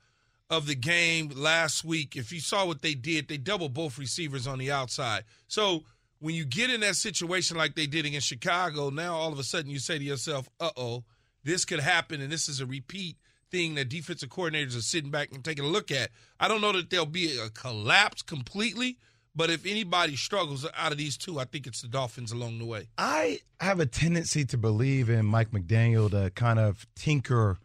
of 0.48 0.68
the 0.68 0.76
game 0.76 1.32
last 1.34 1.84
week, 1.84 2.14
if 2.14 2.32
you 2.32 2.38
saw 2.38 2.64
what 2.64 2.80
they 2.80 2.94
did, 2.94 3.26
they 3.26 3.38
doubled 3.38 3.74
both 3.74 3.98
receivers 3.98 4.46
on 4.46 4.60
the 4.60 4.70
outside. 4.70 5.24
So 5.48 5.82
when 6.20 6.36
you 6.36 6.44
get 6.44 6.70
in 6.70 6.80
that 6.82 6.94
situation 6.94 7.56
like 7.56 7.74
they 7.74 7.88
did 7.88 8.06
against 8.06 8.28
Chicago, 8.28 8.90
now 8.90 9.16
all 9.16 9.32
of 9.32 9.38
a 9.40 9.42
sudden 9.42 9.68
you 9.68 9.80
say 9.80 9.98
to 9.98 10.04
yourself, 10.04 10.48
uh 10.60 10.70
oh, 10.76 11.02
this 11.42 11.64
could 11.64 11.80
happen, 11.80 12.20
and 12.20 12.30
this 12.30 12.48
is 12.48 12.60
a 12.60 12.66
repeat 12.66 13.16
thing 13.50 13.74
that 13.74 13.88
defensive 13.88 14.28
coordinators 14.28 14.76
are 14.76 14.82
sitting 14.82 15.10
back 15.10 15.30
and 15.32 15.44
taking 15.44 15.64
a 15.64 15.68
look 15.68 15.90
at. 15.90 16.10
I 16.38 16.46
don't 16.46 16.60
know 16.60 16.72
that 16.72 16.88
there'll 16.88 17.04
be 17.04 17.36
a 17.36 17.50
collapse 17.50 18.22
completely, 18.22 18.96
but 19.38 19.50
if 19.50 19.64
anybody 19.64 20.16
struggles 20.16 20.66
out 20.76 20.90
of 20.90 20.98
these 20.98 21.16
two, 21.16 21.38
I 21.38 21.44
think 21.44 21.68
it's 21.68 21.80
the 21.80 21.88
Dolphins 21.88 22.32
along 22.32 22.58
the 22.58 22.64
way. 22.64 22.88
I 22.98 23.38
have 23.60 23.78
a 23.78 23.86
tendency 23.86 24.44
to 24.46 24.58
believe 24.58 25.08
in 25.08 25.24
Mike 25.26 25.52
McDaniel 25.52 26.10
to 26.10 26.30
kind 26.30 26.58
of 26.58 26.88
tinker 26.96 27.56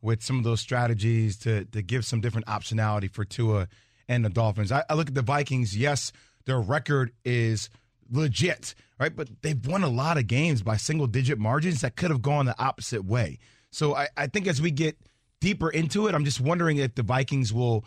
with 0.00 0.20
some 0.20 0.36
of 0.38 0.42
those 0.42 0.60
strategies 0.60 1.36
to 1.38 1.64
to 1.66 1.80
give 1.80 2.04
some 2.04 2.20
different 2.20 2.48
optionality 2.48 3.08
for 3.08 3.24
Tua 3.24 3.68
and 4.08 4.24
the 4.24 4.30
Dolphins. 4.30 4.72
I, 4.72 4.82
I 4.90 4.94
look 4.94 5.06
at 5.06 5.14
the 5.14 5.22
Vikings. 5.22 5.76
Yes, 5.76 6.10
their 6.44 6.60
record 6.60 7.12
is 7.24 7.70
legit, 8.10 8.74
right? 8.98 9.14
But 9.14 9.28
they've 9.42 9.64
won 9.64 9.84
a 9.84 9.88
lot 9.88 10.18
of 10.18 10.26
games 10.26 10.62
by 10.62 10.76
single 10.76 11.06
digit 11.06 11.38
margins 11.38 11.82
that 11.82 11.94
could 11.94 12.10
have 12.10 12.20
gone 12.20 12.46
the 12.46 12.60
opposite 12.60 13.04
way. 13.04 13.38
So 13.70 13.94
I, 13.94 14.08
I 14.16 14.26
think 14.26 14.48
as 14.48 14.60
we 14.60 14.72
get 14.72 14.98
deeper 15.40 15.70
into 15.70 16.08
it, 16.08 16.16
I'm 16.16 16.24
just 16.24 16.40
wondering 16.40 16.78
if 16.78 16.96
the 16.96 17.04
Vikings 17.04 17.52
will 17.52 17.84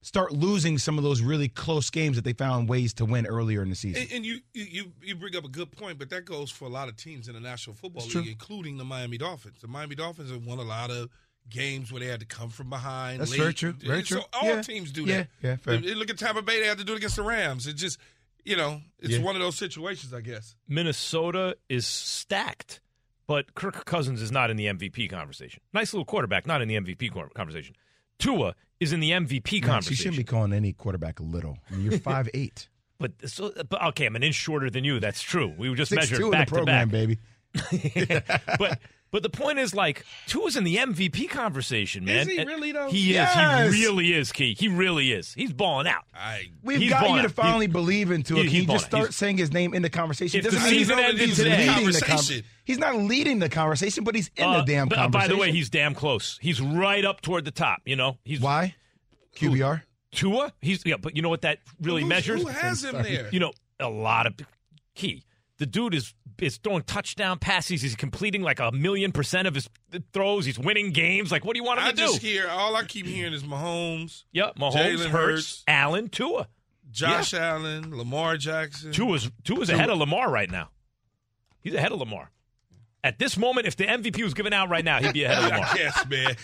start 0.00 0.32
losing 0.32 0.78
some 0.78 0.96
of 0.96 1.04
those 1.04 1.20
really 1.20 1.48
close 1.48 1.90
games 1.90 2.16
that 2.16 2.24
they 2.24 2.32
found 2.32 2.68
ways 2.68 2.94
to 2.94 3.04
win 3.04 3.26
earlier 3.26 3.62
in 3.62 3.68
the 3.70 3.74
season. 3.76 4.02
And, 4.02 4.12
and 4.12 4.26
you, 4.26 4.38
you 4.54 4.92
you 5.02 5.14
bring 5.16 5.34
up 5.36 5.44
a 5.44 5.48
good 5.48 5.72
point, 5.72 5.98
but 5.98 6.10
that 6.10 6.24
goes 6.24 6.50
for 6.50 6.66
a 6.66 6.68
lot 6.68 6.88
of 6.88 6.96
teams 6.96 7.28
in 7.28 7.34
the 7.34 7.40
National 7.40 7.74
Football 7.74 8.04
It's 8.04 8.14
League, 8.14 8.24
true. 8.24 8.32
including 8.32 8.78
the 8.78 8.84
Miami 8.84 9.18
Dolphins. 9.18 9.58
The 9.60 9.68
Miami 9.68 9.94
Dolphins 9.96 10.30
have 10.30 10.44
won 10.46 10.58
a 10.58 10.62
lot 10.62 10.90
of 10.90 11.08
games 11.50 11.90
where 11.90 12.00
they 12.00 12.06
had 12.06 12.20
to 12.20 12.26
come 12.26 12.50
from 12.50 12.68
behind. 12.70 13.20
That's 13.20 13.30
late. 13.32 13.40
very 13.40 13.54
true. 13.54 13.72
Very 13.72 14.04
so 14.04 14.16
true. 14.16 14.24
all 14.34 14.48
Yeah. 14.48 14.62
teams 14.62 14.92
do 14.92 15.02
Yeah. 15.04 15.16
that. 15.16 15.28
Yeah, 15.42 15.50
yeah 15.50 15.56
fair. 15.56 15.76
They- 15.78 15.94
Look 15.94 16.10
at 16.10 16.18
Tampa 16.18 16.42
Bay; 16.42 16.60
they 16.60 16.66
had 16.66 16.78
to 16.78 16.84
do 16.84 16.92
it 16.92 16.98
against 16.98 17.16
the 17.16 17.22
Rams. 17.22 17.66
It 17.66 17.74
just, 17.74 17.98
you 18.44 18.56
know, 18.56 18.80
it's 19.00 19.14
Yeah. 19.14 19.22
one 19.22 19.34
of 19.34 19.40
those 19.42 19.56
situations, 19.56 20.12
I 20.14 20.20
guess. 20.20 20.54
Minnesota 20.68 21.56
is 21.68 21.86
stacked, 21.86 22.80
but 23.26 23.54
Kirk 23.54 23.84
Cousins 23.84 24.22
is 24.22 24.30
not 24.30 24.50
in 24.50 24.56
the 24.56 24.66
MVP 24.66 25.08
conversation. 25.08 25.60
Nice 25.72 25.92
little 25.92 26.04
quarterback, 26.04 26.46
not 26.46 26.62
in 26.62 26.68
the 26.68 26.76
MVP 26.76 27.08
conversation. 27.34 27.74
Tua 28.18 28.54
is 28.80 28.92
in 28.92 29.00
the 29.00 29.10
MVP 29.10 29.64
Max, 29.64 29.90
you 29.90 29.96
shouldn't 29.96 30.16
be 30.16 30.24
calling 30.24 30.52
any 30.52 30.72
quarterback 30.72 31.20
a 31.20 31.22
little. 31.22 31.58
I 31.70 31.74
mean, 31.74 31.90
you're 31.90 31.98
five 32.00 32.28
eight. 32.34 32.68
But 32.98 33.12
so, 33.26 33.52
but 33.68 33.82
okay, 33.88 34.06
I'm 34.06 34.16
an 34.16 34.22
inch 34.22 34.34
shorter 34.34 34.70
than 34.70 34.84
you. 34.84 34.98
That's 35.00 35.22
true. 35.22 35.54
We 35.56 35.70
were 35.70 35.76
just 35.76 35.90
Six 35.90 36.02
measured 36.02 36.18
two 36.18 36.24
in 36.26 36.30
the 36.32 36.36
back 36.36 36.48
to 36.48 36.64
back, 36.64 36.88
baby. 36.90 37.18
but 38.58 38.80
but 39.10 39.22
the 39.22 39.30
point 39.30 39.58
is, 39.58 39.74
like, 39.74 40.04
Tua's 40.26 40.56
in 40.56 40.64
the 40.64 40.76
MVP 40.76 41.28
conversation, 41.30 42.04
man. 42.04 42.18
Is 42.18 42.26
he 42.28 42.44
really, 42.44 42.72
though? 42.72 42.90
He 42.90 43.14
Yes. 43.14 43.68
is. 43.68 43.74
He 43.74 43.84
really 43.86 44.12
is. 44.14 44.32
Key. 44.32 44.54
He 44.58 44.68
really 44.68 45.12
is. 45.12 45.32
He's 45.34 45.52
balling 45.52 45.86
out. 45.86 46.04
I 46.14 46.48
We've 46.62 46.80
He's 46.80 46.90
got 46.90 47.08
you 47.10 47.22
to 47.22 47.28
finally 47.28 47.66
He- 47.66 47.72
believe 47.72 48.10
into 48.10 48.34
he- 48.36 48.40
it. 48.40 48.44
Can 48.44 48.54
you 48.54 48.60
just 48.66 48.66
balling 48.66 48.82
out. 48.84 48.88
start 49.10 49.14
saying 49.14 49.38
his 49.38 49.52
name 49.52 49.72
in 49.74 49.82
the 49.82 49.90
conversation? 49.90 50.38
If 50.38 50.44
the 50.44 50.50
Doesn't 50.52 50.70
mean 50.70 50.78
season 50.80 50.98
he's 50.98 51.06
ended 51.06 51.28
he's 51.28 51.36
today- 51.36 51.50
leading 51.50 51.66
the 51.66 51.72
Conversation. 51.74 52.06
conversation. 52.08 52.44
He's 52.64 52.78
not 52.78 52.96
leading 52.96 53.38
the 53.38 53.48
conversation, 53.48 54.04
but 54.04 54.14
he's 54.14 54.30
in 54.36 54.44
Uh, 54.44 54.58
the 54.58 54.72
damn 54.72 54.88
but, 54.88 54.96
conversation. 54.96 55.28
by 55.30 55.34
the 55.34 55.40
way, 55.40 55.52
he's 55.52 55.70
damn 55.70 55.94
close. 55.94 56.38
He's 56.42 56.60
right 56.60 57.04
up 57.04 57.22
toward 57.22 57.44
the 57.46 57.50
top. 57.50 57.80
You 57.86 57.96
know, 57.96 58.18
he's 58.24 58.40
why 58.40 58.74
QBR. 59.36 59.82
Tua. 60.12 60.52
He's 60.60 60.84
yeah, 60.84 60.96
but 61.00 61.16
you 61.16 61.22
know 61.22 61.28
what 61.28 61.42
that 61.42 61.58
really 61.80 62.02
Who- 62.02 62.08
measures? 62.08 62.42
Who 62.42 62.48
has 62.48 62.84
him 62.84 63.02
there? 63.02 63.28
You 63.32 63.40
know, 63.40 63.52
a 63.80 63.88
lot 63.88 64.26
of 64.26 64.34
key. 64.94 65.22
The 65.58 65.66
dude 65.66 65.94
is 65.94 66.14
is 66.38 66.56
throwing 66.58 66.82
touchdown 66.82 67.38
passes. 67.40 67.82
He's 67.82 67.96
completing 67.96 68.42
like 68.42 68.60
a 68.60 68.70
million 68.70 69.10
percent 69.12 69.48
of 69.48 69.54
his 69.56 69.68
throws. 70.12 70.44
He's 70.46 70.58
winning 70.58 70.92
games. 70.92 71.32
Like, 71.32 71.44
what 71.44 71.54
do 71.54 71.58
you 71.58 71.64
want 71.64 71.80
him 71.80 71.86
I 71.86 71.90
to 71.90 71.96
do? 71.96 72.02
just 72.02 72.22
hear 72.22 72.48
all 72.48 72.76
I 72.76 72.84
keep 72.84 73.06
hearing 73.06 73.32
is 73.32 73.42
Mahomes, 73.42 74.22
Yep, 74.32 74.56
Mahomes, 74.56 74.72
Jalen 74.74 75.10
Hurts, 75.10 75.64
Allen, 75.66 76.08
Tua. 76.08 76.48
Josh 76.90 77.34
Allen, 77.34 77.94
Lamar 77.96 78.36
Jackson. 78.36 78.92
Tua's 78.92 79.30
Tua's 79.44 79.68
ahead 79.68 79.90
of 79.90 79.98
Lamar 79.98 80.30
right 80.30 80.50
now. 80.50 80.70
He's 81.60 81.74
ahead 81.74 81.92
of 81.92 81.98
Lamar. 81.98 82.30
At 83.04 83.18
this 83.18 83.36
moment, 83.36 83.66
if 83.66 83.76
the 83.76 83.84
MVP 83.84 84.22
was 84.22 84.34
given 84.34 84.52
out 84.52 84.68
right 84.70 84.84
now, 84.84 85.00
he'd 85.00 85.12
be 85.12 85.24
ahead 85.24 85.38
of 85.38 85.44
Lamar. 85.50 85.66
I 85.72 85.76
guess, 85.76 86.06
man. 86.08 86.36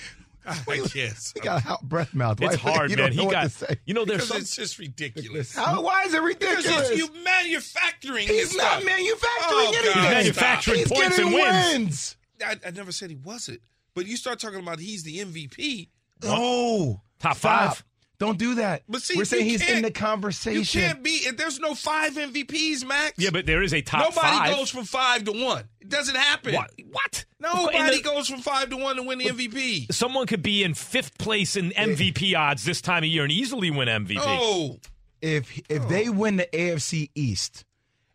I 0.69 0.87
guess. 0.93 1.33
He 1.35 1.41
got 1.41 1.59
a 1.63 1.65
hot 1.65 1.83
breath 1.89 2.15
mouth. 2.15 2.41
Why 2.41 2.49
It's 2.53 2.57
think 2.63 2.75
hard, 2.77 2.97
man. 2.97 3.13
He 3.13 3.27
got. 3.27 3.51
You 3.87 3.95
know, 3.95 4.05
there's 4.05 4.19
Because 4.23 4.29
some. 4.29 4.37
it's 4.39 4.57
just 4.57 4.79
ridiculous. 4.79 5.55
How, 5.55 5.81
why 5.83 6.03
is 6.05 6.15
it 6.15 6.23
Because 6.23 6.57
ridiculous? 6.57 6.91
it's, 6.91 6.99
you 6.99 7.23
manufacturing 7.25 8.27
He's 8.29 8.55
not 8.57 8.81
stuff. 8.81 8.85
manufacturing 8.85 9.23
Oh, 9.51 9.73
anything. 9.77 9.95
God, 9.95 10.11
Manufacturing 10.13 10.79
He's 10.81 10.89
points 10.89 11.17
getting 11.17 11.27
and 11.27 11.35
wins. 11.35 11.73
wins. 11.73 12.17
I, 12.45 12.69
I 12.69 12.71
never 12.73 12.93
said 12.93 13.11
he 13.11 13.17
wasn't. 13.17 13.61
But 13.95 14.07
you 14.07 14.17
start 14.17 14.39
talking 14.41 14.59
about 14.61 14.81
he's 14.81 15.03
the 15.05 15.19
MVP. 15.21 15.89
Oh, 16.25 17.01
Top 17.21 17.37
Stop. 17.37 17.75
five. 17.77 17.85
Don't 18.19 18.39
do 18.39 18.55
that. 18.57 18.83
But 18.89 19.03
see, 19.03 19.17
We're 19.17 19.25
saying 19.25 19.45
he's 19.47 19.61
in 19.61 19.67
can't- 19.67 19.83
the 19.83 19.89
You 19.89 19.93
conversation. 19.93 20.81
can't 20.81 21.03
be. 21.03 21.11
if 21.11 21.37
There's 21.37 21.59
no 21.59 21.75
five 21.75 22.13
MVPs, 22.17 22.85
Max. 22.87 23.15
Yeah, 23.19 23.31
but 23.31 23.45
there 23.45 23.63
is 23.63 23.75
a 23.75 23.83
top 23.83 24.01
Nobody 24.15 24.37
five. 24.37 24.55
goes 24.57 24.71
from 24.71 24.85
five 24.85 25.25
to 25.25 25.33
one. 25.33 25.65
It 25.81 25.89
doesn't 25.89 26.15
happen. 26.15 26.55
What? 26.55 26.71
What? 26.91 27.25
Nobody 27.41 27.97
the- 27.97 28.03
goes 28.03 28.29
from 28.29 28.41
five 28.41 28.71
to 28.71 28.77
one 28.77 28.97
to 28.97 29.03
win 29.03 29.19
the 29.19 29.27
MVP. 29.27 29.93
Someone 29.93 30.27
could 30.27 30.43
be 30.43 30.63
in 30.63 30.75
fifth 30.75 31.19
place 31.19 31.57
in 31.57 31.73
MVP 31.73 32.35
odds 32.37 32.65
this 32.65 32.81
time 32.81 33.03
of 33.03 33.09
year 33.11 33.25
and 33.25 33.33
easily 33.33 33.71
win 33.71 33.89
MVP. 33.89 34.17
Oh, 34.21 34.79
if 35.21 35.61
if 35.69 35.89
they 35.89 36.09
win 36.09 36.37
the 36.37 36.47
AFC 36.57 37.11
East 37.17 37.65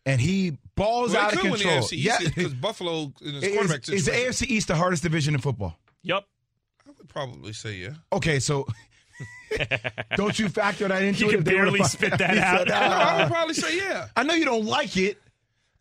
and 0.06 0.22
he 0.22 0.58
balls 0.76 1.12
well, 1.12 1.24
out 1.24 1.32
they 1.32 1.38
of 1.38 1.42
control, 1.42 1.52
win 1.76 1.82
the 1.82 1.86
AFC 1.88 2.04
yeah, 2.04 2.18
because 2.24 2.54
Buffalo 2.54 3.12
in 3.22 3.34
his 3.34 3.44
is, 3.44 3.54
quarterback 3.54 3.80
is 3.90 4.06
the 4.06 4.12
situation. 4.14 4.32
AFC 4.32 4.48
East 4.50 4.68
the 4.70 4.76
hardest 4.76 5.04
division 5.04 5.36
in 5.36 5.42
football? 5.42 5.78
Yep. 6.04 6.24
I 6.88 6.92
would 6.98 7.10
probably 7.10 7.52
say 7.54 7.74
yeah. 7.76 7.96
Okay, 8.14 8.40
so 8.40 8.66
don't 10.16 10.38
you 10.38 10.50
factor 10.50 10.88
that 10.88 11.02
into 11.04 11.18
it? 11.18 11.20
You 11.22 11.28
it? 11.28 11.32
can 11.32 11.40
if 11.40 11.46
they 11.46 11.56
were 11.56 11.66
to 11.66 11.72
barely 11.72 11.84
spit 11.86 12.18
that 12.18 12.38
out. 12.38 12.60
said, 12.60 12.68
No, 12.70 12.76
I 12.76 13.16
would 13.18 13.24
"Ah." 13.24 13.28
probably 13.28 13.54
say 13.54 13.78
yeah. 13.78 14.08
I 14.16 14.24
know 14.24 14.34
you 14.34 14.46
don't 14.46 14.66
like 14.66 14.96
it. 14.98 15.18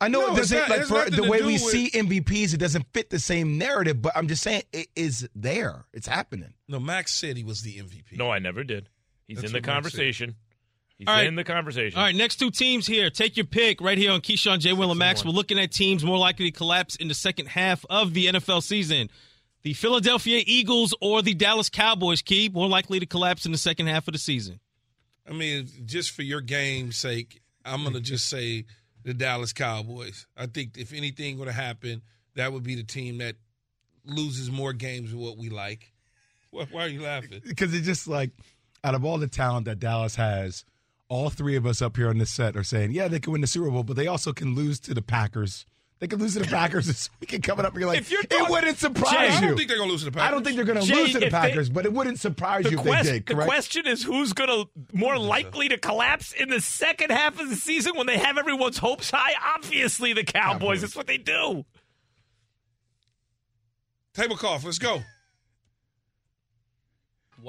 I 0.01 0.09
know 0.09 0.21
No, 0.29 0.33
it 0.33 0.37
doesn't 0.37 0.59
not- 0.59 0.71
like 0.71 0.83
for 0.85 1.11
the 1.11 1.29
way 1.29 1.41
we 1.43 1.55
with- 1.55 1.63
see 1.63 1.91
MVPs. 1.91 2.55
It 2.55 2.59
doesn't 2.59 2.87
fit 2.93 3.11
the 3.11 3.19
same 3.19 3.59
narrative, 3.59 4.01
but 4.01 4.17
I'm 4.17 4.29
just 4.29 4.43
saying 4.43 4.63
it 4.73 4.87
is 4.95 5.29
there. 5.35 5.85
It's 5.93 6.07
happening. 6.07 6.55
No, 6.69 6.79
Max 6.79 7.13
said 7.15 7.37
he 7.37 7.43
was 7.45 7.63
the 7.63 7.79
MVP. 7.79 8.17
No, 8.17 8.31
I 8.31 8.39
never 8.39 8.63
did. 8.63 8.89
He's 9.27 9.39
That's 9.39 9.49
in 9.49 9.53
the 9.53 9.57
what 9.59 9.67
Max 9.67 9.67
said. 9.67 9.73
conversation. 9.75 10.35
He's 10.99 11.07
All 11.09 11.15
right. 11.15 11.27
in 11.27 11.35
the 11.37 11.45
conversation. 11.45 11.99
All 11.99 12.05
right, 12.05 12.15
next 12.15 12.37
two 12.37 12.51
teams 12.51 12.87
here. 12.87 13.09
Take 13.11 13.37
your 13.37 13.47
pick 13.47 13.81
right 13.81 13.99
here 13.99 14.11
on 14.13 14.21
Keyshawn 14.21 14.59
J. 14.61 14.73
Will 14.73 14.91
and 14.91 14.99
Max. 14.99 15.25
We're 15.25 15.31
looking 15.31 15.59
at 15.59 15.71
teams 15.73 16.05
more 16.05 16.19
likely 16.19 16.51
to 16.51 16.57
collapse 16.57 16.97
in 16.97 17.07
the 17.09 17.15
second 17.15 17.47
half 17.47 17.85
of 17.91 18.15
the 18.15 18.27
NFL 18.27 18.63
season. 18.63 19.09
The 19.63 19.75
Philadelphia 19.75 20.43
Eagles 20.47 20.95
or 21.01 21.21
the 21.21 21.35
Dallas 21.35 21.69
Cowboys, 21.69 22.23
Key, 22.23 22.49
more 22.49 22.69
likely 22.69 23.01
to 23.01 23.07
collapse 23.07 23.45
in 23.45 23.53
the 23.53 23.59
second 23.59 23.87
half 23.89 24.07
of 24.09 24.13
the 24.13 24.19
season. 24.19 24.61
I 25.29 25.33
mean, 25.33 25.69
just 25.85 26.13
for 26.13 26.23
your 26.23 26.41
game's 26.41 26.97
sake, 26.97 27.43
I'm 27.65 27.85
gonna 27.85 28.01
just 28.01 28.29
say 28.29 28.65
the 29.05 29.15
Dallas 29.15 29.53
Cowboys. 29.53 30.27
I 30.37 30.47
think 30.47 30.79
if 30.79 30.93
anything 30.93 31.39
were 31.39 31.47
to 31.47 31.53
happen, 31.53 32.03
that 32.35 32.53
would 32.53 32.63
be 32.63 32.77
the 32.77 32.85
team 32.85 33.19
that 33.19 33.37
loses 34.05 34.51
more 34.51 34.73
games 34.73 35.11
than 35.11 35.21
what 35.21 35.37
we 35.37 35.51
like. 35.51 35.93
Why, 36.51 36.67
why 36.71 36.85
are 36.85 36.89
you 36.89 37.03
laughing? 37.03 37.43
because 37.47 37.75
it's 37.75 37.87
just 37.87 38.09
like 38.09 38.31
out 38.85 38.95
of 38.95 39.05
all 39.05 39.19
the 39.19 39.29
talent 39.29 39.67
that 39.67 39.79
Dallas 39.79 40.17
has, 40.17 40.65
all 41.09 41.31
three 41.31 41.57
of 41.57 41.67
us 41.67 41.83
up 41.83 41.97
here 41.97 42.09
on 42.09 42.19
this 42.19 42.31
set 42.31 42.57
are 42.57 42.65
saying, 42.65 42.93
yeah, 42.93 43.09
they 43.09 43.19
can 43.19 43.33
win 43.33 43.41
the 43.41 43.47
Super 43.47 43.71
Bowl, 43.71 43.83
but 43.83 43.97
they 43.97 44.07
also 44.07 44.33
can 44.33 44.55
lose 44.55 44.79
to 44.81 44.95
the 44.95 45.03
Packers. 45.03 45.67
They 46.01 46.07
could 46.07 46.21
lose 46.21 46.35
to 46.35 46.39
the 46.41 46.47
Packers 46.57 46.87
this 46.87 47.11
weekend 47.21 47.43
coming 47.43 47.67
up. 47.67 47.73
And 47.73 47.81
you're 47.81 47.89
like, 47.89 47.99
If 47.99 48.11
you're 48.13 48.21
it 48.23 48.51
wouldn't 48.51 48.79
surprise 48.79 49.11
Jay, 49.11 49.27
you. 49.27 49.33
I 49.33 49.41
don't 49.41 49.57
think 49.57 49.67
they're 49.69 49.77
gonna 49.77 49.91
lose 49.91 50.01
to 50.05 50.05
the 50.07 50.13
Packers. 50.13 50.29
I 50.29 50.31
don't 50.31 50.45
think 50.45 50.57
they're 50.57 50.65
going 50.65 50.81
to 50.87 50.95
lose 50.95 51.13
to 51.13 51.19
the 51.19 51.27
if 51.27 51.33
they- 51.33 51.39
Packers, 51.39 51.69
but 51.71 51.85
it 51.87 51.93
wouldn't 51.93 52.21
surprise 52.21 52.71
you 52.71 52.79
if 52.79 52.85
quest- 52.85 53.05
they 53.07 53.13
did. 53.15 53.27
the 53.27 53.35
Correct? 53.35 53.49
question 53.49 53.87
is 53.89 54.05
who's 54.05 54.33
going 54.33 54.49
to 54.49 54.69
more 54.97 55.19
likely 55.19 55.69
to 55.71 55.77
collapse 55.79 56.33
in 56.33 56.51
the 56.51 56.61
second 56.61 57.11
half 57.11 57.41
of 57.41 57.49
the 57.51 57.57
season 57.57 57.97
when 57.97 58.07
they 58.07 58.17
have 58.19 58.39
everyone's 58.39 58.79
hopes 58.79 59.11
high? 59.11 59.33
Obviously, 59.57 60.13
the 60.13 60.23
Cowboys. 60.25 60.53
Cowboys. 60.61 60.81
That's 60.83 60.97
what 60.97 61.07
they 61.09 61.19
do. 61.19 61.65
Table 64.15 64.37
cough. 64.37 64.65
Let's 64.65 64.79
go. 64.79 65.03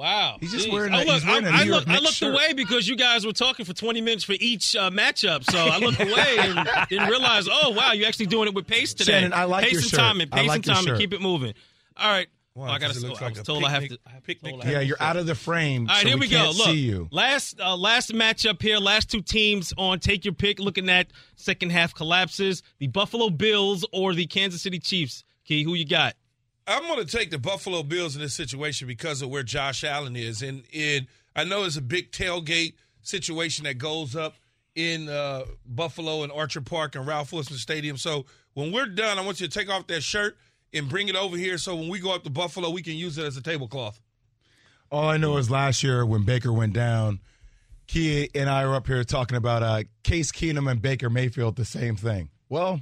Wow. 0.00 0.38
He's 0.40 0.50
just 0.50 0.66
Jeez. 0.68 0.72
wearing 0.72 0.94
I, 0.94 1.02
a- 1.02 1.04
look, 1.04 1.14
he's 1.16 1.26
wearing 1.26 1.44
I, 1.44 1.64
New 1.64 1.72
I, 1.74 1.76
look, 1.76 1.88
I 1.88 1.98
looked 1.98 2.14
shirt. 2.14 2.32
away 2.32 2.54
because 2.54 2.88
you 2.88 2.96
guys 2.96 3.26
were 3.26 3.34
talking 3.34 3.66
for 3.66 3.74
20 3.74 4.00
minutes 4.00 4.24
for 4.24 4.32
each 4.40 4.74
uh, 4.74 4.88
matchup. 4.90 5.44
So 5.44 5.58
I 5.58 5.76
looked 5.76 6.00
away 6.00 6.36
and 6.38 6.66
didn't 6.88 7.08
realize, 7.10 7.46
oh, 7.50 7.70
wow, 7.76 7.92
you're 7.92 8.08
actually 8.08 8.26
doing 8.26 8.48
it 8.48 8.54
with 8.54 8.66
pace 8.66 8.94
today. 8.94 9.12
Shannon, 9.12 9.34
I 9.34 9.44
like 9.44 9.64
pace 9.64 9.72
your 9.72 9.80
and 9.82 9.90
shirt. 9.90 10.00
timing, 10.00 10.28
pace 10.30 10.48
like 10.48 10.56
and 10.56 10.64
timing. 10.64 10.86
shirt. 10.86 10.98
Keep 11.00 11.12
it 11.12 11.20
moving. 11.20 11.52
All 11.98 12.10
right. 12.10 12.28
Why? 12.54 12.68
Oh, 12.68 12.72
I 12.72 12.78
gotta. 12.78 12.98
looks 12.98 13.20
I 13.20 13.26
like 13.26 13.34
was 13.36 13.44
told 13.44 13.62
I 13.62 13.70
have 13.70 13.82
to. 13.82 13.88
picnic- 13.90 14.00
I 14.06 14.10
have 14.10 14.22
picnic 14.24 14.54
I 14.64 14.70
Yeah, 14.70 14.78
to 14.80 14.84
you're 14.86 14.96
out 15.00 15.16
of 15.16 15.26
the 15.26 15.34
frame. 15.36 15.82
All 15.88 15.94
right, 15.94 16.02
so 16.02 16.08
here 16.08 16.18
we, 16.18 16.28
go. 16.28 16.52
can't 16.52 16.98
Look, 17.00 17.08
last 17.12 17.60
uh, 17.60 17.76
last 17.76 18.12
matchup 18.12 18.60
here. 18.60 18.78
Last 18.78 19.08
two 19.10 19.20
teams 19.22 19.72
on 19.78 20.00
take 20.00 20.24
your 20.24 20.34
pick. 20.34 20.58
Looking 20.58 20.88
at 20.88 21.08
second 21.36 21.70
half 21.70 21.94
collapses. 21.94 22.62
The 22.78 22.88
Buffalo 22.88 23.30
Bills 23.30 23.84
or 23.92 24.14
the 24.14 24.26
Kansas 24.26 24.62
City 24.62 24.78
Chiefs. 24.80 25.22
Key, 25.44 25.62
who 25.62 25.74
you 25.74 25.84
got? 25.86 26.14
I'm 26.70 26.86
going 26.86 27.04
to 27.04 27.16
take 27.16 27.30
the 27.30 27.38
Buffalo 27.38 27.82
Bills 27.82 28.14
in 28.14 28.22
this 28.22 28.34
situation 28.34 28.86
because 28.86 29.22
of 29.22 29.28
where 29.28 29.42
Josh 29.42 29.82
Allen 29.82 30.14
is, 30.14 30.40
and 30.40 30.62
and 30.74 31.06
I 31.34 31.44
know 31.44 31.64
it's 31.64 31.76
a 31.76 31.82
big 31.82 32.12
tailgate 32.12 32.74
situation 33.02 33.64
that 33.64 33.78
goes 33.78 34.14
up 34.14 34.34
in 34.74 35.08
uh, 35.08 35.44
Buffalo 35.66 36.22
and 36.22 36.30
Orchard 36.30 36.66
Park 36.66 36.94
and 36.94 37.06
Ralph 37.06 37.32
Wilson 37.32 37.56
Stadium. 37.56 37.96
So 37.96 38.26
when 38.54 38.70
we're 38.70 38.86
done, 38.86 39.18
I 39.18 39.24
want 39.24 39.40
you 39.40 39.48
to 39.48 39.58
take 39.58 39.68
off 39.68 39.88
that 39.88 40.02
shirt 40.02 40.36
and 40.72 40.88
bring 40.88 41.08
it 41.08 41.16
over 41.16 41.36
here, 41.36 41.58
so 41.58 41.74
when 41.74 41.88
we 41.88 41.98
go 41.98 42.14
up 42.14 42.22
to 42.22 42.30
Buffalo, 42.30 42.70
we 42.70 42.82
can 42.82 42.94
use 42.94 43.18
it 43.18 43.24
as 43.24 43.36
a 43.36 43.42
tablecloth. 43.42 44.00
All 44.92 45.08
I 45.08 45.16
know 45.16 45.36
is 45.38 45.50
last 45.50 45.82
year 45.82 46.06
when 46.06 46.22
Baker 46.22 46.52
went 46.52 46.72
down, 46.72 47.20
Kia 47.88 48.28
and 48.34 48.48
I 48.48 48.64
were 48.66 48.76
up 48.76 48.86
here 48.86 49.02
talking 49.02 49.36
about 49.36 49.64
uh, 49.64 49.82
Case 50.04 50.30
Keenum 50.30 50.70
and 50.70 50.80
Baker 50.80 51.10
Mayfield, 51.10 51.56
the 51.56 51.64
same 51.64 51.96
thing. 51.96 52.28
Well, 52.48 52.80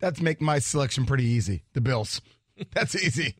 that's 0.00 0.20
make 0.20 0.40
my 0.40 0.58
selection 0.58 1.06
pretty 1.06 1.24
easy. 1.24 1.62
The 1.74 1.80
Bills. 1.80 2.20
That's 2.74 2.94
easy. 2.96 3.34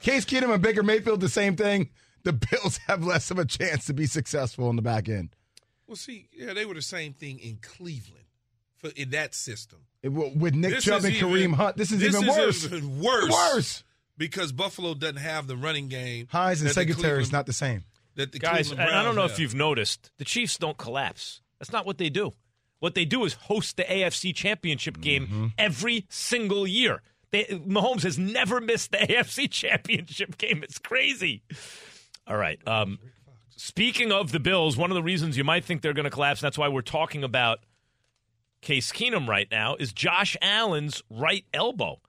Case 0.00 0.24
Keenum 0.24 0.52
and 0.52 0.62
Baker 0.62 0.82
Mayfield, 0.82 1.20
the 1.20 1.28
same 1.28 1.56
thing. 1.56 1.90
The 2.24 2.32
Bills 2.32 2.78
have 2.86 3.04
less 3.04 3.30
of 3.30 3.38
a 3.38 3.44
chance 3.44 3.86
to 3.86 3.94
be 3.94 4.06
successful 4.06 4.68
in 4.70 4.76
the 4.76 4.82
back 4.82 5.08
end. 5.08 5.30
Well, 5.86 5.96
see, 5.96 6.28
yeah, 6.32 6.52
they 6.52 6.64
were 6.66 6.74
the 6.74 6.82
same 6.82 7.12
thing 7.12 7.38
in 7.38 7.58
Cleveland 7.62 8.24
for 8.76 8.90
in 8.96 9.10
that 9.10 9.34
system. 9.34 9.78
It- 10.02 10.08
with 10.08 10.54
Nick 10.54 10.72
This 10.74 10.84
Chubb 10.84 10.98
is 10.98 11.04
and 11.04 11.14
even- 11.14 11.28
Kareem 11.28 11.54
Hunt, 11.54 11.76
this 11.76 11.92
is 11.92 12.02
even 12.02 12.26
worse. 12.26 12.64
even 12.64 13.00
worse. 13.00 13.30
Worse. 13.30 13.84
because 14.18 14.50
Buffalo 14.52 14.94
doesn't 14.94 15.16
have 15.18 15.46
the 15.46 15.56
running 15.56 15.88
game. 15.88 16.26
Hines 16.30 16.60
and 16.60 16.70
that 16.70 16.74
Singletary 16.74 17.22
is 17.22 17.30
not 17.32 17.46
the 17.46 17.52
same. 17.52 17.84
That 18.16 18.32
the 18.32 18.38
Guys, 18.38 18.68
Cleveland 18.68 18.88
and 18.90 18.98
I 18.98 19.02
don't 19.02 19.14
know 19.14 19.22
have. 19.22 19.32
if 19.32 19.38
you've 19.38 19.54
noticed, 19.54 20.10
the 20.18 20.24
Chiefs 20.24 20.56
don't 20.58 20.76
collapse. 20.78 21.42
That's 21.58 21.70
not 21.70 21.84
what 21.86 21.98
they 21.98 22.08
do. 22.10 22.32
What 22.78 22.94
they 22.94 23.04
do 23.04 23.24
is 23.24 23.34
host 23.34 23.76
the 23.76 23.84
AFC 23.84 24.34
Championship 24.34 25.00
game 25.00 25.26
Mm-hmm. 25.26 25.46
every 25.58 26.06
single 26.08 26.66
year. 26.66 27.02
They, 27.48 27.58
Mahomes 27.58 28.02
has 28.02 28.18
never 28.18 28.60
missed 28.60 28.90
the 28.92 28.96
AFC 28.98 29.50
Championship 29.50 30.38
game. 30.38 30.62
It's 30.62 30.78
crazy. 30.78 31.42
All 32.26 32.36
right. 32.36 32.58
Um, 32.66 32.98
speaking 33.56 34.12
of 34.12 34.32
the 34.32 34.40
Bills, 34.40 34.76
one 34.76 34.90
of 34.90 34.94
the 34.94 35.02
reasons 35.02 35.36
you 35.36 35.44
might 35.44 35.64
think 35.64 35.82
they're 35.82 35.92
going 35.92 36.04
to 36.04 36.10
collapse, 36.10 36.40
and 36.40 36.46
that's 36.46 36.58
why 36.58 36.68
we're 36.68 36.82
talking 36.82 37.22
about 37.24 37.60
Case 38.62 38.90
Keenum 38.92 39.28
right 39.28 39.48
now, 39.50 39.76
is 39.76 39.92
Josh 39.92 40.36
Allen's 40.42 41.02
right 41.10 41.44
elbow. 41.54 42.00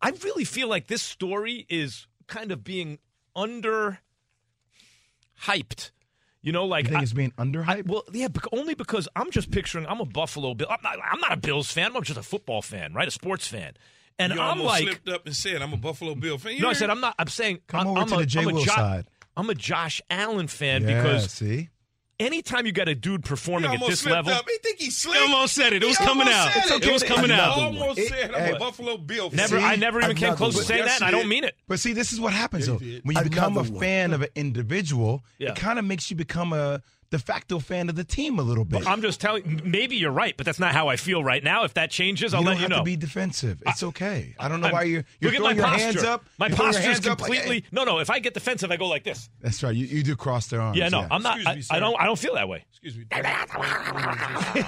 I 0.00 0.10
really 0.22 0.44
feel 0.44 0.68
like 0.68 0.86
this 0.86 1.02
story 1.02 1.66
is 1.68 2.06
kind 2.26 2.52
of 2.52 2.62
being 2.62 2.98
under 3.34 4.00
hyped. 5.44 5.90
You 6.42 6.52
know, 6.52 6.66
like 6.66 6.84
You 6.84 6.90
think 6.90 7.00
I- 7.00 7.02
it's 7.04 7.12
being 7.14 7.30
underhyped? 7.32 7.86
well, 7.86 8.04
yeah, 8.12 8.28
only 8.52 8.74
because 8.74 9.08
I'm 9.16 9.30
just 9.30 9.50
picturing 9.50 9.86
I'm 9.86 10.00
a 10.00 10.04
Buffalo 10.04 10.52
Bill. 10.54 10.66
I'm 10.70 10.78
not, 10.82 10.98
I'm 11.02 11.20
not 11.20 11.32
a 11.32 11.36
Bills 11.38 11.72
fan. 11.72 11.96
I'm 11.96 12.02
just 12.02 12.18
a 12.18 12.22
football 12.22 12.60
fan, 12.60 12.92
right? 12.92 13.08
A 13.08 13.10
sports 13.10 13.46
fan. 13.48 13.72
And 14.18 14.32
you 14.32 14.40
I'm 14.40 14.50
almost 14.60 14.66
like, 14.68 14.82
slipped 14.84 15.08
up 15.08 15.26
and 15.26 15.34
said, 15.34 15.60
"I'm 15.62 15.72
a 15.72 15.76
Buffalo 15.76 16.14
Bill 16.14 16.38
fan." 16.38 16.54
You 16.54 16.60
no, 16.62 16.68
I 16.70 16.74
said 16.74 16.88
I'm 16.90 17.00
not. 17.00 17.14
I'm 17.18 17.26
saying 17.28 17.60
Come 17.66 17.80
I'm, 17.80 17.86
over 17.88 18.00
I'm 18.00 18.06
to 18.08 18.14
a, 18.14 18.18
the 18.18 18.26
J. 18.26 18.40
I'm 18.40 18.48
a 18.48 18.52
Jo- 18.52 18.58
side. 18.64 19.06
I'm 19.36 19.50
a 19.50 19.54
Josh 19.54 20.00
Allen 20.08 20.46
fan 20.46 20.82
yeah, 20.86 21.02
because 21.02 21.32
see? 21.32 21.68
anytime 22.20 22.64
you 22.66 22.70
got 22.72 22.88
a 22.88 22.94
dude 22.94 23.24
performing 23.24 23.72
at 23.74 23.80
this 23.80 24.06
level, 24.06 24.32
Up. 24.32 24.48
He 24.48 24.56
think 24.58 24.78
he 24.78 24.90
slipped. 24.90 25.18
He 25.18 25.24
almost 25.32 25.54
said 25.54 25.72
it. 25.72 25.82
It 25.82 25.86
was 25.86 25.98
He 25.98 26.04
coming 26.04 26.28
almost 26.28 26.56
out. 26.56 26.64
said 26.68 26.84
It 26.84 26.92
was 26.92 27.02
coming 27.02 27.30
He 27.30 27.32
out. 27.32 27.58
Almost 27.58 27.98
It- 27.98 28.08
said, 28.08 28.32
"I'm 28.32 28.40
hey, 28.40 28.52
a 28.52 28.58
Buffalo 28.60 28.96
Bill 28.98 29.30
fan." 29.30 29.36
never, 29.36 29.58
See? 29.58 29.64
I 29.64 29.74
never 29.74 30.00
even 30.00 30.14
came 30.16 30.26
Another 30.28 30.38
close 30.38 30.52
to 30.54 30.58
one. 30.58 30.66
saying 30.66 30.84
Yes, 30.84 31.00
that, 31.00 31.06
and 31.08 31.16
I 31.16 31.18
don't 31.18 31.28
mean 31.28 31.42
it. 31.42 31.56
But 31.66 31.80
see, 31.80 31.92
this 31.92 32.12
is 32.12 32.20
what 32.20 32.32
happens 32.32 32.66
though. 32.66 32.78
When 32.78 33.16
you 33.16 33.22
become 33.24 33.56
a 33.56 33.60
Another 33.60 33.72
one. 33.72 33.80
fan 33.80 34.12
of 34.12 34.22
an 34.22 34.28
individual, 34.36 35.24
Yeah. 35.38 35.50
it 35.50 35.56
kind 35.56 35.80
of 35.80 35.84
makes 35.84 36.08
you 36.10 36.16
become 36.16 36.52
a 36.52 36.80
de 37.10 37.18
facto 37.18 37.58
fan 37.58 37.88
of 37.88 37.96
the 37.96 38.04
team 38.04 38.38
a 38.38 38.42
little 38.42 38.64
bit. 38.64 38.86
I'm 38.86 39.02
just 39.02 39.20
telling. 39.20 39.60
Maybe 39.64 39.96
you're 39.96 40.10
right, 40.10 40.36
but 40.36 40.46
that's 40.46 40.58
not 40.58 40.72
how 40.72 40.88
I 40.88 40.96
feel 40.96 41.22
right 41.22 41.42
now. 41.42 41.64
If 41.64 41.74
that 41.74 41.90
changes, 41.90 42.34
I'll 42.34 42.40
you 42.40 42.46
let 42.46 42.52
don't 42.52 42.56
you 42.58 42.62
have 42.64 42.70
know. 42.70 42.78
to 42.78 42.84
be 42.84 42.96
defensive. 42.96 43.62
It's 43.66 43.82
okay. 43.82 44.34
I 44.38 44.48
don't 44.48 44.60
know 44.60 44.66
I'm- 44.68 44.74
why 44.74 44.82
you're 44.84 45.04
you're 45.20 45.32
look 45.32 45.40
throwing 45.40 45.56
my 45.56 45.62
your 45.62 45.66
posture. 45.70 45.84
hands 45.84 46.02
up. 46.04 46.24
My 46.38 46.46
You're 46.48 46.56
throwing 46.56 46.72
your 46.72 46.80
posture 46.82 46.90
is 46.90 46.96
hands 46.96 47.06
up 47.06 47.20
like, 47.20 47.30
completely 47.30 47.60
hey. 47.60 47.66
no, 47.72 47.84
no. 47.84 47.98
If 48.00 48.10
I 48.10 48.18
get 48.18 48.34
defensive, 48.34 48.70
I 48.70 48.76
go 48.76 48.86
like 48.88 49.04
this. 49.04 49.28
That's 49.40 49.62
right. 49.62 49.74
You, 49.74 49.86
you 49.86 50.02
do 50.02 50.16
cross 50.16 50.46
their 50.48 50.60
arms. 50.60 50.76
Yeah, 50.78 50.88
no, 50.88 51.06
I'm 51.10 51.22
not. 51.22 51.38
Excuse 51.40 51.68
I, 51.70 51.74
me, 51.74 51.76
I 51.76 51.80
don't. 51.80 52.00
I 52.00 52.04
don't 52.06 52.18
feel 52.18 52.34
that 52.34 52.48
way. 52.48 52.64
Excuse 52.70 52.96
me. 52.96 53.04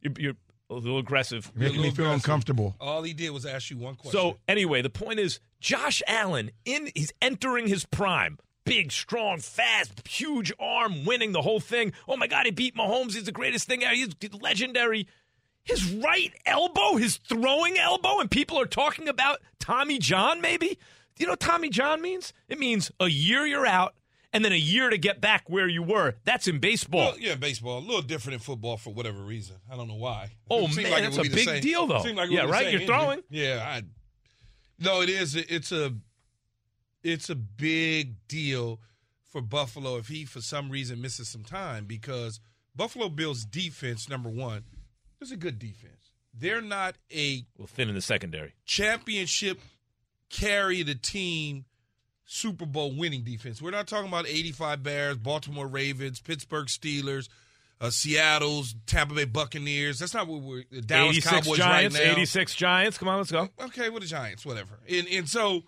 you're, 0.00 0.12
you're 0.18 0.34
a 0.70 0.74
little 0.74 0.98
aggressive. 0.98 1.50
You're 1.54 1.64
making 1.64 1.76
me 1.82 1.82
little 1.88 1.96
feel 1.96 2.04
aggressive. 2.06 2.24
uncomfortable. 2.24 2.76
All 2.80 3.02
he 3.02 3.12
did 3.12 3.30
was 3.30 3.44
ask 3.46 3.70
you 3.70 3.78
one 3.78 3.94
question. 3.96 4.18
So 4.18 4.38
anyway, 4.48 4.82
the 4.82 4.90
point 4.90 5.18
is, 5.20 5.40
Josh 5.60 6.02
Allen 6.06 6.50
in 6.64 6.90
he's 6.94 7.12
entering 7.20 7.66
his 7.68 7.84
prime. 7.84 8.38
Big, 8.64 8.92
strong, 8.92 9.38
fast, 9.38 10.06
huge 10.06 10.52
arm, 10.60 11.04
winning 11.04 11.32
the 11.32 11.42
whole 11.42 11.60
thing. 11.60 11.92
Oh 12.06 12.16
my 12.16 12.26
God, 12.28 12.46
he 12.46 12.52
beat 12.52 12.76
Mahomes. 12.76 13.14
He's 13.14 13.24
the 13.24 13.32
greatest 13.32 13.66
thing 13.66 13.82
ever. 13.82 13.94
He's 13.94 14.10
legendary. 14.40 15.08
His 15.64 15.92
right 15.92 16.32
elbow, 16.46 16.96
his 16.96 17.16
throwing 17.18 17.76
elbow, 17.78 18.20
and 18.20 18.30
people 18.30 18.58
are 18.60 18.66
talking 18.66 19.08
about 19.08 19.38
Tommy 19.60 19.98
John. 19.98 20.40
Maybe 20.40 20.68
do 20.68 20.76
you 21.18 21.26
know 21.26 21.32
what 21.32 21.40
Tommy 21.40 21.68
John 21.68 22.00
means? 22.00 22.32
It 22.48 22.58
means 22.58 22.90
a 23.00 23.08
year 23.08 23.46
you're 23.46 23.66
out, 23.66 23.94
and 24.32 24.44
then 24.44 24.52
a 24.52 24.56
year 24.56 24.90
to 24.90 24.96
get 24.98 25.20
back 25.20 25.44
where 25.48 25.68
you 25.68 25.82
were. 25.82 26.14
That's 26.24 26.48
in 26.48 26.58
baseball. 26.58 27.10
Well, 27.12 27.18
yeah, 27.18 27.34
baseball 27.36 27.78
a 27.78 27.80
little 27.80 28.00
different 28.02 28.34
in 28.34 28.40
football 28.40 28.76
for 28.76 28.90
whatever 28.94 29.22
reason. 29.22 29.56
I 29.70 29.76
don't 29.76 29.88
know 29.88 29.94
why. 29.96 30.30
Oh, 30.50 30.66
man, 30.68 30.86
it 30.86 31.02
that's 31.02 31.18
a 31.18 31.22
big 31.22 31.48
same- 31.48 31.62
deal, 31.62 31.86
though. 31.86 31.96
like 31.98 32.06
Yeah, 32.06 32.20
would 32.20 32.28
be 32.30 32.36
the 32.36 32.46
right? 32.48 32.62
You're 32.72 32.80
injury. 32.80 32.86
throwing. 32.86 33.22
Yeah, 33.30 33.64
I, 33.64 33.82
no, 34.78 35.02
it 35.02 35.10
is. 35.10 35.36
It's 35.36 35.70
a 35.70 35.94
it's 37.02 37.28
a 37.30 37.34
big 37.34 38.26
deal 38.28 38.80
for 39.30 39.40
Buffalo 39.40 39.96
if 39.96 40.08
he 40.08 40.24
for 40.24 40.40
some 40.40 40.70
reason 40.70 41.00
misses 41.00 41.28
some 41.28 41.44
time 41.44 41.86
because 41.86 42.40
Buffalo 42.76 43.08
Bills 43.08 43.44
defense 43.44 44.08
number 44.08 44.28
one 44.28 44.64
is 45.20 45.32
a 45.32 45.36
good 45.36 45.58
defense. 45.58 46.10
They're 46.34 46.62
not 46.62 46.96
a 47.12 47.44
Well, 47.58 47.66
thin 47.66 47.88
in 47.88 47.94
the 47.94 48.00
secondary. 48.00 48.54
championship 48.64 49.60
carry 50.30 50.82
the 50.82 50.94
team 50.94 51.64
Super 52.24 52.64
Bowl 52.66 52.92
winning 52.96 53.22
defense. 53.24 53.60
We're 53.60 53.70
not 53.72 53.86
talking 53.86 54.08
about 54.08 54.26
85 54.26 54.82
Bears, 54.82 55.16
Baltimore 55.18 55.66
Ravens, 55.66 56.20
Pittsburgh 56.20 56.66
Steelers, 56.68 57.28
uh, 57.80 57.90
Seattle's 57.90 58.74
Tampa 58.86 59.14
Bay 59.14 59.24
Buccaneers. 59.26 59.98
That's 59.98 60.14
not 60.14 60.26
what 60.28 60.40
we're 60.40 60.64
the 60.70 60.80
Dallas 60.80 61.16
86 61.18 61.30
Cowboys 61.30 61.58
Giants. 61.58 61.96
right 61.98 62.06
now. 62.06 62.12
86 62.12 62.54
Giants. 62.54 62.98
Come 62.98 63.08
on, 63.08 63.18
let's 63.18 63.32
go. 63.32 63.48
Okay, 63.60 63.90
with 63.90 64.02
the 64.02 64.08
Giants, 64.08 64.46
whatever. 64.46 64.78
And 64.88 65.06
and 65.08 65.28
so 65.28 65.62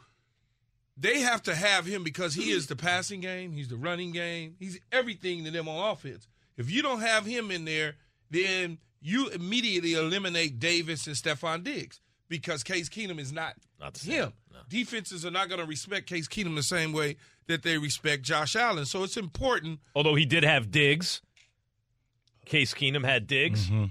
they 0.96 1.20
have 1.20 1.42
to 1.44 1.54
have 1.54 1.86
him 1.86 2.04
because 2.04 2.34
he 2.34 2.50
is 2.50 2.66
the 2.68 2.76
passing 2.76 3.20
game, 3.20 3.52
he's 3.52 3.68
the 3.68 3.76
running 3.76 4.12
game, 4.12 4.54
he's 4.58 4.78
everything 4.92 5.44
to 5.44 5.50
them 5.50 5.68
on 5.68 5.92
offense. 5.92 6.26
If 6.56 6.70
you 6.70 6.82
don't 6.82 7.00
have 7.00 7.26
him 7.26 7.50
in 7.50 7.64
there, 7.64 7.96
then 8.30 8.78
you 9.00 9.28
immediately 9.28 9.94
eliminate 9.94 10.58
Davis 10.58 11.06
and 11.06 11.16
Stefon 11.16 11.64
Diggs 11.64 12.00
because 12.28 12.62
Case 12.62 12.88
Keenum 12.88 13.18
is 13.18 13.32
not, 13.32 13.54
Not 13.80 13.94
the 13.94 14.00
same. 14.00 14.12
him. 14.12 14.32
Defenses 14.68 15.26
are 15.26 15.30
not 15.30 15.48
going 15.48 15.60
to 15.60 15.66
respect 15.66 16.08
Case 16.08 16.26
Keenum 16.28 16.54
the 16.54 16.62
same 16.62 16.92
way 16.92 17.16
that 17.48 17.62
they 17.62 17.76
respect 17.76 18.22
Josh 18.22 18.56
Allen. 18.56 18.86
So 18.86 19.02
it's 19.02 19.16
important. 19.16 19.80
Although 19.94 20.14
he 20.14 20.24
did 20.24 20.42
have 20.42 20.70
Diggs. 20.70 21.20
Case 22.46 22.72
Keenum 22.72 23.04
had 23.04 23.26
Diggs. 23.26 23.66
Mm-hmm. 23.66 23.86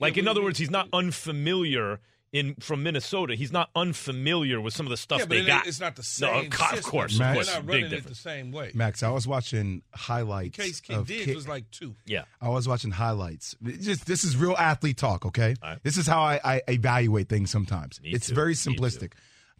Like 0.00 0.16
in 0.16 0.26
other 0.26 0.42
words, 0.42 0.58
he's 0.58 0.70
not 0.70 0.88
unfamiliar 0.92 2.00
in 2.38 2.54
from 2.56 2.82
Minnesota. 2.82 3.34
He's 3.34 3.52
not 3.52 3.70
unfamiliar 3.74 4.60
with 4.60 4.74
some 4.74 4.86
of 4.86 4.90
the 4.90 4.96
stuff 4.96 5.20
yeah, 5.20 5.24
but 5.26 5.34
they 5.34 5.40
it 5.40 5.46
got. 5.46 5.66
it's 5.66 5.80
not 5.80 5.96
the 5.96 6.02
same. 6.02 6.46
of 6.46 6.50
co- 6.50 6.64
of 6.64 6.70
system. 6.76 6.90
course, 6.90 7.18
Max. 7.18 7.30
of 7.30 7.34
course, 7.34 7.46
They're 7.46 7.56
not 7.62 7.66
big 7.66 7.82
running 7.84 7.98
it 7.98 8.06
the 8.06 8.14
same 8.14 8.52
way. 8.52 8.70
Max, 8.74 9.02
I 9.02 9.10
was 9.10 9.26
watching 9.26 9.82
highlights. 9.94 10.56
Case 10.56 10.82
of 10.90 11.06
Diggs 11.06 11.24
Ki- 11.26 11.34
was 11.34 11.48
like 11.48 11.70
two. 11.70 11.94
Yeah. 12.04 12.24
I 12.40 12.48
was 12.48 12.68
watching 12.68 12.90
highlights. 12.90 13.56
Just 13.80 14.06
this 14.06 14.24
is 14.24 14.36
real 14.36 14.54
athlete 14.58 14.96
talk, 14.96 15.24
okay? 15.26 15.54
right. 15.62 15.78
This 15.82 15.96
is 15.96 16.06
how 16.06 16.20
I, 16.20 16.40
I 16.44 16.62
evaluate 16.68 17.28
things 17.28 17.50
sometimes. 17.50 18.00
Me 18.02 18.10
it's 18.10 18.28
too. 18.28 18.34
very 18.34 18.54
simplistic. 18.54 19.12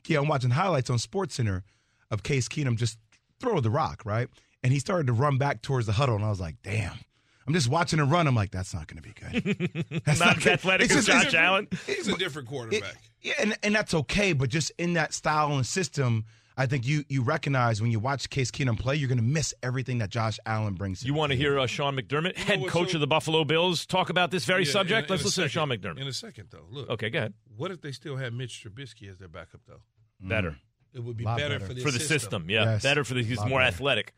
Yeah, 0.07 0.21
I'm 0.21 0.29
watching 0.29 0.51
highlights 0.51 0.91
on 0.91 0.99
Sports 0.99 1.35
Center 1.35 1.65
of 2.11 2.23
Case 2.23 2.49
Keenum 2.49 2.77
just 2.77 2.99
throw 3.41 3.61
the 3.61 3.71
rock, 3.71 4.03
right? 4.05 4.29
And 4.63 4.73
he 4.73 4.79
started 4.79 5.07
to 5.09 5.13
run 5.13 5.39
back 5.39 5.63
towards 5.63 5.87
the 5.87 5.93
huddle, 5.93 6.15
and 6.17 6.25
I 6.25 6.31
was 6.31 6.41
like, 6.41 6.57
damn. 6.63 6.99
I'm 7.47 7.55
just 7.55 7.69
watching 7.69 7.99
him 7.99 8.11
run. 8.11 8.27
I'm 8.27 8.35
like, 8.35 8.51
that's 8.51 8.75
not 8.75 8.87
going 8.89 9.01
to 9.01 9.03
be 9.03 9.13
good. 9.15 10.03
That's 10.05 10.19
Not 10.21 10.39
as 10.39 10.45
good. 10.45 10.53
athletic 10.55 10.91
as 10.91 11.07
Josh 11.07 11.33
Allen. 11.35 11.69
He's 11.87 12.09
a 12.09 12.17
different 12.17 12.49
It- 12.49 12.51
quarterback. 12.51 12.97
yeah, 13.23 13.35
and, 13.41 13.57
and 13.63 13.75
that's 13.75 13.95
okay, 13.95 14.33
but 14.33 14.49
just 14.51 14.73
in 14.79 14.95
that 14.95 15.13
style 15.15 15.53
and 15.55 15.65
system, 15.65 16.25
I 16.59 16.67
think 16.67 16.87
you 16.87 17.05
you 17.09 17.23
recognize 17.23 17.83
when 17.83 17.91
you 17.93 18.01
watch 18.01 18.31
Case 18.31 18.51
Keenum 18.51 18.79
play, 18.79 18.97
you're 18.97 19.09
going 19.09 19.19
to 19.19 19.25
miss 19.25 19.53
everything 19.63 19.99
that 19.99 20.09
Josh 20.11 20.39
Allen 20.47 20.75
brings. 20.75 21.05
You 21.05 21.13
want 21.15 21.31
to 21.33 21.37
hear 21.37 21.59
uh, 21.59 21.67
Sean 21.67 21.95
McDermott, 21.97 22.37
head 22.37 22.61
what, 22.63 22.71
coach 22.71 22.91
so- 22.93 22.97
of 22.97 23.01
the 23.01 23.07
Buffalo 23.07 23.45
Bills, 23.45 23.85
talk 23.87 24.09
about 24.11 24.31
this 24.31 24.45
very 24.45 24.65
Yeah, 24.65 24.73
subject? 24.73 25.09
in- 25.11 25.13
Let's 25.15 25.23
in 25.23 25.27
a 25.27 25.29
listen 25.29 25.43
to 25.45 25.49
Sean. 25.51 25.69
McDermott. 25.69 26.01
In 26.01 26.07
a 26.09 26.13
second, 26.13 26.49
though. 26.51 26.65
Look. 26.71 26.89
Okay, 26.91 27.11
go 27.11 27.19
ahead. 27.19 27.35
What 27.57 27.71
if 27.71 27.81
they 27.81 27.93
still 27.93 28.17
had 28.17 28.33
Mitch 28.33 28.65
Trubisky 28.65 29.09
as 29.09 29.19
their 29.19 29.29
backup, 29.29 29.61
though? 29.69 29.81
Better 30.21 30.57
It 30.95 31.01
would 31.05 31.17
be 31.17 31.25
better, 31.25 31.59
better. 31.59 31.67
for, 31.67 31.75
this 31.75 31.85
for 31.85 31.91
the 31.91 32.01
system. 32.01 32.49
Yeah, 32.49 32.65
Yes. 32.65 32.83
better 32.83 33.05
for 33.05 33.15
the. 33.15 33.23
He's 33.23 33.39
more 33.41 33.61
better. 33.61 33.63
athletic. 33.63 34.15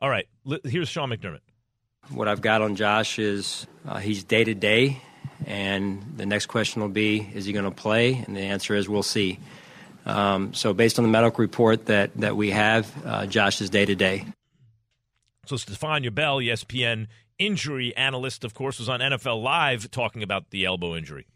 All 0.00 0.08
right, 0.08 0.26
here's 0.64 0.88
Sean 0.88 1.10
McDermott. 1.10 1.40
What 2.08 2.26
I've 2.26 2.40
got 2.40 2.62
on 2.62 2.74
Josh 2.76 3.18
is 3.18 3.66
uh, 3.86 3.98
he's 3.98 4.24
day 4.24 4.42
to 4.42 4.54
day, 4.54 5.00
and 5.46 6.14
the 6.16 6.26
next 6.26 6.46
question 6.46 6.82
will 6.82 6.88
be, 6.88 7.20
is 7.34 7.44
he 7.44 7.52
going 7.52 7.64
to 7.64 7.70
play? 7.70 8.14
And 8.14 8.36
the 8.36 8.40
answer 8.40 8.74
is, 8.74 8.88
we'll 8.88 9.02
see. 9.02 9.38
Um, 10.06 10.54
so, 10.54 10.72
based 10.72 10.98
on 10.98 11.04
the 11.04 11.10
medical 11.10 11.42
report 11.42 11.86
that, 11.86 12.16
that 12.16 12.36
we 12.36 12.50
have, 12.50 12.90
uh, 13.06 13.26
Josh 13.26 13.60
is 13.60 13.70
day 13.70 13.84
to 13.84 13.94
day. 13.94 14.24
So, 15.46 15.56
Stefania 15.56 16.12
Bell, 16.12 16.38
ESPN 16.38 17.06
injury 17.38 17.94
analyst, 17.96 18.44
of 18.44 18.54
course, 18.54 18.78
was 18.78 18.88
on 18.88 19.00
NFL 19.00 19.42
Live 19.42 19.90
talking 19.90 20.22
about 20.22 20.50
the 20.50 20.64
elbow 20.64 20.96
injury. 20.96 21.26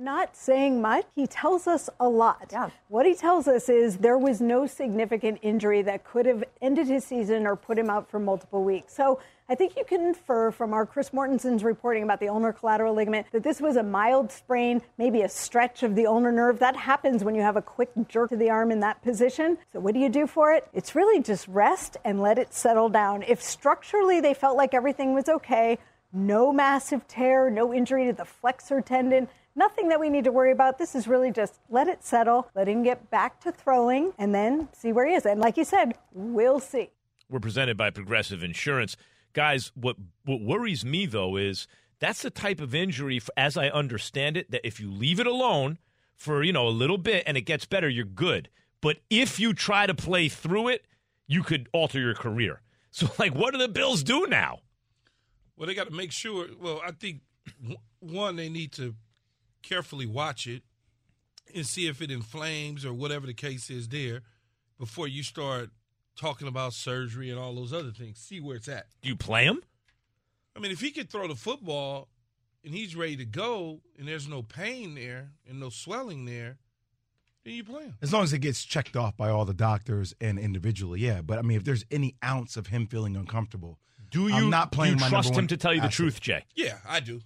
Not 0.00 0.36
saying 0.36 0.80
much. 0.80 1.06
He 1.16 1.26
tells 1.26 1.66
us 1.66 1.90
a 1.98 2.08
lot. 2.08 2.50
Yeah. 2.52 2.70
What 2.86 3.04
he 3.04 3.16
tells 3.16 3.48
us 3.48 3.68
is 3.68 3.96
there 3.96 4.16
was 4.16 4.40
no 4.40 4.64
significant 4.64 5.40
injury 5.42 5.82
that 5.82 6.04
could 6.04 6.24
have 6.24 6.44
ended 6.62 6.86
his 6.86 7.04
season 7.04 7.48
or 7.48 7.56
put 7.56 7.76
him 7.76 7.90
out 7.90 8.08
for 8.08 8.20
multiple 8.20 8.62
weeks. 8.62 8.94
So 8.94 9.18
I 9.48 9.56
think 9.56 9.76
you 9.76 9.84
can 9.84 10.06
infer 10.06 10.52
from 10.52 10.72
our 10.72 10.86
Chris 10.86 11.10
Mortensen's 11.10 11.64
reporting 11.64 12.04
about 12.04 12.20
the 12.20 12.28
ulnar 12.28 12.52
collateral 12.52 12.94
ligament 12.94 13.26
that 13.32 13.42
this 13.42 13.60
was 13.60 13.74
a 13.74 13.82
mild 13.82 14.30
sprain, 14.30 14.82
maybe 14.98 15.22
a 15.22 15.28
stretch 15.28 15.82
of 15.82 15.96
the 15.96 16.06
ulnar 16.06 16.30
nerve. 16.30 16.60
That 16.60 16.76
happens 16.76 17.24
when 17.24 17.34
you 17.34 17.42
have 17.42 17.56
a 17.56 17.62
quick 17.62 17.90
jerk 18.06 18.30
to 18.30 18.36
the 18.36 18.50
arm 18.50 18.70
in 18.70 18.78
that 18.80 19.02
position. 19.02 19.58
So 19.72 19.80
what 19.80 19.94
do 19.94 20.00
you 20.00 20.10
do 20.10 20.28
for 20.28 20.52
it? 20.52 20.68
It's 20.72 20.94
really 20.94 21.20
just 21.20 21.48
rest 21.48 21.96
and 22.04 22.22
let 22.22 22.38
it 22.38 22.54
settle 22.54 22.88
down. 22.88 23.24
If 23.24 23.42
structurally 23.42 24.20
they 24.20 24.34
felt 24.34 24.56
like 24.56 24.74
everything 24.74 25.12
was 25.12 25.28
okay, 25.28 25.78
no 26.12 26.52
massive 26.52 27.08
tear, 27.08 27.50
no 27.50 27.74
injury 27.74 28.06
to 28.06 28.12
the 28.12 28.24
flexor 28.24 28.80
tendon, 28.80 29.26
nothing 29.58 29.88
that 29.88 30.00
we 30.00 30.08
need 30.08 30.24
to 30.24 30.32
worry 30.32 30.52
about. 30.52 30.78
This 30.78 30.94
is 30.94 31.06
really 31.06 31.32
just 31.32 31.60
let 31.68 31.88
it 31.88 32.04
settle, 32.04 32.48
let 32.54 32.68
him 32.68 32.82
get 32.82 33.10
back 33.10 33.40
to 33.40 33.52
throwing, 33.52 34.12
and 34.16 34.34
then 34.34 34.68
see 34.72 34.92
where 34.92 35.06
he 35.06 35.14
is. 35.14 35.26
And 35.26 35.40
like 35.40 35.56
you 35.56 35.64
said, 35.64 35.94
we'll 36.12 36.60
see. 36.60 36.90
We're 37.28 37.40
presented 37.40 37.76
by 37.76 37.90
Progressive 37.90 38.42
Insurance. 38.42 38.96
Guys, 39.34 39.72
what, 39.74 39.96
what 40.24 40.40
worries 40.40 40.84
me, 40.84 41.04
though, 41.04 41.36
is 41.36 41.66
that's 41.98 42.22
the 42.22 42.30
type 42.30 42.60
of 42.60 42.74
injury, 42.74 43.20
as 43.36 43.56
I 43.56 43.68
understand 43.68 44.36
it, 44.36 44.50
that 44.52 44.66
if 44.66 44.80
you 44.80 44.90
leave 44.90 45.20
it 45.20 45.26
alone 45.26 45.78
for, 46.16 46.42
you 46.42 46.52
know, 46.52 46.66
a 46.66 46.70
little 46.70 46.96
bit 46.96 47.24
and 47.26 47.36
it 47.36 47.42
gets 47.42 47.66
better, 47.66 47.88
you're 47.88 48.06
good. 48.06 48.48
But 48.80 48.98
if 49.10 49.38
you 49.40 49.52
try 49.52 49.86
to 49.86 49.94
play 49.94 50.28
through 50.28 50.68
it, 50.68 50.86
you 51.26 51.42
could 51.42 51.68
alter 51.72 52.00
your 52.00 52.14
career. 52.14 52.62
So, 52.90 53.06
like, 53.18 53.34
what 53.34 53.52
do 53.52 53.58
the 53.58 53.68
Bills 53.68 54.02
do 54.02 54.26
now? 54.26 54.60
Well, 55.56 55.66
they 55.66 55.74
got 55.74 55.88
to 55.88 55.94
make 55.94 56.10
sure. 56.10 56.46
Well, 56.58 56.80
I 56.84 56.90
think 56.90 57.20
one, 58.00 58.34
they 58.34 58.48
need 58.48 58.72
to 58.72 58.94
carefully 59.62 60.06
watch 60.06 60.46
it 60.46 60.62
and 61.54 61.66
see 61.66 61.86
if 61.86 62.02
it 62.02 62.10
inflames 62.10 62.84
or 62.84 62.92
whatever 62.92 63.26
the 63.26 63.34
case 63.34 63.70
is 63.70 63.88
there 63.88 64.22
before 64.78 65.08
you 65.08 65.22
start 65.22 65.70
talking 66.16 66.48
about 66.48 66.72
surgery 66.72 67.30
and 67.30 67.38
all 67.38 67.54
those 67.54 67.72
other 67.72 67.90
things. 67.90 68.18
See 68.18 68.40
where 68.40 68.56
it's 68.56 68.68
at. 68.68 68.86
Do 69.02 69.08
you 69.08 69.16
play 69.16 69.44
him? 69.44 69.62
I 70.56 70.60
mean, 70.60 70.72
if 70.72 70.80
he 70.80 70.90
could 70.90 71.10
throw 71.10 71.28
the 71.28 71.36
football 71.36 72.08
and 72.64 72.74
he's 72.74 72.96
ready 72.96 73.16
to 73.16 73.24
go 73.24 73.80
and 73.98 74.08
there's 74.08 74.28
no 74.28 74.42
pain 74.42 74.94
there 74.94 75.30
and 75.48 75.60
no 75.60 75.68
swelling 75.68 76.24
there, 76.24 76.58
then 77.44 77.54
you 77.54 77.64
play 77.64 77.84
him. 77.84 77.96
As 78.02 78.12
long 78.12 78.24
as 78.24 78.32
it 78.32 78.40
gets 78.40 78.64
checked 78.64 78.96
off 78.96 79.16
by 79.16 79.30
all 79.30 79.44
the 79.44 79.54
doctors 79.54 80.14
and 80.20 80.38
individually, 80.38 81.00
yeah. 81.00 81.22
But 81.22 81.38
I 81.38 81.42
mean, 81.42 81.56
if 81.56 81.64
there's 81.64 81.84
any 81.90 82.16
ounce 82.24 82.56
of 82.56 82.66
him 82.68 82.86
feeling 82.86 83.16
uncomfortable, 83.16 83.78
do 84.10 84.28
you 84.28 84.34
I'm 84.34 84.50
not 84.50 84.72
playing 84.72 84.96
do 84.96 85.04
you 85.04 85.06
my 85.06 85.10
trust 85.10 85.34
him 85.34 85.46
to 85.46 85.56
tell 85.56 85.74
you 85.74 85.80
the 85.80 85.88
truth, 85.88 86.20
Jay? 86.20 86.44
Yeah, 86.54 86.78
I 86.86 87.00
do. 87.00 87.20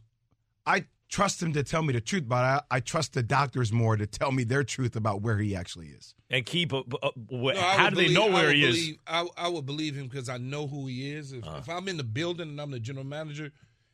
I 0.66 0.84
trust 1.12 1.42
him 1.42 1.52
to 1.52 1.62
tell 1.62 1.82
me 1.82 1.92
the 1.92 2.00
truth, 2.00 2.24
but 2.26 2.42
I, 2.42 2.62
I 2.70 2.80
trust 2.80 3.12
the 3.12 3.22
doctors 3.22 3.70
more 3.70 3.96
to 3.98 4.06
tell 4.06 4.32
me 4.32 4.44
their 4.44 4.64
truth 4.64 4.96
about 4.96 5.20
where 5.20 5.36
he 5.38 5.54
actually 5.54 5.88
is. 5.88 6.14
And 6.30 6.44
keep. 6.46 6.72
Uh, 6.72 6.82
uh, 7.02 7.10
wh- 7.28 7.52
No, 7.54 7.60
how 7.60 7.84
would 7.84 7.94
do 7.94 8.08
they 8.08 8.14
know 8.14 8.28
where 8.28 8.46
would 8.46 8.56
he 8.56 8.64
is? 8.64 8.94
I, 9.06 9.28
I 9.36 9.48
would 9.48 9.66
believe 9.66 9.94
him 9.94 10.08
because 10.08 10.30
I 10.30 10.38
know 10.38 10.66
who 10.66 10.86
he 10.86 11.12
is. 11.12 11.32
If, 11.32 11.44
if 11.46 11.68
I'm 11.68 11.86
in 11.88 11.98
the 11.98 12.02
building 12.04 12.48
and 12.48 12.58
I'm 12.60 12.70
the 12.70 12.80
general 12.80 13.04
manager, 13.04 13.52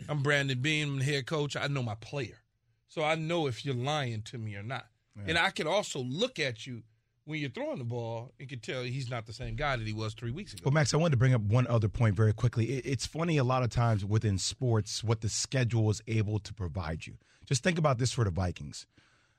I'm 0.09 0.23
Brandon 0.23 0.61
Beane, 0.61 0.89
I'm 0.89 0.99
the 1.01 1.05
head 1.05 1.27
coach. 1.27 1.57
I 1.57 1.67
know 1.67 1.83
my 1.83 1.97
player, 1.97 2.39
so 2.87 3.03
I 3.03 3.17
know 3.17 3.49
if 3.49 3.65
you're 3.65 3.75
lying 3.75 4.23
to 4.23 4.39
me 4.39 4.55
or 4.55 4.63
not. 4.63 4.87
And 5.27 5.37
I 5.37 5.51
can 5.51 5.67
also 5.67 5.99
look 5.99 6.39
at 6.39 6.65
you 6.69 6.85
when 7.29 7.41
you're 7.41 7.51
throwing 7.51 7.79
the 7.79 7.85
ball 7.85 8.33
you 8.39 8.47
can 8.47 8.59
tell 8.59 8.83
he's 8.83 9.11
not 9.11 9.27
the 9.27 9.33
same 9.35 9.55
guy 9.55 9.77
that 9.77 9.87
he 9.87 9.93
was 9.93 10.15
three 10.15 10.31
weeks 10.31 10.55
ago. 10.55 10.63
Well, 10.65 10.73
Max, 10.73 10.95
I 10.95 10.97
wanted 10.97 11.13
to 11.13 11.17
bring 11.19 11.35
up 11.35 11.43
one 11.43 11.67
other 11.67 11.89
point 11.89 12.17
very 12.17 12.33
quickly. 12.33 12.65
It, 12.79 12.87
it's 12.87 13.07
funny 13.07 13.37
a 13.37 13.45
lot 13.45 13.63
of 13.63 13.69
times 13.69 14.03
within 14.05 14.39
sports 14.39 15.05
what 15.05 15.21
the 15.21 15.29
schedule 15.29 15.91
is 15.91 16.01
able 16.07 16.39
to 16.39 16.55
provide 16.55 17.07
you. 17.07 17.19
Just 17.45 17.63
think 17.63 17.79
about 17.79 17.99
this 17.99 18.13
for 18.13 18.25
the 18.25 18.31
Vikings. 18.31 18.87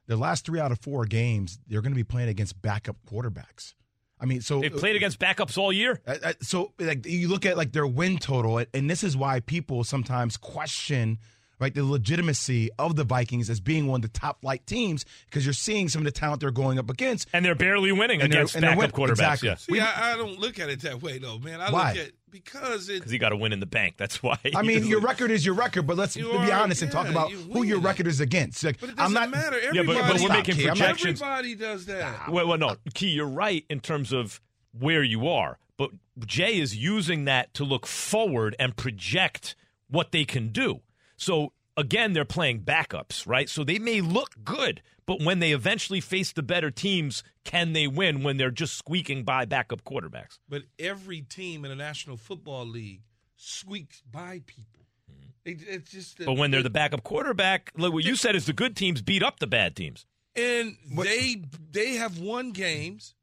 The 0.06 0.16
last 0.16 0.46
three 0.46 0.60
out 0.60 0.72
of 0.72 0.80
four 0.80 1.06
games, 1.06 1.60
they're 1.68 1.82
going 1.82 1.92
to 1.92 1.96
be 1.96 2.04
playing 2.04 2.30
against 2.30 2.62
backup 2.62 2.98
quarterbacks. 3.12 3.74
I 4.20 4.26
mean, 4.26 4.42
so 4.42 4.60
They've 4.60 4.72
played 4.72 4.96
against 4.96 5.20
backups 5.20 5.58
all 5.58 5.74
year. 5.74 6.02
Uh, 6.06 6.16
uh, 6.24 6.34
so 6.42 6.74
like 6.80 7.06
you 7.06 7.28
look 7.28 7.46
at 7.46 7.58
like 7.58 7.72
their 7.72 7.88
win 7.88 8.18
total, 8.20 8.64
and 8.74 8.90
this 8.90 9.04
is 9.04 9.18
why 9.18 9.40
people 9.40 9.84
sometimes 9.84 10.38
question 10.38 11.18
right 11.60 11.74
the 11.74 11.84
legitimacy 11.84 12.70
of 12.80 12.96
the 12.96 13.04
Vikings 13.04 13.50
as 13.50 13.60
being 13.60 13.88
one 13.88 13.98
of 13.98 14.02
the 14.14 14.20
top 14.20 14.42
flight 14.42 14.66
teams 14.66 15.06
because 15.26 15.46
you're 15.46 15.54
seeing 15.54 15.90
some 15.90 16.02
of 16.02 16.06
the 16.06 16.12
talent 16.12 16.42
they're 16.42 16.52
going 16.52 16.80
up 16.80 16.90
against, 16.90 17.28
and 17.34 17.44
they're 17.46 17.56
barely 17.56 17.92
winning 17.92 18.22
And 18.22 18.32
they're- 18.32 18.40
against 18.42 18.56
and 18.56 18.62
backup 18.64 18.78
winning. 18.78 18.92
quarterbacks. 19.16 19.44
Exactly. 19.44 19.48
Yeah. 19.50 19.56
See, 19.56 19.80
I, 19.80 20.14
I 20.14 20.18
don't 20.18 20.40
look 20.40 20.60
at 20.60 20.70
it 20.70 20.82
that 20.82 21.02
way 21.02 21.18
though, 21.18 21.38
man. 21.40 21.62
I 21.62 21.72
Why? 21.72 21.94
look 21.94 22.02
at 22.08 22.12
because 22.32 22.90
it. 22.90 22.96
Because 23.00 23.12
you 23.12 23.18
got 23.20 23.30
to 23.30 23.36
win 23.38 23.54
in 23.54 23.60
the 23.60 23.66
bank. 23.66 23.96
That's 23.98 24.22
why. 24.22 24.38
I 24.56 24.62
mean, 24.62 24.84
your 24.88 25.02
record 25.02 25.32
is 25.32 25.46
your 25.46 25.56
record, 25.56 25.88
but 25.88 25.98
let's 25.98 26.16
You 26.16 26.30
be 26.32 26.38
are- 26.52 26.52
honest 26.62 26.82
and 26.82 26.92
talk 26.92 27.08
about 27.10 27.32
who 27.32 27.64
your 27.64 27.80
record 27.80 28.08
is 28.08 28.20
against. 28.22 28.64
Like, 28.64 28.80
But 28.80 28.90
it 28.90 28.92
I'm 29.00 29.14
doesn't 29.14 29.14
not 29.16 29.30
matter. 29.32 29.58
Yeah, 29.60 29.84
but- 29.84 29.96
Everybody, 29.98 30.14
but 30.14 30.22
we're 30.22 30.30
making 30.38 30.56
Key, 30.56 30.62
I'm 30.64 30.68
not- 30.70 30.78
projections. 30.78 31.22
Everybody 31.22 31.56
does 31.56 31.86
that. 31.88 32.30
Well, 32.30 32.48
well, 32.48 32.58
no, 32.58 32.76
Key, 32.94 33.10
you're 33.10 33.28
right 33.28 33.66
in 33.70 33.80
terms 33.80 34.14
of 34.14 34.40
where 34.78 35.02
you 35.04 35.28
are, 35.28 35.58
but 35.78 35.90
Jay 36.26 36.60
is 36.60 36.76
using 36.76 37.26
that 37.26 37.54
to 37.56 37.64
look 37.64 37.88
forward 37.88 38.56
and 38.60 38.76
project 38.78 39.56
what 39.90 40.12
they 40.12 40.24
can 40.26 40.50
do. 40.50 40.82
So 41.20 41.54
again, 41.78 42.14
they're 42.14 42.26
playing 42.26 42.62
backups, 42.62 43.28
right? 43.28 43.50
So 43.50 43.64
they 43.64 43.78
may 43.78 44.02
look 44.02 44.36
good, 44.44 44.82
but 45.06 45.22
when 45.22 45.40
they 45.40 45.52
eventually 45.52 46.02
face 46.02 46.32
the 46.32 46.44
better 46.44 46.72
teams, 46.72 47.24
can 47.44 47.74
they 47.74 47.88
win 47.88 48.24
when 48.24 48.38
they're 48.38 48.52
just 48.52 48.76
squeaking 48.78 49.24
by 49.24 49.46
backup 49.46 49.84
quarterbacks? 49.84 50.40
But 50.48 50.64
every 50.78 51.22
team 51.22 51.66
in 51.66 51.70
the 51.70 51.76
National 51.76 52.18
Football 52.18 52.66
League 52.66 53.02
squeaks 53.36 54.02
by 54.10 54.42
people. 54.46 54.86
Mm-hmm. 55.12 55.30
It, 55.46 55.68
it's 55.68 55.92
just. 55.92 56.26
But 56.26 56.34
when 56.38 56.52
they're 56.52 56.64
the 56.64 56.70
backup 56.70 57.04
quarterback, 57.04 57.72
like 57.78 57.94
what 57.94 58.04
you 58.06 58.16
said 58.16 58.36
is 58.36 58.46
the 58.46 58.54
good 58.54 58.76
teams 58.76 59.02
beat 59.02 59.24
up 59.24 59.40
the 59.40 59.48
bad 59.48 59.76
teams. 59.76 60.06
and 60.36 60.78
they 60.96 61.44
they 61.72 61.96
have 61.96 62.20
won 62.20 62.52
games 62.52 63.14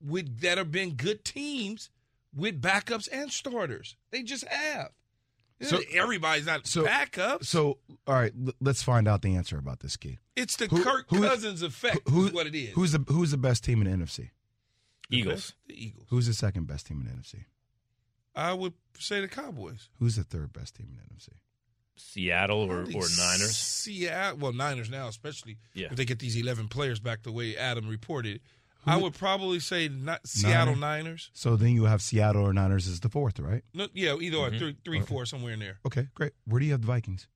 with 0.00 0.40
that 0.40 0.58
have 0.58 0.70
been 0.72 0.94
good 0.94 1.24
teams 1.24 1.90
with 2.34 2.60
backups 2.62 3.08
and 3.12 3.30
starters. 3.30 3.96
They 4.10 4.22
just 4.22 4.46
have. 4.46 4.90
So- 5.62 5.80
everybody's 5.94 6.46
not 6.46 6.66
so 6.66 6.84
backups. 6.84 7.46
So, 7.46 7.78
all 8.06 8.14
right, 8.14 8.32
l- 8.46 8.52
let's 8.60 8.82
find 8.82 9.06
out 9.08 9.22
the 9.22 9.34
answer 9.36 9.58
about 9.58 9.80
this 9.80 9.96
key. 9.96 10.18
It's 10.36 10.56
the 10.56 10.66
Who- 10.66 10.82
Kirk 10.82 11.06
who- 11.08 11.20
Cousins 11.22 11.62
effect. 11.62 12.08
Who, 12.08 12.26
is 12.26 12.32
what 12.32 12.46
it 12.46 12.54
is. 12.54 12.70
Who's 12.70 12.92
the 12.92 13.04
Who's 13.08 13.30
the 13.30 13.36
best 13.38 13.64
team 13.64 13.80
in 13.84 13.90
the 13.90 14.04
NFC? 14.04 14.30
Eagles. 15.10 15.54
The 15.66 15.86
Eagles. 15.86 16.06
Who's 16.10 16.26
the 16.26 16.34
second 16.34 16.66
best 16.66 16.86
team 16.86 17.00
in 17.00 17.06
the 17.06 17.12
NFC? 17.20 17.44
I 18.34 18.54
would 18.54 18.72
say 18.98 19.20
the 19.20 19.28
Cowboys. 19.28 19.88
Who's 19.98 20.16
the 20.16 20.24
third 20.24 20.52
best 20.52 20.74
team 20.76 20.86
in 20.90 20.96
the 20.96 21.14
NFC? 21.14 21.28
Seattle 21.96 22.60
or, 22.62 22.80
or 22.80 23.06
Niners. 23.18 23.54
Seattle, 23.56 24.38
well, 24.38 24.52
Niners 24.52 24.90
now, 24.90 25.08
especially 25.08 25.58
Yeah. 25.74 25.88
if 25.90 25.96
they 25.96 26.04
get 26.06 26.18
these 26.18 26.36
eleven 26.36 26.66
players 26.68 26.98
back 26.98 27.22
the 27.22 27.32
way 27.32 27.56
Adam 27.56 27.86
reported. 27.88 28.40
I 28.84 28.96
would 28.96 29.14
probably 29.14 29.60
say 29.60 29.88
not 29.88 30.26
Seattle 30.26 30.74
Niner? 30.76 31.04
Niners. 31.04 31.30
So 31.32 31.56
then 31.56 31.70
you 31.74 31.84
have 31.84 32.02
Seattle 32.02 32.46
or 32.46 32.52
Niners 32.52 32.88
as 32.88 33.00
the 33.00 33.08
fourth, 33.08 33.38
right? 33.38 33.62
No, 33.74 33.86
yeah, 33.94 34.16
either 34.20 34.36
or 34.38 34.48
Mm-hmm. 34.50 34.58
three, 34.58 34.76
three, 34.84 35.00
four, 35.02 35.24
somewhere 35.26 35.52
in 35.52 35.60
there. 35.60 35.78
Okay, 35.86 36.08
great. 36.14 36.32
Where 36.46 36.58
do 36.60 36.66
you 36.66 36.72
have 36.72 36.80
the 36.80 36.86
Vikings? 36.88 37.28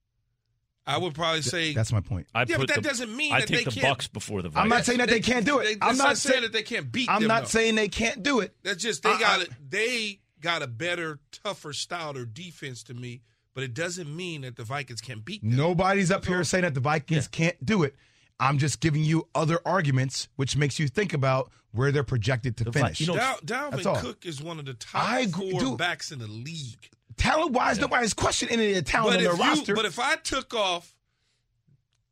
I 0.85 0.97
would 0.97 1.13
probably 1.15 1.41
Th- 1.41 1.51
say 1.51 1.73
that's 1.73 1.91
my 1.91 1.99
point. 1.99 2.27
I 2.33 2.41
Yeah, 2.47 2.57
put 2.57 2.67
but 2.67 2.75
that 2.75 2.83
the- 2.83 2.89
doesn't 2.89 3.15
mean 3.15 3.33
I 3.33 3.39
that 3.41 3.47
take 3.49 3.57
they 3.59 3.63
the 3.65 3.71
can't- 3.71 3.87
Bucks 3.87 4.07
before 4.07 4.41
the 4.41 4.49
Vikings. 4.49 4.63
I'm 4.63 4.69
not 4.77 4.85
saying 4.85 4.99
that 4.99 5.09
they 5.09 5.19
can't 5.19 5.45
do 5.45 5.59
it. 5.59 5.63
They, 5.65 5.71
I'm 5.73 5.79
that's 5.79 5.97
not 5.97 6.17
saying 6.17 6.31
saying 6.33 6.43
that 6.43 6.53
they 6.53 6.63
can't 6.63 6.91
beat 6.91 7.09
I'm 7.09 7.21
them. 7.21 7.27
not 7.27 7.43
though. 7.43 7.47
saying 7.49 7.75
they 7.75 7.89
can't 7.89 8.23
do 8.23 8.39
it. 8.39 8.55
That's 8.63 8.81
just 8.81 9.03
they 9.03 9.09
I- 9.11 9.19
got 9.19 9.41
it. 9.41 9.49
They 9.69 10.19
got 10.41 10.61
a 10.61 10.67
better, 10.67 11.19
tougher 11.31 11.73
style 11.73 12.15
or 12.17 12.23
defense 12.25 12.83
to 12.83 12.93
me, 12.93 13.21
but 13.53 13.63
it 13.63 13.73
doesn't 13.73 14.13
mean 14.15 14.41
that 14.41 14.55
the 14.55 14.63
Vikings 14.63 15.01
can't 15.01 15.25
beat 15.25 15.41
them. 15.41 15.55
Nobody's 15.57 16.11
up 16.11 16.25
here 16.25 16.43
saying 16.45 16.61
that 16.63 16.73
the 16.73 16.79
Vikings 16.79 17.27
can't 17.27 17.65
do 17.65 17.83
it. 17.83 17.95
I'm 18.39 18.57
just 18.59 18.79
giving 18.79 19.03
you 19.03 19.27
other 19.33 19.59
arguments, 19.65 20.27
which 20.35 20.55
makes 20.55 20.77
you 20.79 20.87
think 20.87 21.13
about 21.13 21.51
where 21.71 21.91
they're 21.91 22.03
projected 22.03 22.57
to 22.57 22.63
The 22.65 22.71
Vi- 22.71 22.79
finish. 22.81 22.99
you 23.01 23.07
know, 23.07 23.15
Dal- 23.15 23.39
Dalvin. 23.71 23.99
Cook 24.01 24.25
is 24.25 24.41
one 24.41 24.59
of 24.59 24.65
the 24.65 24.73
top 24.75 25.03
I 25.09 25.19
agree, 25.21 25.51
four 25.51 25.59
dude. 25.59 25.77
backs 25.77 26.11
in 26.11 26.19
the 26.19 26.27
league. 26.27 26.89
Talent 27.17 27.51
wise, 27.53 27.79
nobody's 27.79 28.13
questioning 28.13 28.53
any 28.55 28.69
of 28.69 28.75
the 28.75 28.81
talent 28.83 29.13
But 29.13 29.17
on 29.17 29.23
their 29.23 29.33
you, 29.33 29.51
roster. 29.51 29.75
but 29.75 29.85
if 29.85 29.97
I 29.99 30.15
took 30.17 30.53
off 30.53 30.93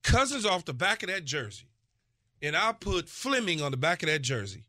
Cousins 0.03 0.45
off 0.45 0.65
the 0.65 0.73
back 0.73 1.03
of 1.03 1.09
that 1.09 1.25
jersey 1.25 1.67
and 2.41 2.55
I 2.55 2.73
put 2.73 3.09
Fleming 3.09 3.61
on 3.61 3.71
the 3.71 3.77
back 3.77 4.03
of 4.03 4.07
that 4.09 4.21
jersey, 4.21 4.65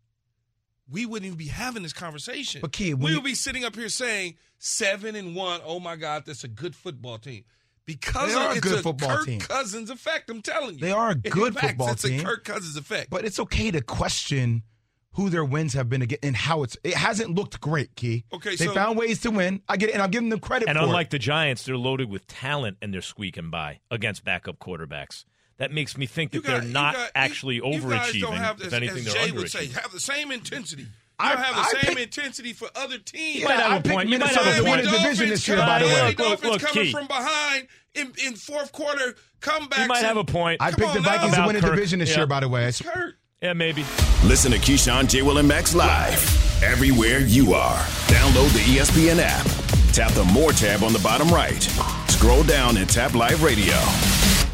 we 0.91 1.05
wouldn't 1.05 1.27
even 1.27 1.39
be 1.39 1.49
having 1.49 1.83
this 1.83 1.93
conversation. 1.93 2.61
But, 2.61 2.73
Kid, 2.73 2.95
we 3.01 3.11
you- 3.11 3.17
would 3.17 3.25
be 3.25 3.35
sitting 3.35 3.65
up 3.65 3.75
here 3.75 3.89
saying 3.89 4.37
seven 4.59 5.17
and 5.17 5.35
one. 5.35 5.61
Oh 5.65 5.81
my 5.81 5.97
God, 5.97 6.25
that's 6.27 6.45
a 6.45 6.49
good 6.49 6.75
football 6.77 7.19
team. 7.19 7.45
Because 7.87 8.29
They 8.33 8.35
of, 8.35 8.43
are 8.43 8.51
a 8.51 8.57
it's 8.57 8.61
good 8.61 8.79
a 8.81 8.83
football 8.83 9.17
Kirk 9.19 9.27
team. 9.27 9.41
Cousins 9.41 9.91
effect. 9.91 10.29
I'm 10.29 10.43
telling 10.43 10.75
you, 10.75 10.81
They 10.81 10.91
are 10.91 11.11
a 11.11 11.13
In 11.15 11.21
good 11.31 11.55
fact, 11.55 11.67
football 11.69 11.93
it's 11.93 12.03
team. 12.03 12.21
a 12.21 12.25
Kirk 12.25 12.45
Cousins 12.45 12.77
effect. 12.77 13.11
But 13.11 13.25
it's 13.25 13.39
okay 13.39 13.71
to 13.71 13.81
question 13.81 14.65
who 15.13 15.31
their 15.31 15.45
wins 15.45 15.73
have 15.75 15.89
been 15.89 16.03
against 16.03 16.25
and 16.25 16.37
how 16.37 16.63
it's. 16.65 16.77
It 16.85 16.95
hasn't 16.95 17.35
looked 17.35 17.61
great, 17.61 17.95
Key. 17.95 18.25
Okay, 18.33 18.57
they 18.57 18.67
so- 18.67 18.75
found 18.75 18.99
ways 18.99 19.21
to 19.21 19.31
win. 19.31 19.63
I 19.69 19.77
get 19.77 19.89
it, 19.91 19.93
and 19.93 20.03
I'm 20.03 20.11
giving 20.11 20.29
them 20.29 20.41
the 20.41 20.47
credit 20.47 20.69
And 20.69 20.77
for 20.77 20.85
unlike 20.85 21.07
it. 21.07 21.11
the 21.13 21.19
Giants, 21.21 21.65
they're 21.65 21.77
loaded 21.79 22.11
with 22.11 22.27
talent 22.27 22.77
and 22.83 22.93
they're 22.93 23.01
squeaking 23.03 23.51
by 23.51 23.81
against 23.91 24.25
backup 24.25 24.59
quarterbacks. 24.59 25.25
that 25.59 25.73
makes 25.73 25.97
me 25.97 26.05
think 26.05 26.33
that 26.33 26.43
got- 26.43 26.61
they're 26.63 26.71
not 26.71 26.95
got- 26.95 27.11
actually 27.15 27.55
you 27.55 27.63
guys 27.63 27.81
overachieving. 27.83 28.21
don't 28.21 28.37
have, 28.37 28.61
if 28.61 28.67
as, 28.67 28.73
anything, 28.75 28.99
as 29.07 29.15
they're 29.15 29.27
Jay 29.27 29.33
would 29.33 29.51
say, 29.51 29.67
underachieving. 29.69 29.81
have 29.81 29.93
the 29.93 30.01
same 30.01 30.31
intensity. 30.31 30.87
You 31.19 31.27
I- 31.27 31.33
don't 31.35 31.43
have 31.45 31.55
the 31.55 31.61
I 31.79 31.83
same 31.83 31.95
pick- 31.97 32.05
intensity 32.05 32.53
for 32.53 32.69
other 32.77 32.99
teams. 32.99 33.37
You 33.41 33.45
might 33.47 33.59
have 33.59 33.73
I 33.73 33.77
a 33.77 33.81
picked 33.81 33.95
point. 33.95 34.09
You 34.11 34.19
might 34.19 34.27
Minnesota 34.27 34.51
have 34.53 34.65
a 34.65 34.69
point. 34.69 34.85
the 34.85 34.91
division 34.91 35.29
this 35.31 35.49
year, 35.49 35.57
by 35.59 35.79
the 35.79 35.87
way. 35.87 35.93
Look, 36.09 36.19
look, 36.19 36.29
Dolphins 36.29 36.53
look, 36.53 36.61
coming 36.63 36.85
Key. 36.87 36.93
from 36.93 37.07
behind 37.07 37.69
in, 37.95 38.13
in 38.27 38.35
fourth 38.35 38.73
quarter 38.73 39.17
comebacks. 39.41 39.79
You 39.83 39.87
might 39.89 40.05
have 40.05 40.17
a 40.19 40.25
point. 40.25 40.61
I 40.61 40.73
picked 40.73 40.93
the. 40.95 41.01
Vikings 41.01 41.35
to 41.37 41.43
win 41.47 41.55
the 41.57 41.61
Kirk. 41.63 41.71
division 41.75 41.99
this 42.01 42.11
Yeah. 42.11 42.17
year, 42.19 42.27
by 42.27 42.41
the 42.41 42.49
way. 42.49 42.69
It's- 42.69 42.83
Kurt. 42.83 43.15
Yeah, 43.43 43.53
maybe. 43.53 43.85
Listen 44.25 44.51
to 44.53 44.59
Keyshawn, 44.59 45.09
J. 45.09 45.23
Will, 45.23 45.39
and 45.39 45.47
Max 45.47 45.75
live 45.75 46.63
everywhere 46.63 47.21
you 47.21 47.53
are. 47.55 47.79
Download 48.09 48.51
the 48.55 48.61
ESPN 48.77 49.19
app. 49.21 49.47
Tap 49.93 50.13
the 50.13 50.25
More 50.25 50.53
tab 50.53 50.83
on 50.83 50.93
the 50.93 50.99
bottom 50.99 51.29
right. 51.29 51.63
Scroll 52.09 52.43
down 52.43 52.77
and 52.79 52.89
tap 52.89 53.15
Live 53.15 53.43
Radio. 53.43 53.75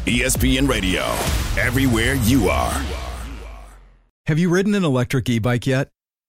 ESPN 0.05 0.67
Radio, 0.67 1.03
everywhere 1.57 2.15
you 2.15 2.49
are. 2.49 2.73
Have 4.27 4.37
you 4.39 4.49
ridden 4.49 4.73
an 4.75 4.83
electric 4.83 5.29
e 5.29 5.39
bike 5.39 5.65
yet? 5.67 5.89